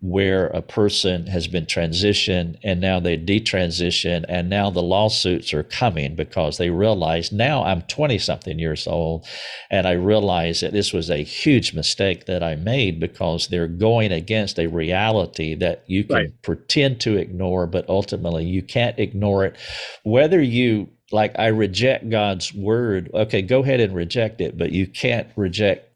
where 0.00 0.46
a 0.48 0.62
person 0.62 1.26
has 1.26 1.48
been 1.48 1.66
transitioned 1.66 2.56
and 2.62 2.80
now 2.80 3.00
they 3.00 3.18
detransition 3.18 4.24
and 4.28 4.48
now 4.48 4.70
the 4.70 4.82
lawsuits 4.82 5.52
are 5.52 5.64
coming 5.64 6.14
because 6.14 6.56
they 6.56 6.70
realize 6.70 7.32
now 7.32 7.64
I'm 7.64 7.82
20 7.82 8.16
something 8.18 8.60
years 8.60 8.86
old 8.86 9.26
and 9.70 9.88
I 9.88 9.92
realize 9.92 10.60
that 10.60 10.72
this 10.72 10.92
was 10.92 11.10
a 11.10 11.24
huge 11.24 11.74
mistake 11.74 12.26
that 12.26 12.44
I 12.44 12.54
made 12.54 13.00
because 13.00 13.48
they're 13.48 13.66
going 13.66 14.12
against 14.12 14.60
a 14.60 14.68
reality 14.68 15.56
that 15.56 15.82
you 15.88 16.04
can 16.04 16.16
right. 16.16 16.42
pretend 16.42 17.00
to 17.00 17.16
ignore 17.16 17.66
but 17.66 17.88
ultimately 17.88 18.44
you 18.44 18.62
can't 18.62 18.98
ignore 19.00 19.44
it 19.44 19.56
whether 20.04 20.40
you 20.40 20.88
like 21.10 21.36
I 21.38 21.48
reject 21.48 22.08
God's 22.08 22.54
word 22.54 23.10
okay 23.12 23.42
go 23.42 23.64
ahead 23.64 23.80
and 23.80 23.96
reject 23.96 24.40
it 24.40 24.56
but 24.56 24.70
you 24.70 24.86
can't 24.86 25.26
reject 25.34 25.87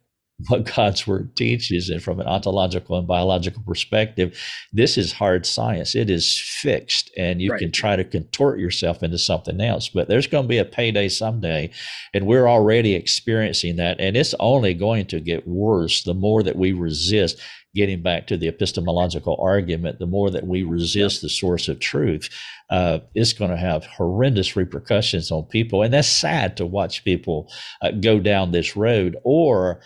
what 0.48 0.74
God's 0.74 1.06
word 1.06 1.34
teaches, 1.36 1.88
and 1.88 2.02
from 2.02 2.20
an 2.20 2.26
ontological 2.26 2.98
and 2.98 3.06
biological 3.06 3.62
perspective, 3.66 4.38
this 4.72 4.96
is 4.96 5.12
hard 5.12 5.46
science. 5.46 5.94
It 5.94 6.10
is 6.10 6.38
fixed, 6.38 7.10
and 7.16 7.40
you 7.40 7.50
right. 7.50 7.60
can 7.60 7.72
try 7.72 7.96
to 7.96 8.04
contort 8.04 8.58
yourself 8.58 9.02
into 9.02 9.18
something 9.18 9.60
else. 9.60 9.88
But 9.88 10.08
there's 10.08 10.26
going 10.26 10.44
to 10.44 10.48
be 10.48 10.58
a 10.58 10.64
payday 10.64 11.08
someday, 11.08 11.70
and 12.14 12.26
we're 12.26 12.48
already 12.48 12.94
experiencing 12.94 13.76
that. 13.76 14.00
And 14.00 14.16
it's 14.16 14.34
only 14.40 14.74
going 14.74 15.06
to 15.06 15.20
get 15.20 15.46
worse 15.46 16.02
the 16.02 16.14
more 16.14 16.42
that 16.42 16.56
we 16.56 16.72
resist 16.72 17.40
getting 17.74 18.02
back 18.02 18.26
to 18.26 18.36
the 18.36 18.48
epistemological 18.48 19.38
argument, 19.40 19.98
the 19.98 20.06
more 20.06 20.30
that 20.30 20.46
we 20.46 20.62
resist 20.62 21.22
the 21.22 21.28
source 21.28 21.68
of 21.68 21.78
truth, 21.78 22.28
uh, 22.70 22.98
it's 23.14 23.32
going 23.32 23.50
to 23.50 23.56
have 23.56 23.84
horrendous 23.84 24.56
repercussions 24.56 25.30
on 25.30 25.44
people. 25.44 25.82
And 25.82 25.92
that's 25.92 26.08
sad 26.08 26.56
to 26.58 26.66
watch 26.66 27.04
people 27.04 27.50
uh, 27.80 27.92
go 27.92 28.20
down 28.20 28.52
this 28.52 28.76
road 28.76 29.16
or 29.24 29.80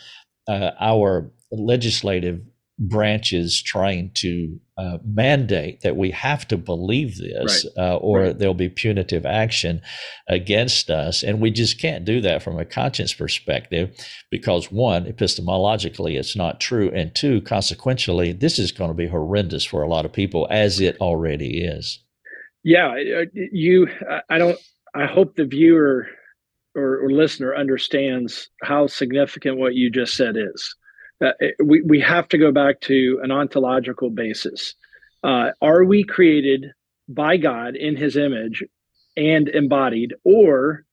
uh, 0.49 0.71
our 0.81 1.31
legislative 1.51 2.41
branches 2.79 3.63
trying 3.63 4.11
to 4.13 4.61
uh, 4.77 4.99
mandate 5.03 5.81
that 5.81 5.97
we 5.97 6.11
have 6.11 6.47
to 6.47 6.59
believe 6.59 7.17
this 7.17 7.67
right. 7.77 7.83
uh, 7.83 7.97
or 7.97 8.21
right. 8.21 8.39
there'll 8.39 8.53
be 8.53 8.69
punitive 8.69 9.25
action 9.25 9.81
against 10.29 10.91
us. 10.91 11.23
And 11.23 11.41
we 11.41 11.51
just 11.51 11.81
can't 11.81 12.05
do 12.05 12.21
that 12.21 12.43
from 12.43 12.59
a 12.59 12.67
conscience 12.67 13.15
perspective 13.15 13.97
because, 14.31 14.71
one, 14.71 15.07
epistemologically, 15.07 16.19
it's 16.19 16.37
not 16.37 16.61
true. 16.61 16.91
And 16.95 17.15
two, 17.15 17.41
consequentially, 17.41 18.33
this 18.33 18.59
is 18.59 18.73
going 18.73 18.91
to 18.91 18.95
be 18.95 19.09
horrendous 19.09 19.65
for 19.65 19.83
a 19.83 19.89
lot 19.89 20.05
of 20.05 20.13
people 20.13 20.47
as 20.51 20.79
it 20.79 20.99
already 21.01 21.65
is. 21.65 22.05
Yeah. 22.63 22.95
You, 23.33 23.89
I 24.29 24.37
don't, 24.37 24.59
I 24.95 25.07
hope 25.07 25.37
the 25.37 25.47
viewer 25.47 26.09
or, 26.77 27.05
or 27.05 27.11
listener 27.11 27.57
understands 27.57 28.51
how 28.63 28.87
significant 28.87 29.59
what 29.59 29.75
you 29.75 29.91
just 29.91 30.15
said 30.15 30.37
is. 30.37 30.77
Uh, 31.25 31.33
we, 31.65 31.81
we 31.83 32.01
have 32.01 32.29
to 32.29 32.39
go 32.39 32.53
back 32.53 32.81
to 32.83 33.19
an 33.23 33.31
ontological 33.31 34.11
basis. 34.11 34.75
Uh, 35.25 35.51
are 35.63 35.85
we 35.85 36.05
created 36.05 36.67
by 37.09 37.37
God 37.37 37.75
in 37.75 37.97
his 37.97 38.17
image 38.17 38.63
and 39.17 39.49
embodied, 39.49 40.15
or 40.25 40.85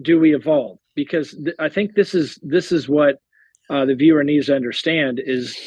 do 0.00 0.18
we 0.18 0.34
evolve? 0.34 0.78
Because 0.94 1.32
th- 1.32 1.56
I 1.58 1.68
think 1.68 1.94
this 1.94 2.14
is 2.14 2.38
this 2.42 2.72
is 2.72 2.88
what 2.88 3.16
uh, 3.68 3.84
the 3.84 3.94
viewer 3.94 4.24
needs 4.24 4.46
to 4.46 4.56
understand 4.56 5.20
is 5.22 5.58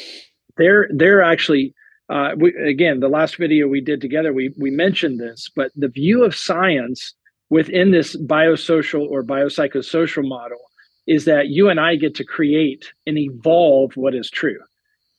they're 0.56 0.88
they're 0.92 1.22
actually 1.22 1.74
uh, 2.08 2.30
we, 2.36 2.54
again 2.56 3.00
the 3.00 3.08
last 3.08 3.36
video 3.36 3.68
we 3.68 3.80
did 3.80 4.00
together 4.00 4.32
we 4.32 4.52
we 4.58 4.70
mentioned 4.70 5.20
this, 5.20 5.48
but 5.54 5.70
the 5.76 5.88
view 5.88 6.24
of 6.24 6.34
science 6.34 7.14
within 7.50 7.92
this 7.92 8.16
biosocial 8.16 9.08
or 9.08 9.24
biopsychosocial 9.24 10.28
model 10.28 10.58
is 11.06 11.24
that 11.26 11.48
you 11.48 11.68
and 11.70 11.80
I 11.80 11.96
get 11.96 12.14
to 12.16 12.24
create 12.24 12.92
and 13.06 13.18
evolve 13.18 13.92
what 13.96 14.14
is 14.14 14.30
true. 14.30 14.58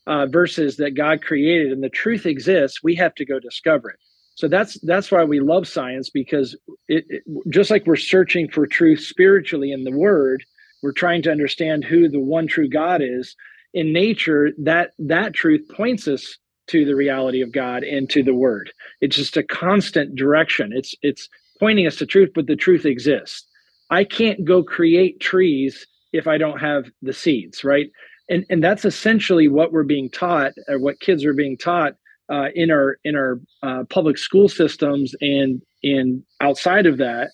uh, 0.07 0.25
versus 0.27 0.77
that 0.77 0.95
God 0.95 1.21
created 1.21 1.71
and 1.71 1.83
the 1.83 1.89
truth 1.89 2.25
exists, 2.25 2.83
we 2.83 2.95
have 2.95 3.15
to 3.15 3.25
go 3.25 3.39
discover 3.39 3.89
it. 3.91 3.99
So 4.35 4.47
that's 4.47 4.79
that's 4.81 5.11
why 5.11 5.23
we 5.23 5.39
love 5.39 5.67
science 5.67 6.09
because 6.09 6.57
it, 6.87 7.05
it, 7.07 7.23
just 7.49 7.69
like 7.69 7.85
we're 7.85 7.95
searching 7.95 8.49
for 8.49 8.65
truth 8.65 9.01
spiritually 9.01 9.71
in 9.71 9.83
the 9.83 9.91
Word, 9.95 10.43
we're 10.81 10.91
trying 10.91 11.21
to 11.23 11.31
understand 11.31 11.83
who 11.83 12.09
the 12.09 12.19
one 12.19 12.47
true 12.47 12.67
God 12.67 13.01
is. 13.03 13.35
In 13.75 13.93
nature, 13.93 14.51
that 14.59 14.91
that 14.99 15.33
truth 15.33 15.61
points 15.75 16.07
us 16.07 16.37
to 16.67 16.85
the 16.85 16.95
reality 16.95 17.41
of 17.41 17.51
God 17.51 17.83
and 17.83 18.09
to 18.09 18.23
the 18.23 18.33
Word. 18.33 18.71
It's 19.01 19.15
just 19.15 19.37
a 19.37 19.43
constant 19.43 20.15
direction. 20.15 20.71
It's 20.73 20.95
it's 21.01 21.29
pointing 21.59 21.87
us 21.87 21.97
to 21.97 22.05
truth, 22.05 22.31
but 22.33 22.47
the 22.47 22.55
truth 22.55 22.85
exists. 22.85 23.45
I 23.89 24.03
can't 24.03 24.45
go 24.45 24.63
create 24.63 25.19
trees 25.19 25.85
if 26.13 26.27
I 26.27 26.37
don't 26.37 26.59
have 26.59 26.85
the 27.01 27.13
seeds, 27.13 27.63
right? 27.63 27.89
And 28.29 28.45
and 28.49 28.63
that's 28.63 28.85
essentially 28.85 29.47
what 29.47 29.71
we're 29.71 29.83
being 29.83 30.09
taught, 30.09 30.53
or 30.67 30.79
what 30.79 30.99
kids 30.99 31.25
are 31.25 31.33
being 31.33 31.57
taught 31.57 31.93
uh, 32.29 32.47
in 32.53 32.71
our 32.71 32.97
in 33.03 33.15
our 33.15 33.39
uh, 33.63 33.83
public 33.89 34.17
school 34.17 34.47
systems 34.49 35.15
and 35.21 35.61
and 35.83 36.23
outside 36.41 36.85
of 36.85 36.97
that 36.97 37.29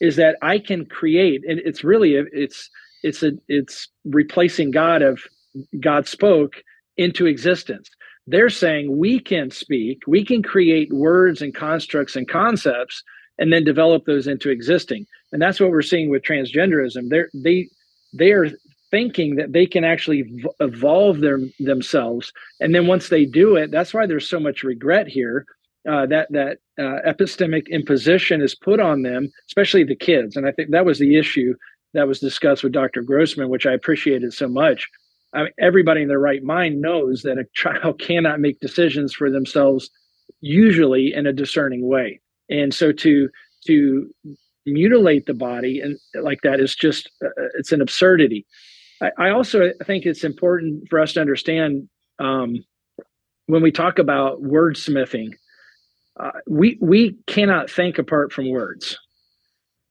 is 0.00 0.16
that 0.16 0.36
I 0.42 0.58
can 0.58 0.86
create, 0.86 1.42
and 1.46 1.60
it's 1.64 1.84
really 1.84 2.14
it's 2.14 2.68
it's 3.02 3.22
a 3.22 3.32
it's 3.48 3.88
replacing 4.04 4.70
God 4.70 5.02
of 5.02 5.20
God 5.80 6.06
spoke 6.06 6.62
into 6.96 7.26
existence. 7.26 7.88
They're 8.26 8.50
saying 8.50 8.96
we 8.96 9.18
can 9.18 9.50
speak, 9.50 10.02
we 10.06 10.24
can 10.24 10.42
create 10.42 10.92
words 10.92 11.42
and 11.42 11.54
constructs 11.54 12.16
and 12.16 12.28
concepts, 12.28 13.02
and 13.40 13.52
then 13.52 13.64
develop 13.64 14.04
those 14.04 14.28
into 14.28 14.50
existing. 14.50 15.06
And 15.32 15.42
that's 15.42 15.58
what 15.58 15.70
we're 15.70 15.82
seeing 15.82 16.10
with 16.10 16.22
transgenderism. 16.22 17.08
They're 17.08 17.30
they 17.34 17.68
they 18.12 18.30
are 18.32 18.50
thinking 18.90 19.36
that 19.36 19.52
they 19.52 19.66
can 19.66 19.84
actually 19.84 20.24
evolve 20.60 21.20
their 21.20 21.38
themselves 21.60 22.32
and 22.58 22.74
then 22.74 22.86
once 22.86 23.08
they 23.08 23.24
do 23.24 23.54
it 23.56 23.70
that's 23.70 23.94
why 23.94 24.04
there's 24.04 24.28
so 24.28 24.40
much 24.40 24.64
regret 24.64 25.06
here 25.06 25.46
uh, 25.88 26.06
that 26.06 26.26
that 26.30 26.58
uh, 26.78 26.98
epistemic 27.08 27.68
imposition 27.68 28.42
is 28.42 28.54
put 28.54 28.80
on 28.80 29.02
them 29.02 29.30
especially 29.48 29.84
the 29.84 29.94
kids 29.94 30.36
and 30.36 30.46
i 30.46 30.50
think 30.50 30.70
that 30.70 30.84
was 30.84 30.98
the 30.98 31.16
issue 31.16 31.54
that 31.94 32.08
was 32.08 32.18
discussed 32.18 32.64
with 32.64 32.72
dr 32.72 33.00
grossman 33.02 33.48
which 33.48 33.66
i 33.66 33.72
appreciated 33.72 34.32
so 34.32 34.48
much 34.48 34.88
I 35.32 35.44
mean, 35.44 35.52
everybody 35.60 36.02
in 36.02 36.08
their 36.08 36.18
right 36.18 36.42
mind 36.42 36.80
knows 36.80 37.22
that 37.22 37.38
a 37.38 37.46
child 37.54 38.00
cannot 38.04 38.40
make 38.40 38.58
decisions 38.58 39.14
for 39.14 39.30
themselves 39.30 39.88
usually 40.40 41.14
in 41.14 41.28
a 41.28 41.32
discerning 41.32 41.86
way 41.86 42.20
and 42.50 42.74
so 42.74 42.92
to 42.92 43.28
to 43.66 44.10
mutilate 44.66 45.24
the 45.26 45.34
body 45.34 45.80
and 45.80 45.98
like 46.22 46.40
that 46.42 46.60
is 46.60 46.74
just 46.74 47.10
uh, 47.24 47.28
it's 47.58 47.72
an 47.72 47.80
absurdity 47.80 48.46
I, 49.00 49.10
I 49.18 49.30
also 49.30 49.70
think 49.86 50.04
it's 50.04 50.24
important 50.24 50.84
for 50.90 51.00
us 51.00 51.14
to 51.14 51.20
understand 51.20 51.88
um, 52.18 52.64
when 53.46 53.62
we 53.62 53.72
talk 53.72 53.98
about 53.98 54.42
wordsmithing, 54.42 55.32
uh, 56.18 56.30
we 56.46 56.78
we 56.80 57.16
cannot 57.26 57.70
think 57.70 57.98
apart 57.98 58.32
from 58.32 58.50
words. 58.50 58.98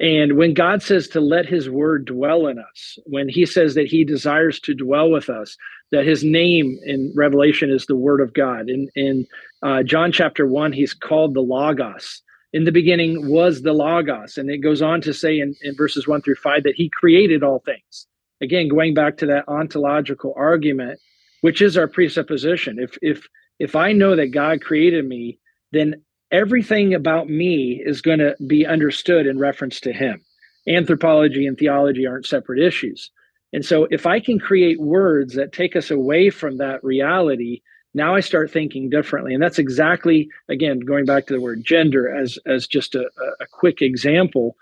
And 0.02 0.38
when 0.38 0.54
God 0.54 0.82
says 0.82 1.10
to 1.10 1.20
let 1.20 1.46
his 1.46 1.70
word 1.70 2.06
dwell 2.06 2.48
in 2.48 2.58
us, 2.58 2.98
when 3.06 3.28
he 3.28 3.46
says 3.46 3.76
that 3.76 3.88
he 3.88 4.06
desires 4.06 4.58
to 4.62 4.74
dwell 4.74 5.12
with 5.12 5.30
us, 5.30 5.58
that 5.92 6.06
his 6.06 6.24
name 6.24 6.80
in 6.86 7.12
Revelation 7.18 7.70
is 7.70 7.86
the 7.86 7.98
word 7.98 8.22
of 8.22 8.34
God. 8.34 8.70
In, 8.70 8.88
in 8.96 9.28
uh, 9.62 9.84
John 9.84 10.14
chapter 10.14 10.48
one, 10.48 10.72
he's 10.72 10.94
called 10.94 11.34
the 11.34 11.42
Logos. 11.42 12.22
In 12.52 12.64
the 12.64 12.72
beginning 12.72 13.30
was 13.30 13.62
the 13.62 13.74
Logos. 13.74 14.38
And 14.38 14.50
it 14.50 14.58
goes 14.58 14.82
on 14.82 15.02
to 15.02 15.14
say 15.14 15.40
in, 15.40 15.56
in 15.62 15.76
verses 15.76 16.08
one 16.08 16.22
through 16.22 16.36
five 16.36 16.64
that 16.64 16.76
he 16.76 16.90
created 16.90 17.44
all 17.44 17.60
things. 17.60 18.08
Again 18.42 18.68
going 18.68 18.94
back 18.94 19.18
to 19.18 19.26
that 19.28 19.48
ontological 19.48 20.34
argument 20.36 21.00
which 21.42 21.62
is 21.62 21.78
our 21.78 21.88
presupposition. 21.88 22.80
If 22.80 22.98
if 23.02 23.28
if 23.60 23.76
i 23.76 23.92
know 23.92 24.16
that 24.16 24.28
god 24.28 24.62
created 24.62 25.06
me 25.06 25.40
then 25.72 26.02
everything 26.32 26.94
about 26.94 27.30
me 27.30 27.82
is 27.86 28.02
going 28.02 28.20
to 28.20 28.36
be 28.48 28.66
understood 28.66 29.26
in 29.28 29.38
reference 29.38 29.80
to 29.82 29.94
him. 29.94 30.22
Anthropology 30.68 31.46
and 31.46 31.58
theology 31.58 32.06
aren't 32.06 32.26
separate 32.26 32.60
issues. 32.60 33.12
And 33.54 33.66
so 33.66 33.88
if 33.92 34.06
i 34.06 34.20
can 34.20 34.40
create 34.40 34.80
words 34.80 35.36
that 35.36 35.54
take 35.54 35.76
us 35.76 35.92
away 35.92 36.30
from 36.30 36.58
that 36.58 36.84
reality 36.84 37.62
now 37.94 38.16
i 38.16 38.20
start 38.20 38.52
thinking 38.52 38.90
differently 38.90 39.34
and 39.34 39.42
that's 39.42 39.60
exactly 39.60 40.30
again 40.50 40.80
going 40.80 41.06
back 41.06 41.26
to 41.28 41.34
the 41.34 41.42
word 41.42 41.64
gender 41.64 42.14
as 42.14 42.38
as 42.46 42.68
just 42.68 42.96
a, 42.96 43.10
a 43.40 43.46
quick 43.52 43.82
example 43.82 44.56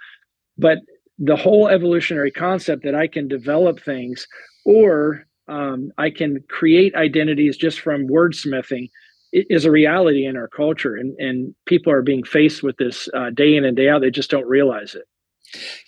but 0.57 0.79
the 1.19 1.35
whole 1.35 1.67
evolutionary 1.67 2.31
concept 2.31 2.83
that 2.83 2.95
I 2.95 3.07
can 3.07 3.27
develop 3.27 3.79
things 3.79 4.27
or 4.65 5.25
um, 5.47 5.91
I 5.97 6.09
can 6.09 6.43
create 6.49 6.93
identities 6.95 7.57
just 7.57 7.79
from 7.79 8.07
wordsmithing 8.07 8.89
is 9.33 9.65
a 9.65 9.71
reality 9.71 10.25
in 10.25 10.37
our 10.37 10.47
culture. 10.47 10.95
And, 10.95 11.17
and 11.17 11.55
people 11.65 11.91
are 11.91 12.01
being 12.01 12.23
faced 12.23 12.63
with 12.63 12.77
this 12.77 13.09
uh, 13.13 13.29
day 13.31 13.55
in 13.55 13.65
and 13.65 13.75
day 13.75 13.89
out. 13.89 14.01
They 14.01 14.11
just 14.11 14.29
don't 14.29 14.47
realize 14.47 14.95
it. 14.95 15.05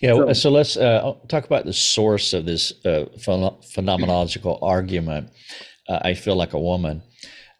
Yeah, 0.00 0.14
so, 0.14 0.32
so 0.32 0.50
let's 0.50 0.76
uh, 0.78 1.12
talk 1.28 1.44
about 1.44 1.66
the 1.66 1.72
source 1.72 2.32
of 2.32 2.46
this 2.46 2.72
uh, 2.86 3.04
phenomenological 3.18 4.58
argument. 4.62 5.30
Uh, 5.86 5.98
I 6.02 6.14
feel 6.14 6.34
like 6.34 6.54
a 6.54 6.58
woman. 6.58 7.02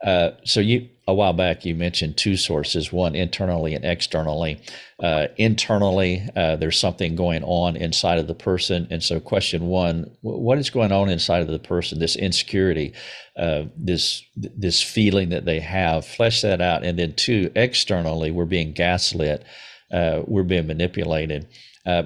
Uh, 0.04 0.30
so 0.44 0.60
you 0.60 0.88
a 1.06 1.14
while 1.14 1.32
back 1.32 1.64
you 1.64 1.74
mentioned 1.74 2.16
two 2.16 2.36
sources, 2.36 2.92
one 2.92 3.14
internally 3.14 3.74
and 3.74 3.84
externally. 3.84 4.60
Uh, 5.02 5.26
internally, 5.36 6.26
uh, 6.36 6.56
there's 6.56 6.78
something 6.78 7.16
going 7.16 7.42
on 7.42 7.76
inside 7.76 8.18
of 8.18 8.26
the 8.26 8.34
person, 8.34 8.86
and 8.90 9.02
so 9.02 9.20
question 9.20 9.66
one: 9.66 10.10
What 10.22 10.58
is 10.58 10.70
going 10.70 10.92
on 10.92 11.10
inside 11.10 11.42
of 11.42 11.48
the 11.48 11.58
person? 11.58 11.98
This 11.98 12.16
insecurity, 12.16 12.94
uh, 13.36 13.64
this 13.76 14.22
this 14.36 14.80
feeling 14.80 15.30
that 15.30 15.44
they 15.44 15.60
have. 15.60 16.06
Flesh 16.06 16.40
that 16.42 16.60
out, 16.60 16.84
and 16.84 16.98
then 16.98 17.14
two, 17.14 17.50
externally, 17.56 18.30
we're 18.30 18.44
being 18.44 18.72
gaslit, 18.72 19.44
uh, 19.92 20.22
we're 20.26 20.44
being 20.44 20.66
manipulated. 20.66 21.46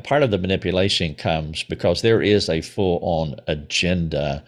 Part 0.02 0.22
of 0.22 0.30
the 0.30 0.38
manipulation 0.38 1.14
comes 1.14 1.62
because 1.62 2.00
there 2.00 2.22
is 2.22 2.48
a 2.48 2.62
full-on 2.62 3.36
agenda 3.46 4.42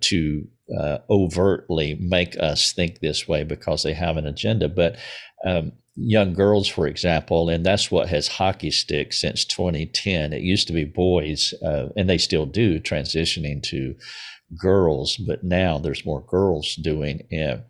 to 0.00 0.46
uh, 0.80 0.98
overtly 1.10 1.94
make 2.00 2.38
us 2.38 2.72
think 2.72 3.00
this 3.00 3.28
way 3.28 3.44
because 3.44 3.82
they 3.82 3.94
have 3.94 4.16
an 4.16 4.26
agenda. 4.26 4.68
But 4.68 4.96
um, 5.44 5.72
young 5.96 6.34
girls, 6.34 6.68
for 6.68 6.86
example, 6.86 7.48
and 7.48 7.64
that's 7.64 7.90
what 7.90 8.08
has 8.08 8.28
hockey 8.28 8.70
stick 8.70 9.12
since 9.12 9.44
2010. 9.44 10.32
It 10.32 10.42
used 10.42 10.66
to 10.68 10.72
be 10.72 10.84
boys, 10.84 11.54
uh, 11.64 11.88
and 11.96 12.08
they 12.08 12.18
still 12.18 12.46
do, 12.46 12.80
transitioning 12.80 13.62
to 13.64 13.94
girls, 14.58 15.16
but 15.16 15.44
now 15.44 15.78
there's 15.78 16.06
more 16.06 16.24
girls 16.24 16.74
doing 16.76 17.26
it. 17.30 17.64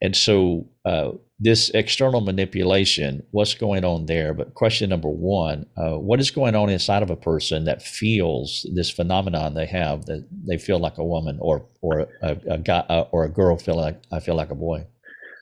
And 0.00 0.14
so 0.14 0.68
uh, 0.84 1.12
this 1.40 1.70
external 1.70 2.20
manipulation, 2.20 3.22
what's 3.32 3.54
going 3.54 3.84
on 3.84 4.06
there? 4.06 4.32
But 4.34 4.54
question 4.54 4.90
number 4.90 5.08
one, 5.08 5.66
uh, 5.76 5.98
what 5.98 6.20
is 6.20 6.30
going 6.30 6.54
on 6.54 6.68
inside 6.68 7.02
of 7.02 7.10
a 7.10 7.16
person 7.16 7.64
that 7.64 7.82
feels 7.82 8.66
this 8.74 8.90
phenomenon 8.90 9.54
they 9.54 9.66
have 9.66 10.06
that 10.06 10.26
they 10.46 10.58
feel 10.58 10.78
like 10.78 10.98
a 10.98 11.04
woman 11.04 11.38
or 11.40 11.66
or 11.80 12.06
a, 12.22 12.36
a 12.48 12.58
guy 12.58 12.84
uh, 12.88 13.06
or 13.10 13.24
a 13.24 13.28
girl 13.28 13.56
feel 13.56 13.76
like 13.76 14.00
I 14.12 14.20
feel 14.20 14.36
like 14.36 14.50
a 14.50 14.54
boy? 14.54 14.86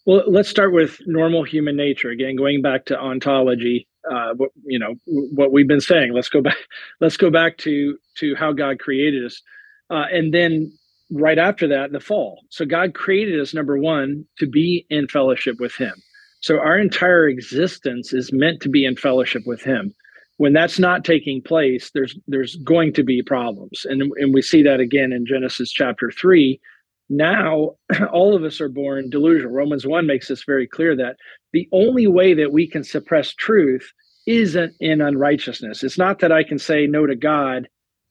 Well, 0.06 0.24
let's 0.26 0.48
start 0.48 0.72
with 0.72 0.98
normal 1.06 1.44
human 1.44 1.76
nature. 1.76 2.10
Again, 2.10 2.36
going 2.36 2.62
back 2.62 2.86
to 2.86 2.98
ontology, 2.98 3.86
uh, 4.10 4.34
you 4.64 4.78
know, 4.78 4.94
what 5.06 5.52
we've 5.52 5.68
been 5.68 5.80
saying. 5.80 6.12
Let's 6.12 6.28
go 6.28 6.40
back. 6.40 6.56
Let's 7.00 7.16
go 7.16 7.30
back 7.30 7.58
to 7.58 7.98
to 8.16 8.34
how 8.34 8.52
God 8.52 8.78
created 8.78 9.24
us, 9.26 9.42
uh, 9.90 10.06
and 10.10 10.32
then 10.32 10.72
right 11.12 11.38
after 11.38 11.68
that, 11.68 11.86
in 11.86 11.92
the 11.92 12.00
fall. 12.00 12.44
So 12.50 12.64
God 12.64 12.94
created 12.94 13.40
us, 13.40 13.54
number 13.54 13.78
one, 13.78 14.24
to 14.38 14.46
be 14.46 14.86
in 14.90 15.08
fellowship 15.08 15.60
with 15.60 15.74
Him. 15.74 15.94
So 16.40 16.58
our 16.58 16.78
entire 16.78 17.28
existence 17.28 18.12
is 18.12 18.32
meant 18.32 18.60
to 18.62 18.68
be 18.68 18.84
in 18.84 18.96
fellowship 18.96 19.42
with 19.46 19.62
Him. 19.62 19.94
When 20.38 20.52
that's 20.52 20.78
not 20.78 21.04
taking 21.04 21.42
place, 21.42 21.90
there's 21.94 22.18
there's 22.26 22.56
going 22.56 22.94
to 22.94 23.04
be 23.04 23.22
problems, 23.22 23.86
and 23.88 24.02
and 24.16 24.34
we 24.34 24.42
see 24.42 24.62
that 24.62 24.80
again 24.80 25.12
in 25.12 25.26
Genesis 25.26 25.70
chapter 25.70 26.10
three. 26.10 26.60
Now, 27.08 27.72
all 28.12 28.34
of 28.34 28.42
us 28.42 28.60
are 28.60 28.70
born 28.70 29.10
delusional. 29.10 29.52
Romans 29.52 29.86
one 29.86 30.06
makes 30.06 30.28
this 30.28 30.44
very 30.44 30.66
clear 30.66 30.96
that 30.96 31.16
the 31.52 31.68
only 31.72 32.06
way 32.06 32.34
that 32.34 32.52
we 32.52 32.66
can 32.66 32.82
suppress 32.82 33.34
truth 33.34 33.92
isn't 34.26 34.74
in 34.80 35.00
unrighteousness. 35.00 35.82
It's 35.82 35.98
not 35.98 36.20
that 36.20 36.32
I 36.32 36.42
can 36.42 36.58
say 36.58 36.86
no 36.86 37.06
to 37.06 37.16
God 37.16 37.68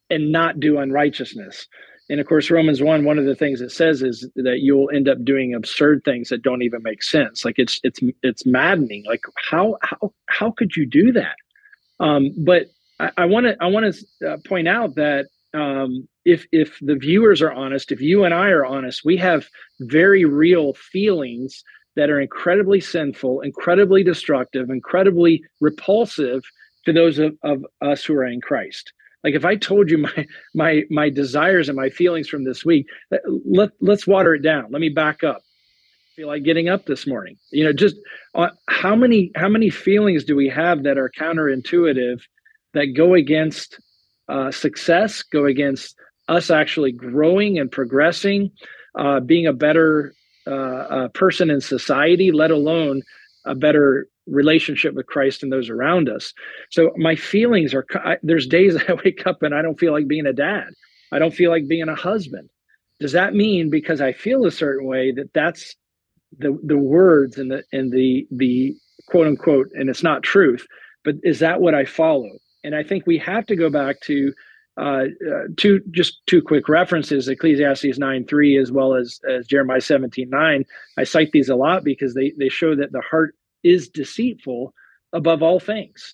and 0.10 0.32
not 0.32 0.60
do 0.60 0.78
unrighteousness. 0.78 1.68
And 2.12 2.20
of 2.20 2.28
course, 2.28 2.52
Romans 2.52 2.82
1, 2.82 3.06
one 3.06 3.18
of 3.18 3.24
the 3.24 3.36
things 3.36 3.62
it 3.62 3.72
says 3.72 4.04
is 4.04 4.30
that 4.36 4.60
you'll 4.60 4.92
end 4.94 5.08
up 5.08 5.24
doing 5.24 5.54
absurd 5.54 6.04
things 6.04 6.28
that 6.28 6.42
don't 6.42 6.62
even 6.62 6.84
make 6.84 7.02
sense. 7.02 7.46
Like 7.46 7.58
it's 7.58 7.80
it's 7.84 8.02
it's 8.22 8.46
maddening. 8.46 9.06
Like 9.08 9.22
how 9.50 9.78
how 9.82 10.14
how 10.28 10.52
could 10.52 10.76
you 10.76 10.86
do 10.86 11.14
that? 11.14 11.36
Um, 12.02 12.32
but 12.46 12.66
I 13.18 13.24
want 13.26 13.46
to 13.46 13.56
I 13.62 13.68
want 13.68 13.96
to 13.96 14.30
uh, 14.30 14.38
point 14.46 14.68
out 14.68 14.96
that 14.96 15.28
um, 15.54 16.06
if 16.26 16.46
if 16.52 16.78
the 16.82 16.96
viewers 16.96 17.42
are 17.42 17.54
honest, 17.54 17.94
if 17.94 18.02
you 18.02 18.26
and 18.26 18.34
I 18.34 18.50
are 18.50 18.66
honest, 18.66 19.06
we 19.06 19.16
have 19.16 19.48
very 19.80 20.26
real 20.26 20.74
feelings 20.74 21.64
that 21.96 22.10
are 22.10 22.20
incredibly 22.20 22.82
sinful, 22.82 23.40
incredibly 23.40 24.04
destructive, 24.04 24.70
incredibly 24.70 25.44
repulsive 25.62 26.44
to 26.84 26.92
those 26.92 27.20
of, 27.20 27.38
of 27.44 27.66
us 27.82 28.04
who 28.04 28.16
are 28.16 28.26
in 28.26 28.42
Christ. 28.42 28.92
Like 29.24 29.36
if 29.36 29.46
I 29.46 29.56
told 29.56 29.90
you 29.90 29.98
my 30.00 30.28
my 30.54 30.84
my 30.90 31.10
desires 31.10 31.70
and 31.70 31.76
my 31.76 31.90
feelings 31.90 32.28
from 32.28 32.44
this 32.44 32.66
week, 32.66 32.88
let 33.46 33.72
let's 33.82 34.08
water 34.08 34.36
it 34.36 34.42
down. 34.42 34.68
Let 34.72 34.82
me 34.82 34.90
back 34.90 35.24
up. 35.24 35.42
feel 36.16 36.28
like 36.28 36.44
getting 36.44 36.70
up 36.70 36.86
this 36.86 37.08
morning. 37.08 37.38
You 37.52 37.66
know, 37.66 37.74
just 37.74 37.96
uh, 38.36 38.50
how 38.68 38.96
many 38.96 39.32
how 39.36 39.50
many 39.50 39.70
feelings 39.70 40.24
do 40.24 40.36
we 40.36 40.50
have 40.50 40.84
that 40.84 40.98
are 40.98 41.12
counterintuitive, 41.18 42.22
that 42.74 42.94
go 42.96 43.14
against 43.14 43.80
uh, 44.30 44.52
success, 44.52 45.24
go 45.24 45.46
against 45.46 45.96
us 46.28 46.50
actually 46.50 46.92
growing 46.92 47.60
and 47.60 47.72
progressing, 47.72 48.50
uh, 48.98 49.20
being 49.20 49.46
a 49.46 49.54
better 49.54 50.14
uh, 50.48 50.52
uh, 50.52 51.08
person 51.10 51.50
in 51.50 51.62
society, 51.62 52.32
let 52.32 52.52
alone 52.52 53.02
a 53.46 53.56
better 53.56 54.08
relationship 54.28 54.94
with 54.94 55.08
Christ 55.08 55.44
and 55.44 55.52
those 55.52 55.70
around 55.70 56.10
us. 56.10 56.34
So 56.70 56.92
my 56.98 57.16
feelings 57.16 57.74
are 57.74 57.86
I, 57.96 58.18
there's 58.24 58.48
days 58.48 58.76
I 58.88 58.94
wake 58.94 59.26
up 59.26 59.44
and 59.44 59.54
I 59.54 59.62
don't 59.62 59.80
feel 59.80 59.94
like 59.94 60.08
being 60.08 60.26
a 60.26 60.34
dad. 60.34 60.70
I 61.12 61.20
don't 61.20 61.34
feel 61.34 61.52
like 61.52 61.68
being 61.68 61.90
a 61.90 61.96
husband. 61.96 62.50
Does 63.00 63.12
that 63.14 63.34
mean 63.34 63.70
because 63.70 64.00
I 64.00 64.14
feel 64.14 64.46
a 64.46 64.52
certain 64.52 64.88
way 64.88 65.12
that 65.12 65.34
that's 65.34 65.76
the 66.38 66.58
the 66.64 66.78
words 66.78 67.38
and 67.38 67.52
the 67.52 67.64
and 67.74 67.92
the 67.92 68.28
the 68.32 68.76
quote 69.08 69.28
unquote 69.28 69.70
and 69.74 69.90
it's 69.90 70.04
not 70.04 70.24
truth, 70.24 70.66
but 71.04 71.16
is 71.24 71.40
that 71.40 71.62
what 71.62 71.74
I 71.74 71.86
follow? 71.86 72.30
And 72.64 72.76
I 72.76 72.84
think 72.84 73.06
we 73.06 73.18
have 73.18 73.46
to 73.48 73.56
go 73.56 73.70
back 73.70 74.00
to 74.02 74.34
uh, 74.78 75.06
uh, 75.30 75.44
two 75.58 75.82
just 75.92 76.22
two 76.28 76.42
quick 76.42 76.70
references 76.70 77.28
ecclesiastes 77.28 77.98
9 78.00 78.26
3 78.26 78.58
as 78.58 78.72
well 78.72 78.96
as, 78.96 79.20
as 79.30 79.46
jeremiah 79.46 79.82
17 79.82 80.30
9 80.30 80.66
i 80.98 81.04
cite 81.04 81.30
these 81.34 81.50
a 81.50 81.56
lot 81.56 81.84
because 81.84 82.14
they 82.14 82.32
they 82.40 82.48
show 82.48 82.74
that 82.74 82.94
the 82.94 83.02
heart 83.02 83.36
is 83.64 83.90
deceitful 83.90 84.74
above 85.14 85.44
all 85.44 85.60
things. 85.60 86.14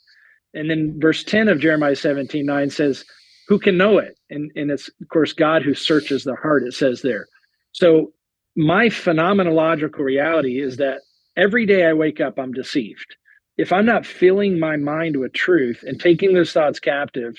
And 0.54 0.70
then 0.70 0.96
verse 1.00 1.24
10 1.24 1.50
of 1.50 1.60
jeremiah 1.60 1.96
17 1.96 2.46
9 2.46 2.70
says 2.70 3.06
who 3.48 3.60
can 3.60 3.78
know 3.78 3.98
it? 3.98 4.18
And 4.30 4.52
and 4.56 4.72
it's 4.72 4.90
of 5.02 5.08
course 5.10 5.34
god 5.34 5.64
who 5.64 5.74
searches 5.74 6.24
the 6.24 6.36
heart 6.36 6.64
it 6.64 6.74
says 6.74 7.02
there. 7.02 7.28
So 7.72 8.14
my 8.56 8.88
phenomenological 8.88 10.00
reality 10.00 10.62
is 10.62 10.78
that 10.78 11.02
every 11.36 11.66
day 11.66 11.86
i 11.86 11.94
wake 11.94 12.20
up 12.20 12.40
i'm 12.40 12.54
deceived. 12.54 13.16
If 13.58 13.72
i'm 13.72 13.86
not 13.86 14.06
filling 14.06 14.60
my 14.60 14.78
mind 14.78 15.18
with 15.18 15.34
truth 15.34 15.84
and 15.84 16.00
taking 16.00 16.34
those 16.34 16.54
thoughts 16.54 16.80
captive 16.80 17.36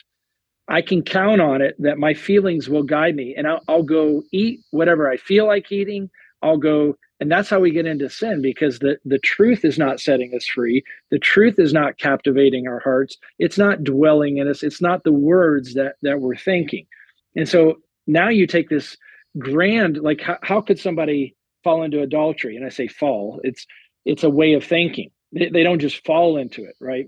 I 0.68 0.82
can 0.82 1.02
count 1.02 1.40
on 1.40 1.62
it 1.62 1.76
that 1.78 1.98
my 1.98 2.12
feelings 2.12 2.68
will 2.68 2.82
guide 2.82 3.16
me 3.16 3.34
and 3.36 3.46
I'll, 3.46 3.61
I'll, 3.68 3.82
go 3.82 4.22
eat 4.32 4.61
whatever 4.70 5.09
I 5.11 5.16
feel 5.16 5.46
like 5.46 5.72
eating. 5.72 6.11
I'll 6.43 6.57
go, 6.57 6.97
and 7.20 7.30
that's 7.30 7.51
how 7.51 7.59
we 7.59 7.70
get 7.72 7.86
into 7.86 8.09
sin 8.09 8.41
because 8.43 8.78
the, 8.78 8.97
the 9.05 9.18
truth 9.18 9.64
is 9.64 9.78
not 9.78 10.01
setting 10.01 10.32
us 10.34 10.47
free. 10.47 10.84
The 11.11 11.18
truth 11.18 11.59
is 11.59 11.72
not 11.72 11.99
captivating 11.99 12.68
our 12.68 12.78
hearts. 12.80 13.16
It's 13.39 13.59
not 13.59 13.82
dwelling 13.82 14.39
in 14.39 14.49
us. 14.49 14.62
It's 14.62 14.80
not 14.80 15.03
the 15.05 15.12
words 15.12 15.74
that, 15.74 15.97
that 16.03 16.20
we're 16.20 16.36
thinking. 16.36 16.86
And 17.34 17.49
so 17.49 17.78
now 18.07 18.28
you 18.28 18.47
take 18.47 18.68
this 18.68 18.97
grand, 19.39 19.99
like 19.99 20.20
how, 20.20 20.39
how 20.43 20.61
could 20.61 20.78
somebody 20.78 21.34
fall 21.64 21.82
into 21.82 22.03
adultery? 22.03 22.57
And 22.57 22.64
I 22.64 22.68
say 22.68 22.86
fall, 22.86 23.41
it's, 23.43 23.66
it's 24.05 24.22
a 24.22 24.30
way 24.30 24.53
of 24.53 24.64
thinking. 24.64 25.11
They, 25.32 25.49
they 25.49 25.62
don't 25.64 25.80
just 25.80 26.05
fall 26.07 26.36
into 26.36 26.64
it, 26.64 26.76
right? 26.80 27.07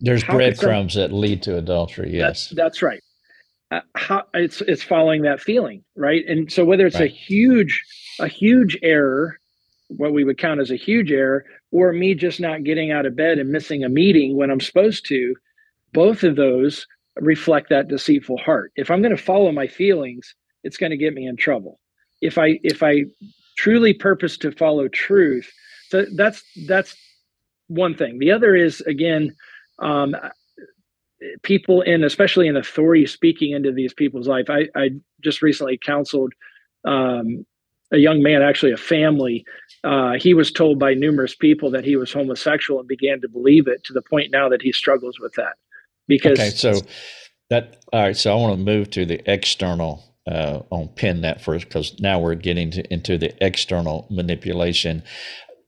There's 0.00 0.24
breadcrumbs 0.24 0.94
that 0.94 1.12
lead 1.12 1.42
to 1.44 1.56
adultery. 1.56 2.10
Yes, 2.12 2.48
that's, 2.48 2.56
that's 2.56 2.82
right. 2.82 3.00
Uh, 3.74 3.80
how, 3.96 4.22
it's 4.34 4.60
it's 4.62 4.84
following 4.84 5.22
that 5.22 5.40
feeling, 5.40 5.82
right? 5.96 6.24
And 6.28 6.52
so 6.52 6.64
whether 6.64 6.86
it's 6.86 7.00
right. 7.00 7.10
a 7.10 7.14
huge 7.14 7.82
a 8.20 8.28
huge 8.28 8.78
error, 8.82 9.40
what 9.88 10.12
we 10.12 10.22
would 10.22 10.38
count 10.38 10.60
as 10.60 10.70
a 10.70 10.76
huge 10.76 11.10
error, 11.10 11.44
or 11.72 11.92
me 11.92 12.14
just 12.14 12.38
not 12.38 12.62
getting 12.62 12.92
out 12.92 13.04
of 13.04 13.16
bed 13.16 13.38
and 13.40 13.50
missing 13.50 13.82
a 13.82 13.88
meeting 13.88 14.36
when 14.36 14.50
I'm 14.50 14.60
supposed 14.60 15.06
to, 15.08 15.34
both 15.92 16.22
of 16.22 16.36
those 16.36 16.86
reflect 17.16 17.68
that 17.70 17.88
deceitful 17.88 18.38
heart. 18.38 18.70
If 18.76 18.90
I'm 18.92 19.02
going 19.02 19.16
to 19.16 19.22
follow 19.22 19.50
my 19.50 19.66
feelings, 19.66 20.34
it's 20.62 20.76
going 20.76 20.90
to 20.90 20.96
get 20.96 21.14
me 21.14 21.26
in 21.26 21.36
trouble. 21.36 21.80
If 22.20 22.38
I 22.38 22.60
if 22.62 22.80
I 22.80 23.06
truly 23.56 23.92
purpose 23.92 24.38
to 24.38 24.52
follow 24.52 24.86
truth, 24.86 25.52
so 25.88 26.06
that's 26.14 26.44
that's 26.68 26.94
one 27.66 27.96
thing. 27.96 28.20
The 28.20 28.30
other 28.30 28.54
is 28.54 28.82
again 28.82 29.34
um, 29.80 30.14
people 31.42 31.82
in 31.82 32.04
especially 32.04 32.48
in 32.48 32.56
authority 32.56 33.06
speaking 33.06 33.52
into 33.52 33.72
these 33.72 33.94
people's 33.94 34.28
life. 34.28 34.46
I, 34.48 34.68
I 34.74 34.90
just 35.22 35.42
recently 35.42 35.78
counseled 35.78 36.32
um, 36.84 37.46
a 37.92 37.98
young 37.98 38.22
man 38.22 38.42
actually 38.42 38.72
a 38.72 38.76
family. 38.76 39.44
Uh, 39.82 40.12
he 40.12 40.34
was 40.34 40.50
told 40.50 40.78
by 40.78 40.94
numerous 40.94 41.34
people 41.34 41.70
that 41.70 41.84
he 41.84 41.96
was 41.96 42.12
homosexual 42.12 42.80
and 42.80 42.88
began 42.88 43.20
to 43.20 43.28
believe 43.28 43.68
it 43.68 43.84
to 43.84 43.92
the 43.92 44.02
point 44.02 44.30
now 44.30 44.48
that 44.48 44.62
he 44.62 44.72
struggles 44.72 45.18
with 45.20 45.32
that. 45.34 45.54
Because 46.06 46.38
okay 46.38 46.50
so 46.50 46.80
that 47.48 47.82
all 47.92 48.02
right 48.02 48.16
so 48.16 48.30
i 48.30 48.34
want 48.34 48.58
to 48.58 48.62
move 48.62 48.90
to 48.90 49.06
the 49.06 49.22
external 49.30 50.14
uh, 50.26 50.60
on 50.70 50.88
pin 50.88 51.20
that 51.22 51.40
first 51.40 51.66
because 51.68 51.98
now 52.00 52.18
we're 52.18 52.34
getting 52.34 52.70
to, 52.70 52.92
into 52.92 53.18
the 53.18 53.34
external 53.44 54.06
manipulation. 54.10 55.02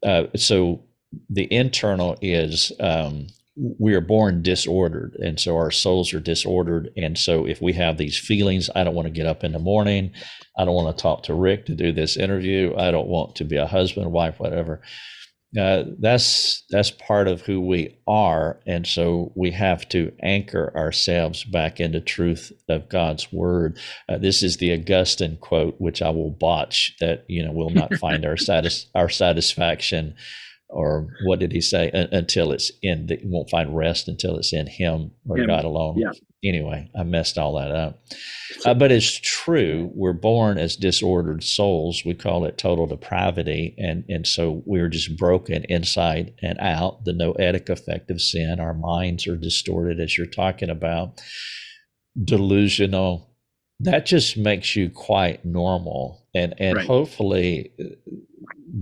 Uh, 0.02 0.24
so 0.34 0.82
the 1.28 1.52
internal 1.52 2.16
is 2.22 2.72
um, 2.80 3.26
we 3.56 3.94
are 3.94 4.02
born 4.02 4.42
disordered 4.42 5.16
and 5.18 5.40
so 5.40 5.56
our 5.56 5.70
souls 5.70 6.12
are 6.12 6.20
disordered. 6.20 6.90
And 6.96 7.16
so 7.16 7.46
if 7.46 7.62
we 7.62 7.72
have 7.72 7.96
these 7.96 8.18
feelings 8.18 8.68
i 8.74 8.84
don't 8.84 8.94
want 8.94 9.06
to 9.06 9.12
get 9.12 9.26
up 9.26 9.42
in 9.44 9.52
the 9.52 9.58
morning. 9.58 10.12
I 10.58 10.64
don't 10.64 10.74
want 10.74 10.96
to 10.96 11.02
talk 11.02 11.22
to 11.24 11.34
rick 11.34 11.66
to 11.66 11.74
do 11.74 11.92
this 11.92 12.16
interview. 12.16 12.74
I 12.76 12.90
don't 12.90 13.08
want 13.08 13.36
to 13.36 13.44
be 13.44 13.56
a 13.56 13.66
husband 13.66 14.12
wife 14.12 14.38
whatever. 14.38 14.82
Uh, 15.58 15.84
that's 16.00 16.64
that's 16.70 16.90
part 16.90 17.28
of 17.28 17.40
who 17.42 17.60
we 17.60 17.96
are. 18.06 18.60
And 18.66 18.86
so 18.86 19.32
we 19.36 19.52
have 19.52 19.88
to 19.90 20.12
anchor 20.22 20.72
ourselves 20.76 21.44
back 21.44 21.80
into 21.80 22.00
truth 22.00 22.52
of 22.68 22.88
god's 22.90 23.32
word. 23.32 23.78
Uh, 24.08 24.18
this 24.18 24.42
is 24.42 24.58
the 24.58 24.72
augustine 24.72 25.38
quote 25.38 25.76
which 25.78 26.02
i 26.02 26.10
will 26.10 26.30
botch 26.30 26.94
that 27.00 27.24
you 27.28 27.42
know 27.42 27.52
we'll 27.52 27.70
not 27.70 27.94
find 27.94 28.26
our 28.26 28.36
satis- 28.36 28.86
our 28.94 29.08
satisfaction 29.08 30.14
or 30.68 31.06
what 31.24 31.38
did 31.38 31.52
he 31.52 31.60
say? 31.60 31.90
until 32.12 32.52
it's 32.52 32.72
in, 32.82 33.06
the, 33.06 33.20
won't 33.24 33.50
find 33.50 33.76
rest 33.76 34.08
until 34.08 34.36
it's 34.36 34.52
in 34.52 34.66
Him 34.66 35.12
or 35.28 35.38
Him. 35.38 35.46
God 35.46 35.64
alone. 35.64 35.98
Yeah. 35.98 36.12
Anyway, 36.44 36.90
I 36.98 37.02
messed 37.02 37.38
all 37.38 37.54
that 37.58 37.70
up. 37.70 38.00
Uh, 38.64 38.74
but 38.74 38.92
it's 38.92 39.18
true. 39.20 39.90
We're 39.94 40.12
born 40.12 40.58
as 40.58 40.76
disordered 40.76 41.42
souls. 41.42 42.02
We 42.04 42.14
call 42.14 42.44
it 42.44 42.58
total 42.58 42.86
depravity, 42.86 43.74
and 43.78 44.04
and 44.08 44.26
so 44.26 44.62
we're 44.66 44.88
just 44.88 45.16
broken 45.16 45.64
inside 45.68 46.34
and 46.42 46.58
out. 46.60 47.04
The 47.04 47.12
noetic 47.12 47.68
effect 47.68 48.10
of 48.10 48.20
sin. 48.20 48.60
Our 48.60 48.74
minds 48.74 49.26
are 49.26 49.36
distorted, 49.36 50.00
as 50.00 50.16
you're 50.16 50.26
talking 50.26 50.70
about. 50.70 51.20
Delusional. 52.22 53.30
That 53.80 54.06
just 54.06 54.36
makes 54.36 54.76
you 54.76 54.90
quite 54.90 55.44
normal, 55.44 56.26
and 56.34 56.54
and 56.58 56.76
right. 56.76 56.86
hopefully 56.86 57.72
uh, 57.80 58.12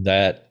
that 0.03 0.44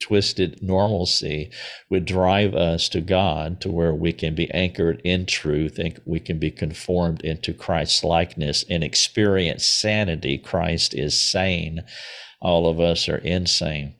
twisted 0.00 0.62
normalcy 0.62 1.50
would 1.88 2.04
drive 2.04 2.54
us 2.54 2.88
to 2.88 3.00
God 3.00 3.60
to 3.60 3.70
where 3.70 3.94
we 3.94 4.12
can 4.12 4.34
be 4.34 4.50
anchored 4.50 5.00
in 5.04 5.26
truth 5.26 5.78
and 5.78 6.00
we 6.04 6.20
can 6.20 6.38
be 6.38 6.50
conformed 6.50 7.22
into 7.22 7.52
Christ's 7.52 8.02
likeness 8.02 8.64
and 8.68 8.82
experience 8.82 9.64
sanity. 9.66 10.38
Christ 10.38 10.94
is 10.94 11.20
sane. 11.20 11.84
All 12.40 12.68
of 12.68 12.80
us 12.80 13.08
are 13.08 13.18
insane. 13.18 13.94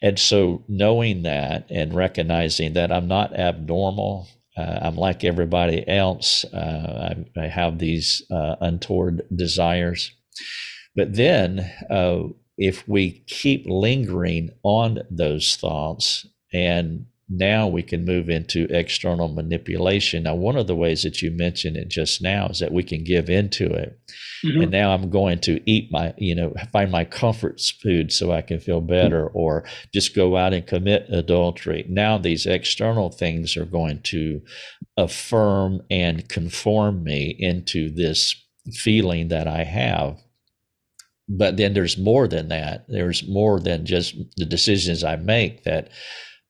And 0.00 0.18
so, 0.18 0.64
knowing 0.68 1.22
that 1.22 1.66
and 1.70 1.94
recognizing 1.94 2.72
that 2.72 2.90
I'm 2.90 3.06
not 3.06 3.38
abnormal, 3.38 4.28
uh, 4.56 4.78
I'm 4.82 4.96
like 4.96 5.22
everybody 5.22 5.86
else, 5.88 6.44
uh, 6.52 7.14
I, 7.36 7.40
I, 7.40 7.46
have 7.46 7.78
these 7.78 8.22
uh, 8.30 8.56
untoward 8.60 9.22
desires. 9.34 10.10
But 10.96 11.14
then, 11.14 11.70
uh, 11.88 12.24
if 12.62 12.86
we 12.86 13.24
keep 13.26 13.64
lingering 13.66 14.48
on 14.62 15.00
those 15.10 15.56
thoughts 15.56 16.24
and 16.52 17.06
now 17.28 17.66
we 17.66 17.82
can 17.82 18.04
move 18.04 18.28
into 18.28 18.66
external 18.70 19.26
manipulation. 19.26 20.22
Now, 20.22 20.36
one 20.36 20.56
of 20.56 20.68
the 20.68 20.76
ways 20.76 21.02
that 21.02 21.22
you 21.22 21.32
mentioned 21.32 21.76
it 21.76 21.88
just 21.88 22.22
now 22.22 22.46
is 22.48 22.60
that 22.60 22.70
we 22.72 22.84
can 22.84 23.02
give 23.02 23.28
into 23.28 23.66
it. 23.66 23.98
Mm-hmm. 24.44 24.62
And 24.62 24.70
now 24.70 24.92
I'm 24.92 25.10
going 25.10 25.40
to 25.40 25.60
eat 25.68 25.90
my, 25.90 26.14
you 26.18 26.36
know, 26.36 26.54
find 26.72 26.92
my 26.92 27.04
comfort 27.04 27.60
food 27.60 28.12
so 28.12 28.30
I 28.30 28.42
can 28.42 28.60
feel 28.60 28.80
better, 28.80 29.26
mm-hmm. 29.26 29.36
or 29.36 29.64
just 29.92 30.14
go 30.14 30.36
out 30.36 30.54
and 30.54 30.64
commit 30.64 31.06
adultery. 31.08 31.84
Now, 31.88 32.16
these 32.16 32.46
external 32.46 33.10
things 33.10 33.56
are 33.56 33.64
going 33.64 34.02
to 34.04 34.40
affirm 34.96 35.80
and 35.90 36.28
conform 36.28 37.02
me 37.02 37.34
into 37.38 37.90
this 37.90 38.36
feeling 38.72 39.28
that 39.28 39.48
I 39.48 39.64
have 39.64 40.20
but 41.38 41.56
then 41.56 41.74
there's 41.74 41.98
more 41.98 42.28
than 42.28 42.48
that. 42.48 42.84
There's 42.88 43.26
more 43.26 43.58
than 43.60 43.86
just 43.86 44.14
the 44.36 44.44
decisions 44.44 45.02
I 45.02 45.16
make 45.16 45.64
that 45.64 45.88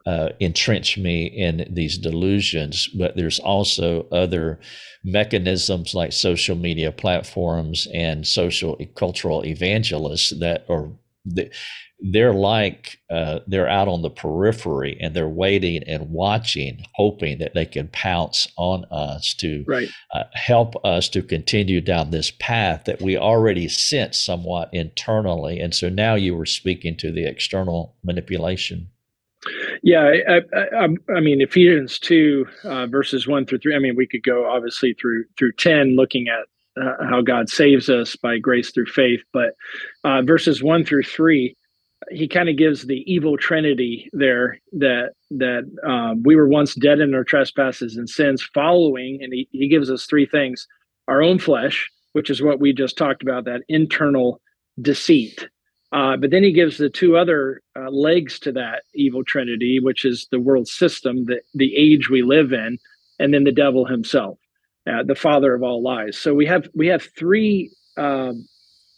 uh, 0.06 0.30
entrench 0.40 0.98
me 0.98 1.26
in 1.26 1.68
these 1.70 1.98
delusions. 1.98 2.88
But 2.88 3.16
there's 3.16 3.38
also 3.38 4.08
other 4.10 4.58
mechanisms 5.04 5.94
like 5.94 6.12
social 6.12 6.56
media 6.56 6.90
platforms 6.90 7.86
and 7.92 8.26
social 8.26 8.76
cultural 8.96 9.44
evangelists 9.44 10.30
that 10.40 10.64
are 10.68 10.90
they're 11.24 12.34
like 12.34 12.98
uh, 13.10 13.40
they're 13.46 13.68
out 13.68 13.88
on 13.88 14.02
the 14.02 14.10
periphery 14.10 14.98
and 15.00 15.14
they're 15.14 15.28
waiting 15.28 15.82
and 15.84 16.10
watching, 16.10 16.84
hoping 16.94 17.38
that 17.38 17.54
they 17.54 17.64
can 17.64 17.88
pounce 17.88 18.48
on 18.56 18.84
us 18.90 19.34
to 19.34 19.64
right. 19.68 19.88
uh, 20.12 20.24
help 20.34 20.74
us 20.84 21.08
to 21.08 21.22
continue 21.22 21.80
down 21.80 22.10
this 22.10 22.32
path 22.40 22.84
that 22.84 23.00
we 23.00 23.16
already 23.16 23.68
sense 23.68 24.18
somewhat 24.18 24.68
internally. 24.72 25.60
And 25.60 25.74
so 25.74 25.88
now 25.88 26.14
you 26.14 26.34
were 26.34 26.46
speaking 26.46 26.96
to 26.98 27.12
the 27.12 27.24
external 27.26 27.94
manipulation. 28.02 28.88
Yeah, 29.82 30.12
I, 30.28 30.40
I, 30.56 30.88
I 31.16 31.20
mean 31.20 31.40
Ephesians 31.40 31.98
two 31.98 32.46
uh, 32.64 32.86
verses 32.86 33.26
one 33.26 33.44
through 33.44 33.58
three. 33.58 33.74
I 33.74 33.80
mean, 33.80 33.96
we 33.96 34.06
could 34.06 34.22
go 34.22 34.48
obviously 34.48 34.94
through 34.94 35.24
through 35.36 35.52
ten, 35.52 35.96
looking 35.96 36.26
at 36.28 36.46
uh, 36.80 37.04
how 37.08 37.20
God 37.20 37.48
saves 37.48 37.88
us 37.88 38.16
by 38.16 38.38
grace 38.38 38.70
through 38.70 38.86
faith. 38.86 39.20
But 39.32 39.54
uh, 40.04 40.22
verses 40.22 40.62
one 40.62 40.84
through 40.84 41.04
three, 41.04 41.56
he 42.10 42.26
kind 42.26 42.48
of 42.48 42.56
gives 42.56 42.86
the 42.86 43.04
evil 43.12 43.36
trinity 43.36 44.08
there 44.12 44.58
that 44.72 45.10
that 45.30 45.64
um, 45.86 46.22
we 46.24 46.36
were 46.36 46.48
once 46.48 46.74
dead 46.74 47.00
in 47.00 47.14
our 47.14 47.24
trespasses 47.24 47.96
and 47.96 48.08
sins, 48.08 48.42
following, 48.54 49.18
and 49.22 49.32
he, 49.32 49.48
he 49.52 49.68
gives 49.68 49.90
us 49.90 50.06
three 50.06 50.26
things: 50.26 50.66
our 51.08 51.22
own 51.22 51.38
flesh, 51.38 51.90
which 52.12 52.30
is 52.30 52.42
what 52.42 52.60
we 52.60 52.72
just 52.72 52.96
talked 52.98 53.22
about, 53.22 53.44
that 53.44 53.62
internal 53.68 54.40
deceit. 54.80 55.48
Uh, 55.92 56.16
but 56.16 56.30
then 56.30 56.42
he 56.42 56.52
gives 56.52 56.78
the 56.78 56.88
two 56.88 57.18
other 57.18 57.60
uh, 57.78 57.90
legs 57.90 58.38
to 58.38 58.50
that 58.50 58.82
evil 58.94 59.22
trinity, 59.22 59.78
which 59.78 60.06
is 60.06 60.26
the 60.30 60.40
world 60.40 60.66
system, 60.66 61.26
the 61.26 61.40
the 61.54 61.76
age 61.76 62.08
we 62.08 62.22
live 62.22 62.52
in, 62.52 62.78
and 63.18 63.32
then 63.32 63.44
the 63.44 63.52
devil 63.52 63.84
himself 63.84 64.38
uh, 64.90 65.02
the 65.04 65.14
father 65.14 65.54
of 65.54 65.62
all 65.62 65.82
lies. 65.82 66.18
So 66.18 66.34
we 66.34 66.46
have 66.46 66.68
we 66.74 66.88
have 66.88 67.02
three, 67.16 67.70
um, 67.96 68.46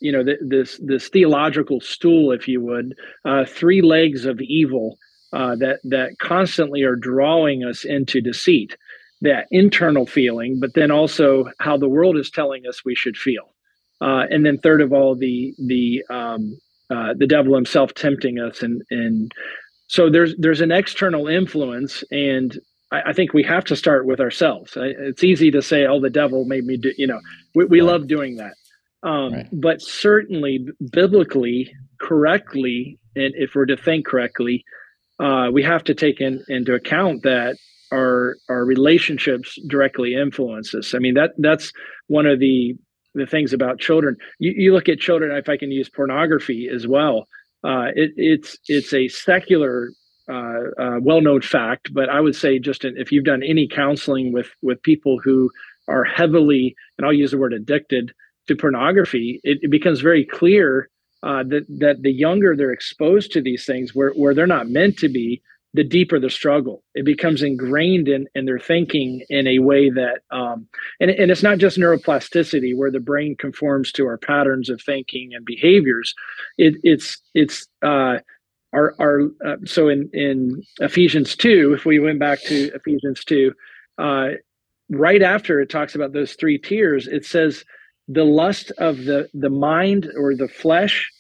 you 0.01 0.13
know, 0.13 0.25
th- 0.25 0.39
this 0.41 0.81
this 0.83 1.09
theological 1.09 1.81
stool, 1.81 2.33
if 2.33 2.49
you 2.49 2.61
would, 2.61 2.95
uh, 3.25 3.45
three 3.45 3.83
legs 3.83 4.25
of 4.25 4.41
evil 4.41 4.99
uh, 5.33 5.57
that 5.57 5.81
that 5.85 6.19
constantly 6.19 6.83
are 6.83 6.97
drawing 6.97 7.65
us 7.65 7.85
into 7.85 8.21
deceit. 8.21 8.77
That 9.21 9.47
internal 9.51 10.05
feeling, 10.05 10.61
but 10.61 10.75
then 10.75 10.91
also 10.91 11.47
how 11.59 11.79
the 11.79 11.89
world 11.89 12.19
is 12.19 12.31
telling 12.31 12.67
us 12.67 12.85
we 12.85 12.95
should 12.95 13.17
feel, 13.17 13.55
uh, 14.03 14.25
and 14.29 14.45
then 14.45 14.59
third 14.59 14.83
of 14.83 14.93
all, 14.93 15.15
the 15.15 15.55
the 15.59 16.05
um, 16.11 16.59
uh, 16.91 17.15
the 17.17 17.27
devil 17.27 17.55
himself 17.55 17.95
tempting 17.95 18.39
us, 18.39 18.63
and 18.63 18.83
and 18.91 19.33
so 19.87 20.11
there's 20.11 20.35
there's 20.37 20.61
an 20.61 20.73
external 20.73 21.27
influence, 21.27 22.05
and 22.11 22.59
I, 22.91 23.03
I, 23.07 23.13
think 23.13 23.33
we 23.33 23.43
have 23.45 23.65
to 23.65 23.77
start 23.77 24.07
with 24.07 24.21
ourselves. 24.21 24.77
It's 24.77 25.25
easy 25.25 25.51
to 25.51 25.63
say, 25.63 25.87
"Oh, 25.87 26.01
the 26.01 26.11
devil 26.11 26.45
made 26.45 26.65
me 26.65 26.77
do." 26.77 26.93
You 26.97 27.07
know, 27.07 27.21
we, 27.55 27.65
we 27.65 27.81
right. 27.81 27.93
love 27.93 28.09
doing 28.09 28.37
that. 28.37 28.55
Um, 29.03 29.33
right. 29.33 29.49
But 29.53 29.83
certainly, 29.83 30.67
biblically, 30.93 31.75
correctly, 32.01 32.99
and 33.17 33.35
if 33.37 33.55
we're 33.55 33.67
to 33.67 33.77
think 33.77 34.07
correctly, 34.07 34.65
uh, 35.21 35.51
we 35.53 35.63
have 35.63 35.85
to 35.85 35.95
take 35.95 36.21
in, 36.21 36.43
into 36.49 36.75
account 36.75 37.23
that 37.23 37.57
our 37.93 38.37
our 38.49 38.65
relationships 38.65 39.59
directly 39.69 40.15
influence 40.15 40.75
us. 40.75 40.95
I 40.95 40.99
mean 40.99 41.15
that 41.15 41.33
that's 41.39 41.73
one 42.09 42.27
of 42.27 42.41
the 42.41 42.75
the 43.15 43.27
things 43.27 43.53
about 43.53 43.79
children. 43.79 44.17
You, 44.39 44.53
you 44.57 44.73
look 44.73 44.89
at 44.89 44.99
children, 44.99 45.37
if 45.37 45.49
I 45.49 45.57
can 45.57 45.71
use 45.71 45.89
pornography 45.89 46.69
as 46.69 46.87
well. 46.87 47.29
Uh, 47.63 47.87
it, 47.95 48.11
it's 48.17 48.59
it's 48.69 48.93
a 48.93 49.09
secular 49.09 49.91
uh, 50.29 50.61
uh, 50.79 50.99
well-known 51.01 51.43
fact, 51.43 51.93
but 51.93 52.09
I 52.09 52.21
would 52.21 52.37
say 52.37 52.59
just 52.59 52.85
in, 52.85 52.97
if 52.97 53.13
you've 53.13 53.25
done 53.25 53.43
any 53.43 53.69
counseling 53.69 54.33
with 54.33 54.51
with 54.63 54.83
people 54.83 55.19
who 55.19 55.51
are 55.89 56.05
heavily, 56.05 56.75
and 56.97 57.07
I'll 57.07 57.13
use 57.13 57.33
the 57.33 57.39
word 57.39 57.53
addicted 57.53 58.13
to 58.49 58.57
pornography, 58.57 59.41
it, 59.45 59.59
it 59.63 59.71
becomes 59.71 60.01
very 60.01 60.25
clear 60.25 60.89
uh, 61.23 61.43
that 61.45 61.67
that 61.79 62.03
the 62.03 62.13
younger 62.13 62.57
they're 62.57 62.73
exposed 62.73 63.33
to 63.33 63.43
these 63.43 63.65
things, 63.65 63.95
where 63.95 64.13
where 64.13 64.35
they're 64.35 64.47
not 64.47 64.69
meant 64.69 64.99
to 64.99 65.09
be, 65.09 65.43
the 65.75 65.85
deeper 65.85 66.21
the 66.21 66.31
struggle. 66.31 66.85
It 66.95 67.05
becomes 67.05 67.43
ingrained 67.43 68.09
in 68.09 68.27
in 68.35 68.45
their 68.45 68.61
thinking 68.61 69.23
in 69.29 69.47
a 69.47 69.59
way 69.59 69.91
that, 69.91 70.21
um, 70.31 70.69
and 71.01 71.11
and 71.11 71.31
it's 71.31 71.43
not 71.43 71.59
just 71.59 71.79
neuroplasticity 71.79 72.77
where 72.77 72.91
the 72.91 73.01
brain 73.01 73.37
conforms 73.37 73.91
to 73.93 74.07
our 74.07 74.17
patterns 74.17 74.71
of 74.71 74.81
thinking 74.81 75.35
and 75.35 75.45
behaviors. 75.45 76.15
It, 76.57 76.77
it's 76.83 77.21
it's 77.35 77.67
uh, 77.83 78.19
our 78.75 78.95
our 78.99 79.21
uh, 79.47 79.57
so 79.65 79.89
in 79.89 80.11
in 80.13 80.63
Ephesians 80.81 81.37
two, 81.37 81.73
if 81.75 81.85
we 81.85 81.99
went 81.99 82.19
back 82.19 82.41
to 82.43 82.71
Ephesians 82.75 83.25
two, 83.25 83.53
uh, 83.99 84.31
right 84.91 85.23
after 85.23 85.61
it 85.61 85.71
talks 85.71 85.95
about 85.95 86.13
those 86.13 86.35
three 86.35 86.59
tiers, 86.59 87.07
it 87.07 87.25
says 87.25 87.65
the 88.09 88.25
lust 88.25 88.73
of 88.79 89.05
the 89.05 89.29
the 89.33 89.51
mind 89.51 90.11
or 90.19 90.35
the 90.35 90.49
flesh, 90.49 91.11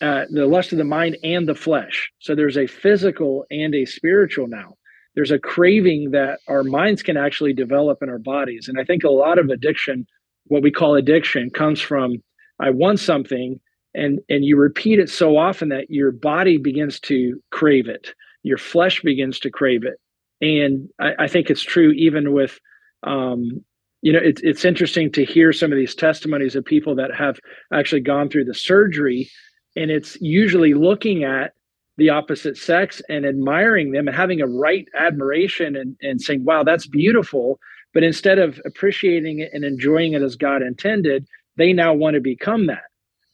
uh, 0.00 0.24
the 0.30 0.46
lust 0.46 0.72
of 0.72 0.78
the 0.78 0.84
mind 0.84 1.16
and 1.22 1.46
the 1.46 1.54
flesh. 1.54 2.10
So 2.20 2.34
there's 2.34 2.56
a 2.56 2.66
physical 2.66 3.44
and 3.50 3.74
a 3.74 3.84
spiritual 3.84 4.48
now. 4.48 4.74
There's 5.14 5.30
a 5.30 5.38
craving 5.38 6.12
that 6.12 6.40
our 6.48 6.64
minds 6.64 7.02
can 7.02 7.18
actually 7.18 7.52
develop 7.52 7.98
in 8.02 8.08
our 8.08 8.18
bodies, 8.18 8.68
and 8.68 8.80
I 8.80 8.84
think 8.84 9.04
a 9.04 9.10
lot 9.10 9.38
of 9.38 9.50
addiction, 9.50 10.06
what 10.46 10.62
we 10.62 10.72
call 10.72 10.96
addiction, 10.96 11.50
comes 11.50 11.80
from 11.80 12.22
I 12.58 12.70
want 12.70 13.00
something 13.00 13.60
and 13.94 14.20
and 14.28 14.44
you 14.44 14.56
repeat 14.56 14.98
it 14.98 15.10
so 15.10 15.36
often 15.36 15.68
that 15.68 15.90
your 15.90 16.12
body 16.12 16.58
begins 16.58 17.00
to 17.00 17.40
crave 17.50 17.88
it. 17.88 18.14
Your 18.42 18.58
flesh 18.58 19.02
begins 19.02 19.38
to 19.40 19.50
crave 19.50 19.84
it. 19.84 19.98
And 20.40 20.88
i, 21.00 21.24
I 21.24 21.28
think 21.28 21.50
it's 21.50 21.62
true 21.62 21.90
even 21.92 22.32
with 22.32 22.58
um, 23.04 23.64
you 24.00 24.12
know 24.12 24.20
it's, 24.22 24.40
it's 24.42 24.64
interesting 24.64 25.10
to 25.12 25.24
hear 25.24 25.52
some 25.52 25.72
of 25.72 25.78
these 25.78 25.94
testimonies 25.94 26.56
of 26.56 26.64
people 26.64 26.94
that 26.96 27.14
have 27.14 27.38
actually 27.72 28.00
gone 28.00 28.28
through 28.28 28.44
the 28.44 28.54
surgery 28.54 29.30
and 29.76 29.90
it's 29.90 30.20
usually 30.20 30.74
looking 30.74 31.24
at 31.24 31.52
the 31.98 32.10
opposite 32.10 32.56
sex 32.56 33.02
and 33.08 33.26
admiring 33.26 33.92
them 33.92 34.08
and 34.08 34.16
having 34.16 34.40
a 34.40 34.46
right 34.46 34.86
admiration 34.98 35.76
and, 35.76 35.96
and 36.00 36.20
saying 36.20 36.44
wow 36.44 36.62
that's 36.62 36.86
beautiful. 36.86 37.58
But 37.94 38.04
instead 38.04 38.38
of 38.38 38.58
appreciating 38.64 39.40
it 39.40 39.50
and 39.52 39.64
enjoying 39.64 40.14
it 40.14 40.22
as 40.22 40.36
god 40.36 40.62
intended 40.62 41.26
they 41.56 41.74
now 41.74 41.92
want 41.92 42.14
to 42.14 42.20
become 42.20 42.66
that 42.66 42.84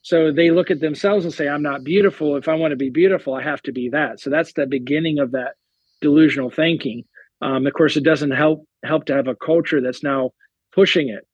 so 0.02 0.32
they 0.32 0.50
look 0.50 0.70
at 0.70 0.80
themselves 0.80 1.24
and 1.24 1.34
say, 1.34 1.48
I'm 1.48 1.62
not 1.62 1.84
beautiful. 1.84 2.36
If 2.36 2.48
I 2.48 2.54
want 2.54 2.72
to 2.72 2.76
be 2.76 2.90
beautiful, 2.90 3.34
I 3.34 3.42
have 3.42 3.62
to 3.62 3.72
be 3.72 3.88
that. 3.90 4.20
So 4.20 4.30
that's 4.30 4.52
the 4.52 4.66
beginning 4.66 5.18
of 5.18 5.32
that 5.32 5.54
delusional 6.00 6.50
thinking. 6.50 7.04
Um, 7.40 7.66
of 7.66 7.72
course, 7.72 7.96
it 7.96 8.04
doesn't 8.04 8.30
help 8.30 8.66
help 8.84 9.06
to 9.06 9.14
have 9.14 9.28
a 9.28 9.34
culture 9.34 9.80
that's 9.80 10.02
now 10.02 10.30
pushing 10.72 11.08
it. 11.08 11.26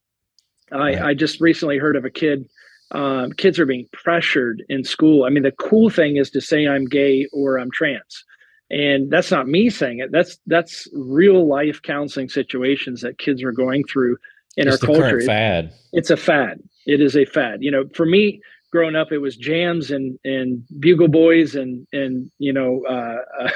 I. 0.72 1.10
I 1.10 1.14
just 1.14 1.40
recently 1.40 1.78
heard 1.78 1.96
of 1.96 2.04
a 2.04 2.10
kid. 2.10 2.46
Um, 2.90 3.32
kids 3.32 3.58
are 3.58 3.66
being 3.66 3.88
pressured 3.92 4.62
in 4.68 4.84
school. 4.84 5.24
I 5.24 5.30
mean, 5.30 5.42
the 5.42 5.52
cool 5.52 5.90
thing 5.90 6.16
is 6.16 6.30
to 6.30 6.40
say 6.40 6.66
I'm 6.66 6.84
gay 6.84 7.26
or 7.32 7.58
I'm 7.58 7.70
trans, 7.70 8.24
and 8.70 9.10
that's 9.10 9.30
not 9.30 9.48
me 9.48 9.70
saying 9.70 9.98
it. 9.98 10.12
That's 10.12 10.38
that's 10.46 10.88
real 10.92 11.46
life 11.48 11.80
counseling 11.82 12.28
situations 12.28 13.00
that 13.00 13.18
kids 13.18 13.42
are 13.42 13.52
going 13.52 13.84
through 13.84 14.16
in 14.56 14.68
it's 14.68 14.82
our 14.82 14.86
culture. 14.86 15.20
fad. 15.22 15.72
It's 15.92 16.10
a 16.10 16.16
fad. 16.16 16.60
It 16.86 17.00
is 17.00 17.16
a 17.16 17.24
fad. 17.24 17.62
You 17.62 17.70
know, 17.70 17.84
for 17.94 18.06
me, 18.06 18.40
growing 18.74 18.96
up, 18.96 19.12
it 19.12 19.18
was 19.18 19.36
jams 19.36 19.92
and 19.92 20.18
and 20.24 20.64
bugle 20.80 21.08
boys 21.08 21.54
and 21.54 21.86
and 21.92 22.30
you 22.38 22.52
know 22.52 22.82
uh, 22.88 23.18
uh, 23.40 23.50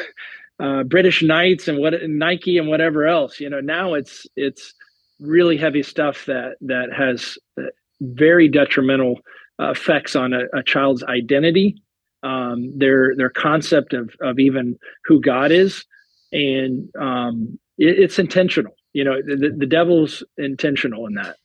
uh, 0.65 0.83
British 0.85 1.23
Knights 1.23 1.67
and 1.67 1.79
what 1.79 1.93
Nike 2.07 2.57
and 2.57 2.69
whatever 2.69 3.07
else. 3.07 3.41
You 3.41 3.51
know, 3.51 3.61
now 3.61 3.95
it's 3.95 4.27
it's 4.37 4.73
really 5.21 5.57
heavy 5.57 5.83
stuff 5.83 6.27
that 6.27 6.55
that 6.61 6.91
has 6.97 7.37
uh, 7.59 7.65
very 8.01 8.49
detrimental 8.49 9.17
effects 9.59 10.15
on 10.15 10.33
a, 10.33 10.45
a 10.57 10.63
child's 10.63 11.03
identity, 11.03 11.83
um, 12.23 12.73
their 12.79 13.17
their 13.17 13.31
concept 13.31 13.95
of 13.95 14.15
of 14.21 14.39
even 14.39 14.79
who 15.05 15.21
God 15.21 15.51
is, 15.51 15.85
and 16.31 16.89
um, 17.01 17.59
it, 17.77 17.99
it's 17.99 18.21
intentional. 18.21 18.73
You 18.93 19.03
know, 19.03 19.17
the, 19.21 19.53
the 19.57 19.67
devil's 19.67 20.23
intentional 20.39 21.07
in 21.07 21.15
that. 21.15 21.37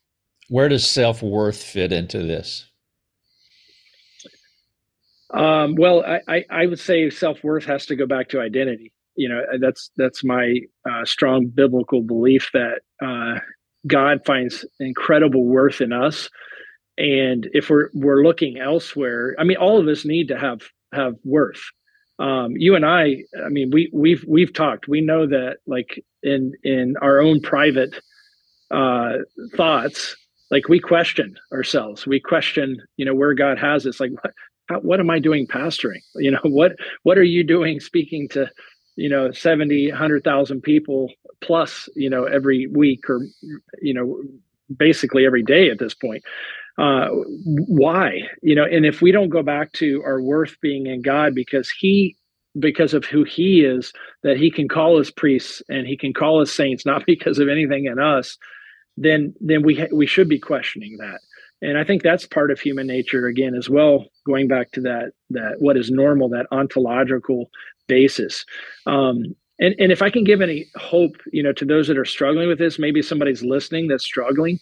Where 0.48 0.68
does 0.68 0.88
self 0.88 1.22
worth 1.22 1.60
fit 1.60 1.90
into 1.92 2.18
this? 2.18 2.66
Um, 5.32 5.74
well, 5.76 6.04
I, 6.04 6.20
I, 6.28 6.44
I, 6.50 6.66
would 6.66 6.78
say 6.78 7.08
self 7.10 7.42
worth 7.42 7.64
has 7.64 7.86
to 7.86 7.96
go 7.96 8.06
back 8.06 8.28
to 8.30 8.40
identity. 8.40 8.92
You 9.16 9.28
know, 9.28 9.42
that's 9.60 9.90
that's 9.96 10.22
my 10.22 10.60
uh, 10.88 11.04
strong 11.04 11.46
biblical 11.46 12.02
belief 12.02 12.50
that 12.52 12.80
uh, 13.02 13.40
God 13.86 14.20
finds 14.26 14.64
incredible 14.80 15.44
worth 15.44 15.80
in 15.80 15.92
us, 15.92 16.28
and 16.98 17.48
if 17.52 17.70
we're 17.70 17.90
we're 17.94 18.22
looking 18.22 18.58
elsewhere, 18.58 19.34
I 19.38 19.44
mean, 19.44 19.56
all 19.56 19.80
of 19.80 19.88
us 19.88 20.04
need 20.04 20.28
to 20.28 20.38
have 20.38 20.60
have 20.92 21.14
worth. 21.24 21.62
Um, 22.18 22.52
you 22.56 22.76
and 22.76 22.84
I, 22.84 23.24
I 23.44 23.48
mean, 23.48 23.70
we 23.72 23.90
we've 23.92 24.24
we've 24.28 24.52
talked. 24.52 24.88
We 24.88 25.00
know 25.00 25.26
that, 25.26 25.58
like 25.66 26.04
in 26.22 26.52
in 26.62 26.96
our 27.00 27.20
own 27.20 27.40
private 27.40 27.94
uh, 28.70 29.14
thoughts, 29.56 30.16
like 30.50 30.68
we 30.68 30.78
question 30.78 31.36
ourselves 31.52 32.06
we 32.06 32.20
question 32.20 32.76
you 32.96 33.04
know 33.04 33.14
where 33.14 33.34
god 33.34 33.58
has 33.58 33.86
us 33.86 33.98
like 33.98 34.12
how, 34.68 34.80
what 34.80 35.00
am 35.00 35.10
I 35.10 35.18
doing 35.18 35.46
pastoring? 35.46 36.00
You 36.16 36.32
know, 36.32 36.40
what 36.44 36.72
what 37.02 37.18
are 37.18 37.24
you 37.24 37.44
doing 37.44 37.80
speaking 37.80 38.28
to, 38.30 38.50
you 38.96 39.08
know, 39.08 39.32
70, 39.32 39.90
100,000 39.90 40.62
people 40.62 41.12
plus, 41.42 41.88
you 41.96 42.10
know, 42.10 42.24
every 42.24 42.66
week 42.68 43.08
or, 43.10 43.20
you 43.82 43.94
know, 43.94 44.22
basically 44.76 45.26
every 45.26 45.42
day 45.42 45.70
at 45.70 45.78
this 45.78 45.94
point. 45.94 46.24
uh, 46.78 47.08
why 47.68 48.22
you 48.42 48.54
know 48.54 48.64
and 48.64 48.84
if 48.84 49.00
we 49.00 49.12
don't 49.12 49.28
go 49.28 49.42
back 49.42 49.72
to 49.72 50.02
our 50.04 50.20
worth 50.20 50.56
being 50.60 50.86
in 50.86 51.02
god 51.02 51.34
because 51.34 51.70
he 51.70 52.16
because 52.58 52.94
of 52.94 53.04
who 53.04 53.24
he 53.24 53.60
is 53.64 53.92
that 54.22 54.36
he 54.36 54.50
can 54.50 54.68
call 54.68 54.98
us 54.98 55.10
priests 55.10 55.62
and 55.68 55.86
he 55.86 55.96
can 55.96 56.12
call 56.12 56.40
us 56.40 56.52
saints 56.52 56.84
not 56.84 57.04
because 57.12 57.38
of 57.38 57.48
anything 57.48 57.84
in 57.86 57.98
us 57.98 58.38
then 58.96 59.34
then 59.40 59.62
we 59.62 59.74
ha- 59.76 59.92
we 59.92 60.06
should 60.06 60.28
be 60.28 60.38
questioning 60.38 60.96
that 60.98 61.20
and 61.64 61.78
i 61.78 61.84
think 61.84 62.02
that's 62.02 62.26
part 62.26 62.50
of 62.50 62.60
human 62.60 62.86
nature 62.86 63.26
again 63.26 63.54
as 63.54 63.68
well 63.68 64.06
going 64.26 64.48
back 64.48 64.70
to 64.72 64.80
that 64.80 65.12
that 65.30 65.56
what 65.58 65.76
is 65.76 65.90
normal 65.90 66.28
that 66.28 66.46
ontological 66.50 67.50
basis 67.88 68.44
um 68.86 69.34
and 69.58 69.74
and 69.78 69.92
if 69.92 70.02
i 70.02 70.10
can 70.10 70.24
give 70.24 70.40
any 70.40 70.66
hope 70.76 71.16
you 71.32 71.42
know 71.42 71.52
to 71.52 71.64
those 71.64 71.88
that 71.88 71.98
are 71.98 72.04
struggling 72.04 72.48
with 72.48 72.58
this 72.58 72.78
maybe 72.78 73.02
somebody's 73.02 73.42
listening 73.42 73.88
that's 73.88 74.04
struggling 74.04 74.58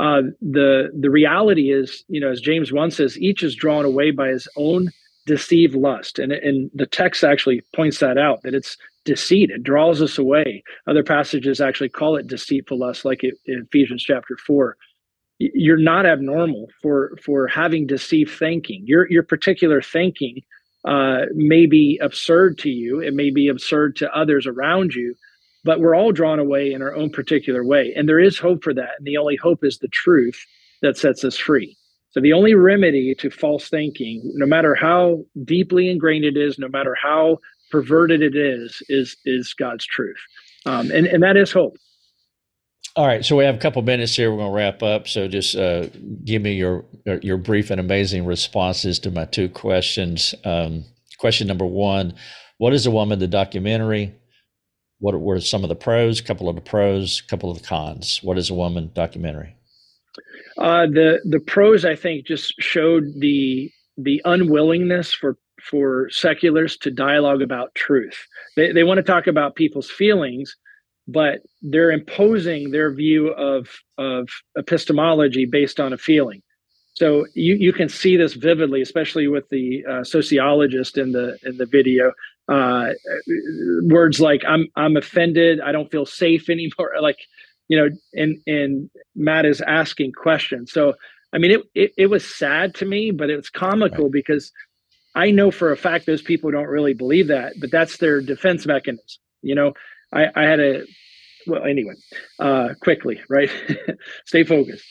uh, 0.00 0.22
the 0.40 0.90
the 0.98 1.10
reality 1.10 1.70
is, 1.70 2.04
you 2.08 2.20
know, 2.20 2.30
as 2.30 2.40
James 2.40 2.72
one 2.72 2.90
says, 2.90 3.18
each 3.18 3.42
is 3.42 3.54
drawn 3.54 3.84
away 3.84 4.10
by 4.10 4.28
his 4.28 4.48
own 4.56 4.90
deceived 5.26 5.74
lust, 5.74 6.18
and 6.18 6.32
and 6.32 6.70
the 6.74 6.86
text 6.86 7.22
actually 7.22 7.62
points 7.76 7.98
that 7.98 8.16
out 8.16 8.42
that 8.42 8.54
it's 8.54 8.78
deceit. 9.04 9.50
It 9.50 9.62
draws 9.62 10.00
us 10.00 10.16
away. 10.16 10.62
Other 10.86 11.02
passages 11.04 11.60
actually 11.60 11.90
call 11.90 12.16
it 12.16 12.28
deceitful 12.28 12.78
lust, 12.78 13.04
like 13.04 13.22
in 13.22 13.34
Ephesians 13.46 14.02
chapter 14.02 14.38
four. 14.38 14.76
You're 15.40 15.78
not 15.78 16.04
abnormal 16.04 16.68
for 16.82 17.16
for 17.24 17.48
having 17.48 17.86
deceived 17.86 18.30
thinking. 18.30 18.82
Your 18.84 19.10
your 19.10 19.22
particular 19.22 19.80
thinking 19.80 20.42
uh, 20.84 21.22
may 21.34 21.64
be 21.66 21.98
absurd 22.02 22.58
to 22.58 22.68
you. 22.68 23.00
It 23.00 23.14
may 23.14 23.30
be 23.30 23.48
absurd 23.48 23.96
to 23.96 24.14
others 24.14 24.46
around 24.46 24.94
you, 24.94 25.14
but 25.64 25.80
we're 25.80 25.94
all 25.94 26.12
drawn 26.12 26.38
away 26.38 26.72
in 26.72 26.82
our 26.82 26.94
own 26.94 27.10
particular 27.10 27.64
way. 27.64 27.92
And 27.96 28.06
there 28.06 28.20
is 28.20 28.38
hope 28.38 28.62
for 28.62 28.74
that. 28.74 28.90
And 28.98 29.06
the 29.06 29.16
only 29.16 29.36
hope 29.36 29.64
is 29.64 29.78
the 29.78 29.88
truth 29.88 30.38
that 30.82 30.98
sets 30.98 31.24
us 31.24 31.36
free. 31.36 31.76
So 32.10 32.20
the 32.20 32.32
only 32.32 32.54
remedy 32.54 33.14
to 33.20 33.30
false 33.30 33.68
thinking, 33.68 34.20
no 34.34 34.46
matter 34.46 34.74
how 34.74 35.24
deeply 35.44 35.88
ingrained 35.88 36.24
it 36.24 36.36
is, 36.36 36.58
no 36.58 36.68
matter 36.68 36.94
how 37.00 37.38
perverted 37.70 38.20
it 38.20 38.36
is, 38.36 38.82
is 38.88 39.16
is 39.24 39.54
God's 39.54 39.86
truth. 39.86 40.20
Um, 40.66 40.90
and, 40.90 41.06
and 41.06 41.22
that 41.22 41.36
is 41.36 41.50
hope. 41.50 41.76
All 42.96 43.06
right, 43.06 43.24
so 43.24 43.36
we 43.36 43.44
have 43.44 43.54
a 43.54 43.58
couple 43.58 43.80
minutes 43.82 44.16
here. 44.16 44.30
We're 44.30 44.38
going 44.38 44.50
to 44.50 44.56
wrap 44.56 44.82
up. 44.82 45.06
So 45.06 45.28
just 45.28 45.54
uh, 45.54 45.86
give 46.24 46.42
me 46.42 46.54
your 46.54 46.84
your 47.22 47.36
brief 47.36 47.70
and 47.70 47.80
amazing 47.80 48.26
responses 48.26 48.98
to 49.00 49.12
my 49.12 49.26
two 49.26 49.48
questions. 49.48 50.34
Um, 50.44 50.84
question 51.18 51.46
number 51.46 51.66
one: 51.66 52.14
What 52.58 52.72
is 52.72 52.86
a 52.86 52.90
woman? 52.90 53.20
The 53.20 53.28
documentary. 53.28 54.14
What 54.98 55.18
were 55.20 55.40
some 55.40 55.62
of 55.62 55.68
the 55.68 55.76
pros? 55.76 56.20
A 56.20 56.24
couple 56.24 56.48
of 56.48 56.56
the 56.56 56.60
pros, 56.60 57.22
a 57.24 57.28
couple 57.28 57.50
of 57.50 57.62
the 57.62 57.66
cons. 57.66 58.20
What 58.22 58.36
is 58.36 58.50
a 58.50 58.54
woman 58.54 58.90
documentary? 58.92 59.54
Uh, 60.58 60.86
the 60.86 61.20
the 61.24 61.40
pros, 61.40 61.84
I 61.84 61.94
think, 61.94 62.26
just 62.26 62.54
showed 62.58 63.04
the 63.18 63.70
the 63.96 64.20
unwillingness 64.24 65.14
for 65.14 65.38
for 65.62 66.08
seculars 66.10 66.76
to 66.78 66.90
dialogue 66.90 67.40
about 67.40 67.74
truth. 67.76 68.26
They 68.56 68.72
they 68.72 68.82
want 68.82 68.98
to 68.98 69.04
talk 69.04 69.28
about 69.28 69.54
people's 69.54 69.90
feelings, 69.90 70.56
but 71.08 71.40
they're 71.62 71.90
imposing 71.90 72.70
their 72.70 72.92
view 72.92 73.28
of 73.28 73.68
of 73.98 74.28
epistemology 74.56 75.46
based 75.46 75.80
on 75.80 75.92
a 75.92 75.98
feeling. 75.98 76.42
So 76.94 77.26
you 77.34 77.54
you 77.54 77.72
can 77.72 77.88
see 77.88 78.16
this 78.16 78.34
vividly, 78.34 78.82
especially 78.82 79.28
with 79.28 79.48
the 79.50 79.84
uh, 79.88 80.04
sociologist 80.04 80.98
in 80.98 81.12
the 81.12 81.38
in 81.44 81.56
the 81.56 81.66
video 81.66 82.12
uh, 82.50 82.88
words 83.84 84.20
like 84.20 84.42
I'm 84.46 84.66
I'm 84.76 84.96
offended, 84.96 85.60
I 85.60 85.72
don't 85.72 85.90
feel 85.90 86.04
safe 86.06 86.50
anymore. 86.50 86.92
Like, 87.00 87.18
you 87.68 87.78
know, 87.78 87.88
and 88.14 88.38
and 88.46 88.90
Matt 89.14 89.46
is 89.46 89.60
asking 89.60 90.12
questions. 90.12 90.72
So 90.72 90.94
I 91.32 91.38
mean, 91.38 91.52
it 91.52 91.60
it, 91.74 91.92
it 91.96 92.06
was 92.06 92.26
sad 92.26 92.74
to 92.76 92.84
me, 92.84 93.12
but 93.12 93.30
it's 93.30 93.48
comical 93.48 94.04
right. 94.04 94.12
because 94.12 94.50
I 95.14 95.30
know 95.30 95.50
for 95.50 95.72
a 95.72 95.76
fact 95.76 96.06
those 96.06 96.22
people 96.22 96.50
don't 96.50 96.66
really 96.66 96.94
believe 96.94 97.28
that, 97.28 97.54
but 97.60 97.70
that's 97.70 97.98
their 97.98 98.20
defense 98.20 98.66
mechanism. 98.66 99.20
You 99.42 99.54
know, 99.54 99.72
I, 100.12 100.26
I 100.34 100.42
had 100.42 100.60
a 100.60 100.84
well 101.46 101.64
anyway, 101.64 101.94
uh, 102.38 102.70
quickly, 102.80 103.20
right? 103.28 103.50
Stay 104.26 104.44
focused. 104.44 104.84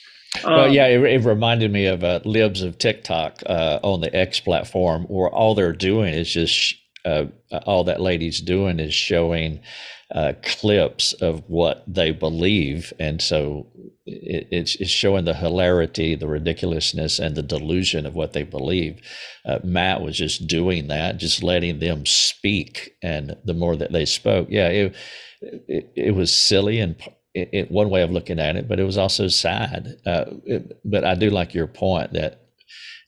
well, 0.43 0.65
um, 0.65 0.72
yeah, 0.72 0.88
it, 0.88 1.01
it, 1.01 1.26
reminded 1.26 1.72
me 1.72 1.86
of 1.86 2.03
uh, 2.03 2.20
libs 2.26 2.61
of 2.61 2.78
TikTok 2.78 3.41
uh, 3.45 3.80
on 3.84 4.01
the 4.01 4.15
X 4.15 4.39
platform, 4.39 5.03
where 5.05 5.30
all 5.30 5.55
they're 5.55 5.74
doing 5.74 6.13
is 6.13 6.32
just 6.32 6.76
uh, 7.05 7.26
all 7.65 7.84
that 7.86 8.01
lady's 8.01 8.41
doing 8.41 8.80
is 8.80 8.93
showing 8.93 9.59
uh, 10.13 10.34
clips 10.43 11.13
of 11.13 11.43
what 11.47 11.84
they 11.88 12.11
believe, 12.11 12.93
and 12.99 13.22
so 13.22 13.67
it, 14.22 14.47
it's, 14.51 14.76
it's 14.76 14.91
showing 14.91 15.26
the 15.26 15.36
hilarity, 15.36 16.15
the 16.15 16.28
ridiculousness, 16.28 17.20
and 17.20 17.36
the 17.36 17.43
delusion 17.43 18.05
of 18.05 18.15
what 18.15 18.34
they 18.34 18.43
believe. 18.43 19.01
Uh, 19.45 19.59
Matt 19.63 20.01
was 20.01 20.17
just 20.17 20.47
doing 20.47 20.88
that, 20.88 21.17
just 21.17 21.43
letting 21.43 21.80
them 21.80 22.05
speak, 22.05 22.91
and 23.03 23.38
the 23.45 23.53
more 23.55 23.76
that 23.78 23.93
they 23.93 24.05
spoke, 24.05 24.47
yeah, 24.51 24.67
it 24.70 24.95
it, 25.41 25.91
it 25.95 26.15
was 26.15 26.36
silly 26.36 26.80
and. 26.80 26.95
It, 27.36 27.72
one 27.72 27.91
way 27.91 28.01
of 28.01 28.11
looking 28.11 28.39
at 28.39 28.57
it, 28.57 28.67
but 28.67 28.80
it 28.80 28.86
was 28.86 28.97
also 28.97 29.28
sad. 29.28 29.95
Uh, 30.05 30.26
but 30.84 31.05
I 31.05 31.15
do 31.15 31.30
like 31.30 31.53
your 31.53 31.67
point 31.67 32.13
that 32.13 32.41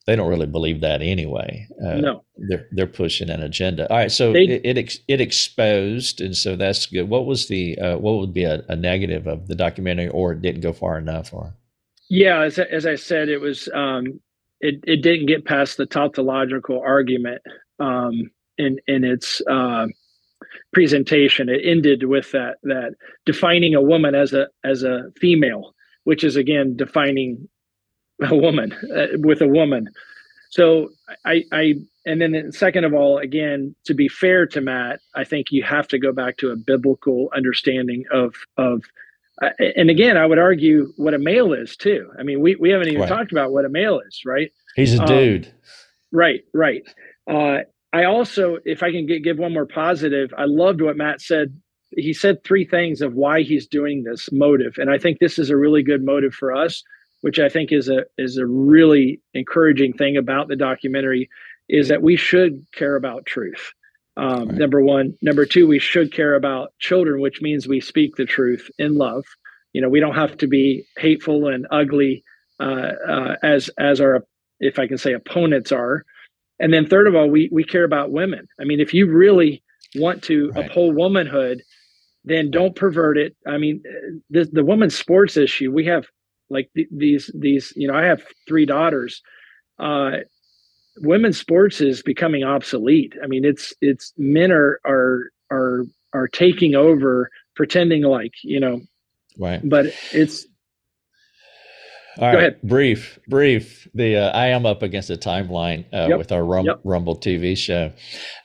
they 0.07 0.15
don't 0.15 0.29
really 0.29 0.47
believe 0.47 0.81
that 0.81 1.01
anyway. 1.01 1.67
Uh, 1.83 1.95
no, 1.95 2.23
they're 2.49 2.67
they're 2.71 2.87
pushing 2.87 3.29
an 3.29 3.41
agenda. 3.43 3.89
All 3.89 3.97
right, 3.97 4.11
so 4.11 4.33
they, 4.33 4.45
it, 4.45 4.77
it, 4.77 4.93
it 5.07 5.21
exposed, 5.21 6.21
and 6.21 6.35
so 6.35 6.55
that's 6.55 6.87
good. 6.87 7.07
What 7.07 7.25
was 7.25 7.47
the 7.47 7.77
uh, 7.77 7.97
what 7.97 8.17
would 8.17 8.33
be 8.33 8.43
a, 8.43 8.63
a, 8.67 8.75
negative 8.75 9.27
of 9.27 9.47
the 9.47 9.55
documentary, 9.55 10.09
or 10.09 10.33
it 10.33 10.41
didn't 10.41 10.61
go 10.61 10.73
far 10.73 10.97
enough, 10.97 11.33
or? 11.33 11.53
Yeah, 12.09 12.41
as 12.41 12.57
as 12.57 12.85
I 12.85 12.95
said, 12.95 13.29
it 13.29 13.39
was 13.39 13.69
um, 13.73 14.19
it 14.59 14.83
it 14.87 15.03
didn't 15.03 15.27
get 15.27 15.45
past 15.45 15.77
the 15.77 15.85
tautological 15.85 16.81
argument 16.81 17.41
um, 17.79 18.31
in 18.57 18.79
in 18.87 19.03
its 19.03 19.41
uh, 19.49 19.85
presentation. 20.73 21.47
It 21.47 21.61
ended 21.63 22.05
with 22.05 22.31
that 22.31 22.55
that 22.63 22.95
defining 23.25 23.75
a 23.75 23.81
woman 23.81 24.15
as 24.15 24.33
a 24.33 24.47
as 24.63 24.81
a 24.81 25.11
female, 25.19 25.75
which 26.05 26.23
is 26.23 26.35
again 26.35 26.75
defining 26.75 27.47
a 28.29 28.35
woman 28.35 28.73
uh, 28.95 29.07
with 29.17 29.41
a 29.41 29.47
woman. 29.47 29.89
So 30.49 30.89
I, 31.25 31.43
I, 31.51 31.75
and 32.05 32.21
then 32.21 32.51
second 32.51 32.83
of 32.83 32.93
all, 32.93 33.17
again, 33.17 33.75
to 33.85 33.93
be 33.93 34.07
fair 34.07 34.45
to 34.47 34.61
Matt, 34.61 34.99
I 35.15 35.23
think 35.23 35.47
you 35.51 35.63
have 35.63 35.87
to 35.89 35.99
go 35.99 36.11
back 36.11 36.37
to 36.37 36.51
a 36.51 36.55
biblical 36.55 37.29
understanding 37.35 38.05
of 38.11 38.35
of. 38.57 38.83
Uh, 39.41 39.49
and 39.75 39.89
again, 39.89 40.17
I 40.17 40.25
would 40.25 40.37
argue 40.37 40.93
what 40.97 41.15
a 41.15 41.17
male 41.17 41.53
is 41.53 41.75
too. 41.75 42.11
I 42.19 42.21
mean, 42.21 42.41
we, 42.41 42.55
we 42.57 42.69
haven't 42.69 42.89
even 42.89 43.01
right. 43.01 43.09
talked 43.09 43.31
about 43.31 43.51
what 43.51 43.65
a 43.65 43.69
male 43.69 43.99
is, 43.99 44.21
right? 44.23 44.51
He's 44.75 44.93
a 44.93 45.01
um, 45.01 45.07
dude. 45.07 45.53
Right, 46.11 46.41
right. 46.53 46.83
Uh, 47.27 47.59
I 47.91 48.03
also, 48.03 48.57
if 48.65 48.83
I 48.83 48.91
can 48.91 49.07
get, 49.07 49.23
give 49.23 49.39
one 49.39 49.53
more 49.53 49.65
positive, 49.65 50.31
I 50.37 50.45
loved 50.45 50.81
what 50.81 50.95
Matt 50.95 51.21
said. 51.21 51.59
He 51.89 52.13
said 52.13 52.43
three 52.43 52.65
things 52.65 53.01
of 53.01 53.15
why 53.15 53.41
he's 53.41 53.65
doing 53.65 54.03
this 54.03 54.31
motive, 54.31 54.75
and 54.77 54.91
I 54.91 54.99
think 54.99 55.17
this 55.17 55.39
is 55.39 55.49
a 55.49 55.57
really 55.57 55.81
good 55.81 56.03
motive 56.03 56.35
for 56.35 56.55
us 56.55 56.83
which 57.21 57.39
I 57.39 57.49
think 57.49 57.71
is 57.71 57.89
a 57.89 58.03
is 58.17 58.37
a 58.37 58.45
really 58.45 59.21
encouraging 59.33 59.93
thing 59.93 60.17
about 60.17 60.47
the 60.47 60.55
documentary, 60.55 61.29
is 61.69 61.87
that 61.87 62.01
we 62.01 62.17
should 62.17 62.65
care 62.73 62.95
about 62.95 63.25
truth. 63.25 63.73
Um, 64.17 64.49
right. 64.49 64.57
Number 64.57 64.81
one, 64.81 65.17
number 65.21 65.45
two, 65.45 65.67
we 65.67 65.79
should 65.79 66.11
care 66.11 66.35
about 66.35 66.73
children, 66.79 67.21
which 67.21 67.41
means 67.41 67.67
we 67.67 67.79
speak 67.79 68.15
the 68.15 68.25
truth 68.25 68.69
in 68.77 68.95
love. 68.95 69.23
You 69.73 69.81
know, 69.81 69.89
we 69.89 70.01
don't 70.01 70.15
have 70.15 70.37
to 70.39 70.47
be 70.47 70.85
hateful 70.97 71.47
and 71.47 71.65
ugly 71.71 72.23
uh, 72.59 72.91
uh, 73.07 73.35
as 73.41 73.69
as 73.79 74.01
our, 74.01 74.25
if 74.59 74.77
I 74.79 74.87
can 74.87 74.97
say, 74.97 75.13
opponents 75.13 75.71
are. 75.71 76.03
And 76.59 76.73
then 76.73 76.85
third 76.85 77.07
of 77.07 77.15
all, 77.15 77.29
we 77.29 77.49
we 77.51 77.63
care 77.63 77.85
about 77.85 78.11
women. 78.11 78.47
I 78.59 78.65
mean, 78.65 78.79
if 78.79 78.93
you 78.93 79.07
really 79.07 79.63
want 79.95 80.23
to 80.23 80.51
right. 80.51 80.65
uphold 80.65 80.95
womanhood, 80.95 81.61
then 82.25 82.51
don't 82.51 82.75
pervert 82.75 83.17
it. 83.17 83.35
I 83.47 83.57
mean, 83.57 83.81
the 84.29 84.45
the 84.51 84.65
women's 84.65 84.97
sports 84.97 85.37
issue. 85.37 85.71
We 85.71 85.85
have 85.85 86.05
like 86.51 86.69
th- 86.75 86.89
these 86.91 87.31
these 87.33 87.73
you 87.75 87.87
know 87.87 87.95
i 87.95 88.03
have 88.03 88.21
three 88.47 88.65
daughters 88.65 89.21
uh 89.79 90.17
women's 90.97 91.39
sports 91.39 91.81
is 91.81 92.01
becoming 92.01 92.43
obsolete. 92.43 93.15
I 93.23 93.27
mean 93.27 93.45
it's 93.45 93.73
it's 93.81 94.13
men 94.17 94.51
are 94.51 94.79
are 94.85 95.31
are 95.51 95.83
are 96.13 96.27
taking 96.27 96.75
over 96.75 97.29
pretending 97.55 98.03
like 98.03 98.33
you 98.43 98.59
know. 98.59 98.81
Right. 99.37 99.61
But 99.63 99.87
it's 100.11 100.45
all 102.17 102.31
Go 102.31 102.37
right, 102.37 102.37
ahead. 102.37 102.61
brief, 102.61 103.19
brief. 103.27 103.87
The 103.93 104.17
uh, 104.17 104.31
I 104.31 104.47
am 104.47 104.65
up 104.65 104.83
against 104.83 105.09
a 105.09 105.15
timeline 105.15 105.85
uh, 105.93 106.07
yep. 106.09 106.17
with 106.17 106.31
our 106.33 106.43
Rum- 106.43 106.65
yep. 106.65 106.81
Rumble 106.83 107.15
TV 107.17 107.57
show. 107.57 107.93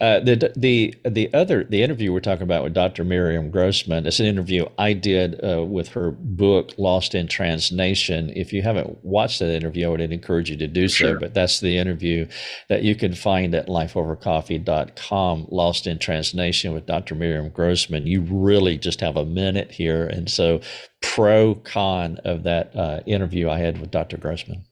Uh, 0.00 0.20
the 0.20 0.52
the 0.56 0.94
the 1.04 1.34
other 1.34 1.64
the 1.64 1.82
interview 1.82 2.12
we're 2.12 2.20
talking 2.20 2.44
about 2.44 2.62
with 2.62 2.74
Dr. 2.74 3.02
Miriam 3.02 3.50
Grossman. 3.50 4.06
It's 4.06 4.20
an 4.20 4.26
interview 4.26 4.66
I 4.78 4.92
did 4.92 5.44
uh, 5.44 5.64
with 5.64 5.88
her 5.88 6.12
book 6.12 6.72
Lost 6.78 7.14
in 7.16 7.26
Trans 7.26 7.72
Nation. 7.72 8.30
If 8.36 8.52
you 8.52 8.62
haven't 8.62 9.04
watched 9.04 9.40
that 9.40 9.52
interview, 9.52 9.86
I 9.86 9.90
would 9.90 10.00
encourage 10.00 10.48
you 10.48 10.56
to 10.58 10.68
do 10.68 10.86
so. 10.86 11.18
But 11.18 11.34
that's 11.34 11.58
the 11.58 11.76
interview 11.76 12.28
that 12.68 12.84
you 12.84 12.94
can 12.94 13.14
find 13.14 13.52
at 13.54 13.66
lifeovercoffee.com. 13.66 15.46
Lost 15.50 15.86
in 15.88 15.98
Trans 15.98 16.34
Nation 16.34 16.72
with 16.72 16.86
Dr. 16.86 17.16
Miriam 17.16 17.48
Grossman. 17.48 18.06
You 18.06 18.22
really 18.22 18.78
just 18.78 19.00
have 19.00 19.16
a 19.16 19.24
minute 19.24 19.72
here, 19.72 20.06
and 20.06 20.30
so 20.30 20.60
pro 21.14 21.54
con 21.54 22.18
of 22.24 22.42
that 22.44 22.74
uh, 22.76 23.00
interview 23.06 23.48
I 23.48 23.58
had 23.58 23.80
with 23.80 23.90
Dr. 23.90 24.16
Grossman? 24.16 24.64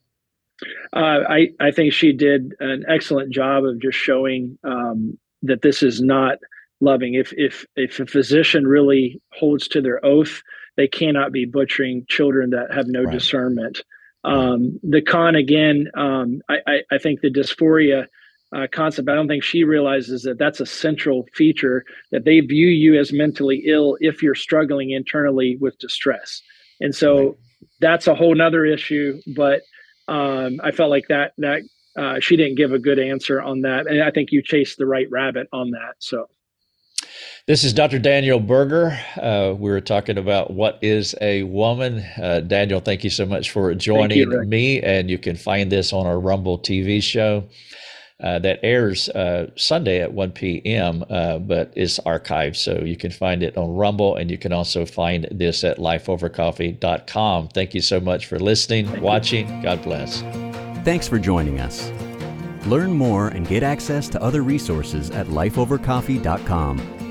Uh, 0.93 1.21
I 1.29 1.49
I 1.61 1.71
think 1.71 1.93
she 1.93 2.13
did 2.13 2.55
an 2.61 2.85
excellent 2.89 3.33
job 3.33 3.65
of 3.65 3.81
just 3.81 3.99
showing 3.99 4.59
um, 4.65 5.19
that 5.43 5.63
this 5.63 5.83
is 5.83 6.01
not 6.01 6.39
loving. 6.81 7.15
If 7.15 7.33
if 7.37 7.67
if 7.77 8.01
a 8.01 8.07
physician 8.07 8.67
really 8.67 9.21
holds 9.33 9.69
to 9.69 9.81
their 9.81 10.05
oath, 10.05 10.43
they 10.77 10.87
cannot 10.87 11.33
be 11.33 11.45
butchering 11.45 12.07
children 12.09 12.51
that 12.51 12.73
have 12.73 12.87
no 12.87 13.03
right. 13.03 13.13
discernment. 13.13 13.81
Um, 14.25 14.81
the 14.83 15.03
con 15.03 15.35
again, 15.35 15.91
um, 15.95 16.41
I, 16.49 16.57
I, 16.67 16.77
I 16.93 16.99
think 16.99 17.21
the 17.21 17.31
dysphoria 17.31 18.07
uh, 18.55 18.67
concept. 18.71 19.09
I 19.09 19.15
don't 19.15 19.29
think 19.29 19.43
she 19.43 19.65
realizes 19.65 20.23
that 20.23 20.39
that's 20.39 20.61
a 20.61 20.67
central 20.67 21.27
feature 21.35 21.85
that 22.13 22.25
they 22.25 22.41
view 22.41 22.69
you 22.69 22.99
as 22.99 23.13
mentally 23.13 23.65
ill 23.67 23.97
if 24.01 24.23
you're 24.23 24.35
struggling 24.35 24.91
internally 24.91 25.57
with 25.61 25.79
distress, 25.79 26.41
and 26.81 26.95
so 26.95 27.17
right. 27.17 27.35
that's 27.81 28.07
a 28.07 28.15
whole 28.15 28.35
nother 28.35 28.65
issue. 28.65 29.21
But 29.35 29.63
um, 30.09 30.61
I 30.63 30.71
felt 30.71 30.91
like 30.91 31.07
that 31.09 31.33
that 31.39 31.63
uh, 31.97 32.21
she 32.21 32.37
didn't 32.37 32.57
give 32.57 32.73
a 32.73 32.79
good 32.79 32.99
answer 32.99 33.43
on 33.43 33.63
that, 33.63 33.87
and 33.87 34.03
I 34.03 34.11
think 34.11 34.31
you 34.31 34.43
chased 34.43 34.79
the 34.79 34.87
right 34.87 35.11
rabbit 35.11 35.49
on 35.53 35.71
that. 35.73 35.95
So. 35.99 36.27
This 37.47 37.63
is 37.63 37.75
Dr. 37.75 37.99
Daniel 37.99 38.41
Berger. 38.41 38.99
Uh, 39.21 39.55
we 39.59 39.71
were 39.71 39.83
talking 39.83 40.17
about 40.17 40.53
what 40.53 40.79
is 40.81 41.15
a 41.21 41.43
woman. 41.43 41.99
Uh, 42.17 42.41
Daniel, 42.41 42.81
thank 42.81 43.05
you 43.05 43.11
so 43.11 43.27
much 43.27 43.51
for 43.51 43.75
joining 43.75 44.17
you, 44.17 44.43
me. 44.47 44.81
And 44.81 45.11
you 45.11 45.19
can 45.19 45.37
find 45.37 45.71
this 45.71 45.93
on 45.93 46.07
our 46.07 46.19
Rumble 46.19 46.59
TV 46.59 47.03
show 47.03 47.45
uh, 48.23 48.39
that 48.39 48.61
airs 48.63 49.09
uh, 49.11 49.51
Sunday 49.57 50.01
at 50.01 50.13
1 50.13 50.33
p.m., 50.33 51.05
uh, 51.11 51.39
but 51.39 51.73
is 51.77 52.01
archived. 52.07 52.57
So 52.57 52.81
you 52.85 52.97
can 52.97 53.11
find 53.11 53.43
it 53.43 53.57
on 53.57 53.75
Rumble 53.75 54.17
and 54.17 54.31
you 54.31 54.39
can 54.39 54.53
also 54.53 54.87
find 54.87 55.27
this 55.31 55.65
at 55.65 55.79
lifeovercoffee.com. 55.79 57.49
Thank 57.49 57.75
you 57.75 57.81
so 57.81 58.01
much 58.01 58.27
for 58.27 58.39
listening, 58.39 59.01
watching. 59.01 59.63
God 59.63 59.83
bless. 59.83 60.23
Thanks 60.85 61.09
for 61.09 61.19
joining 61.19 61.61
us. 61.61 61.91
Learn 62.67 62.93
more 62.93 63.29
and 63.29 63.47
get 63.47 63.63
access 63.63 64.09
to 64.09 64.23
other 64.23 64.43
resources 64.43 65.11
at 65.11 65.27
lifeovercoffee.com. 65.27 67.04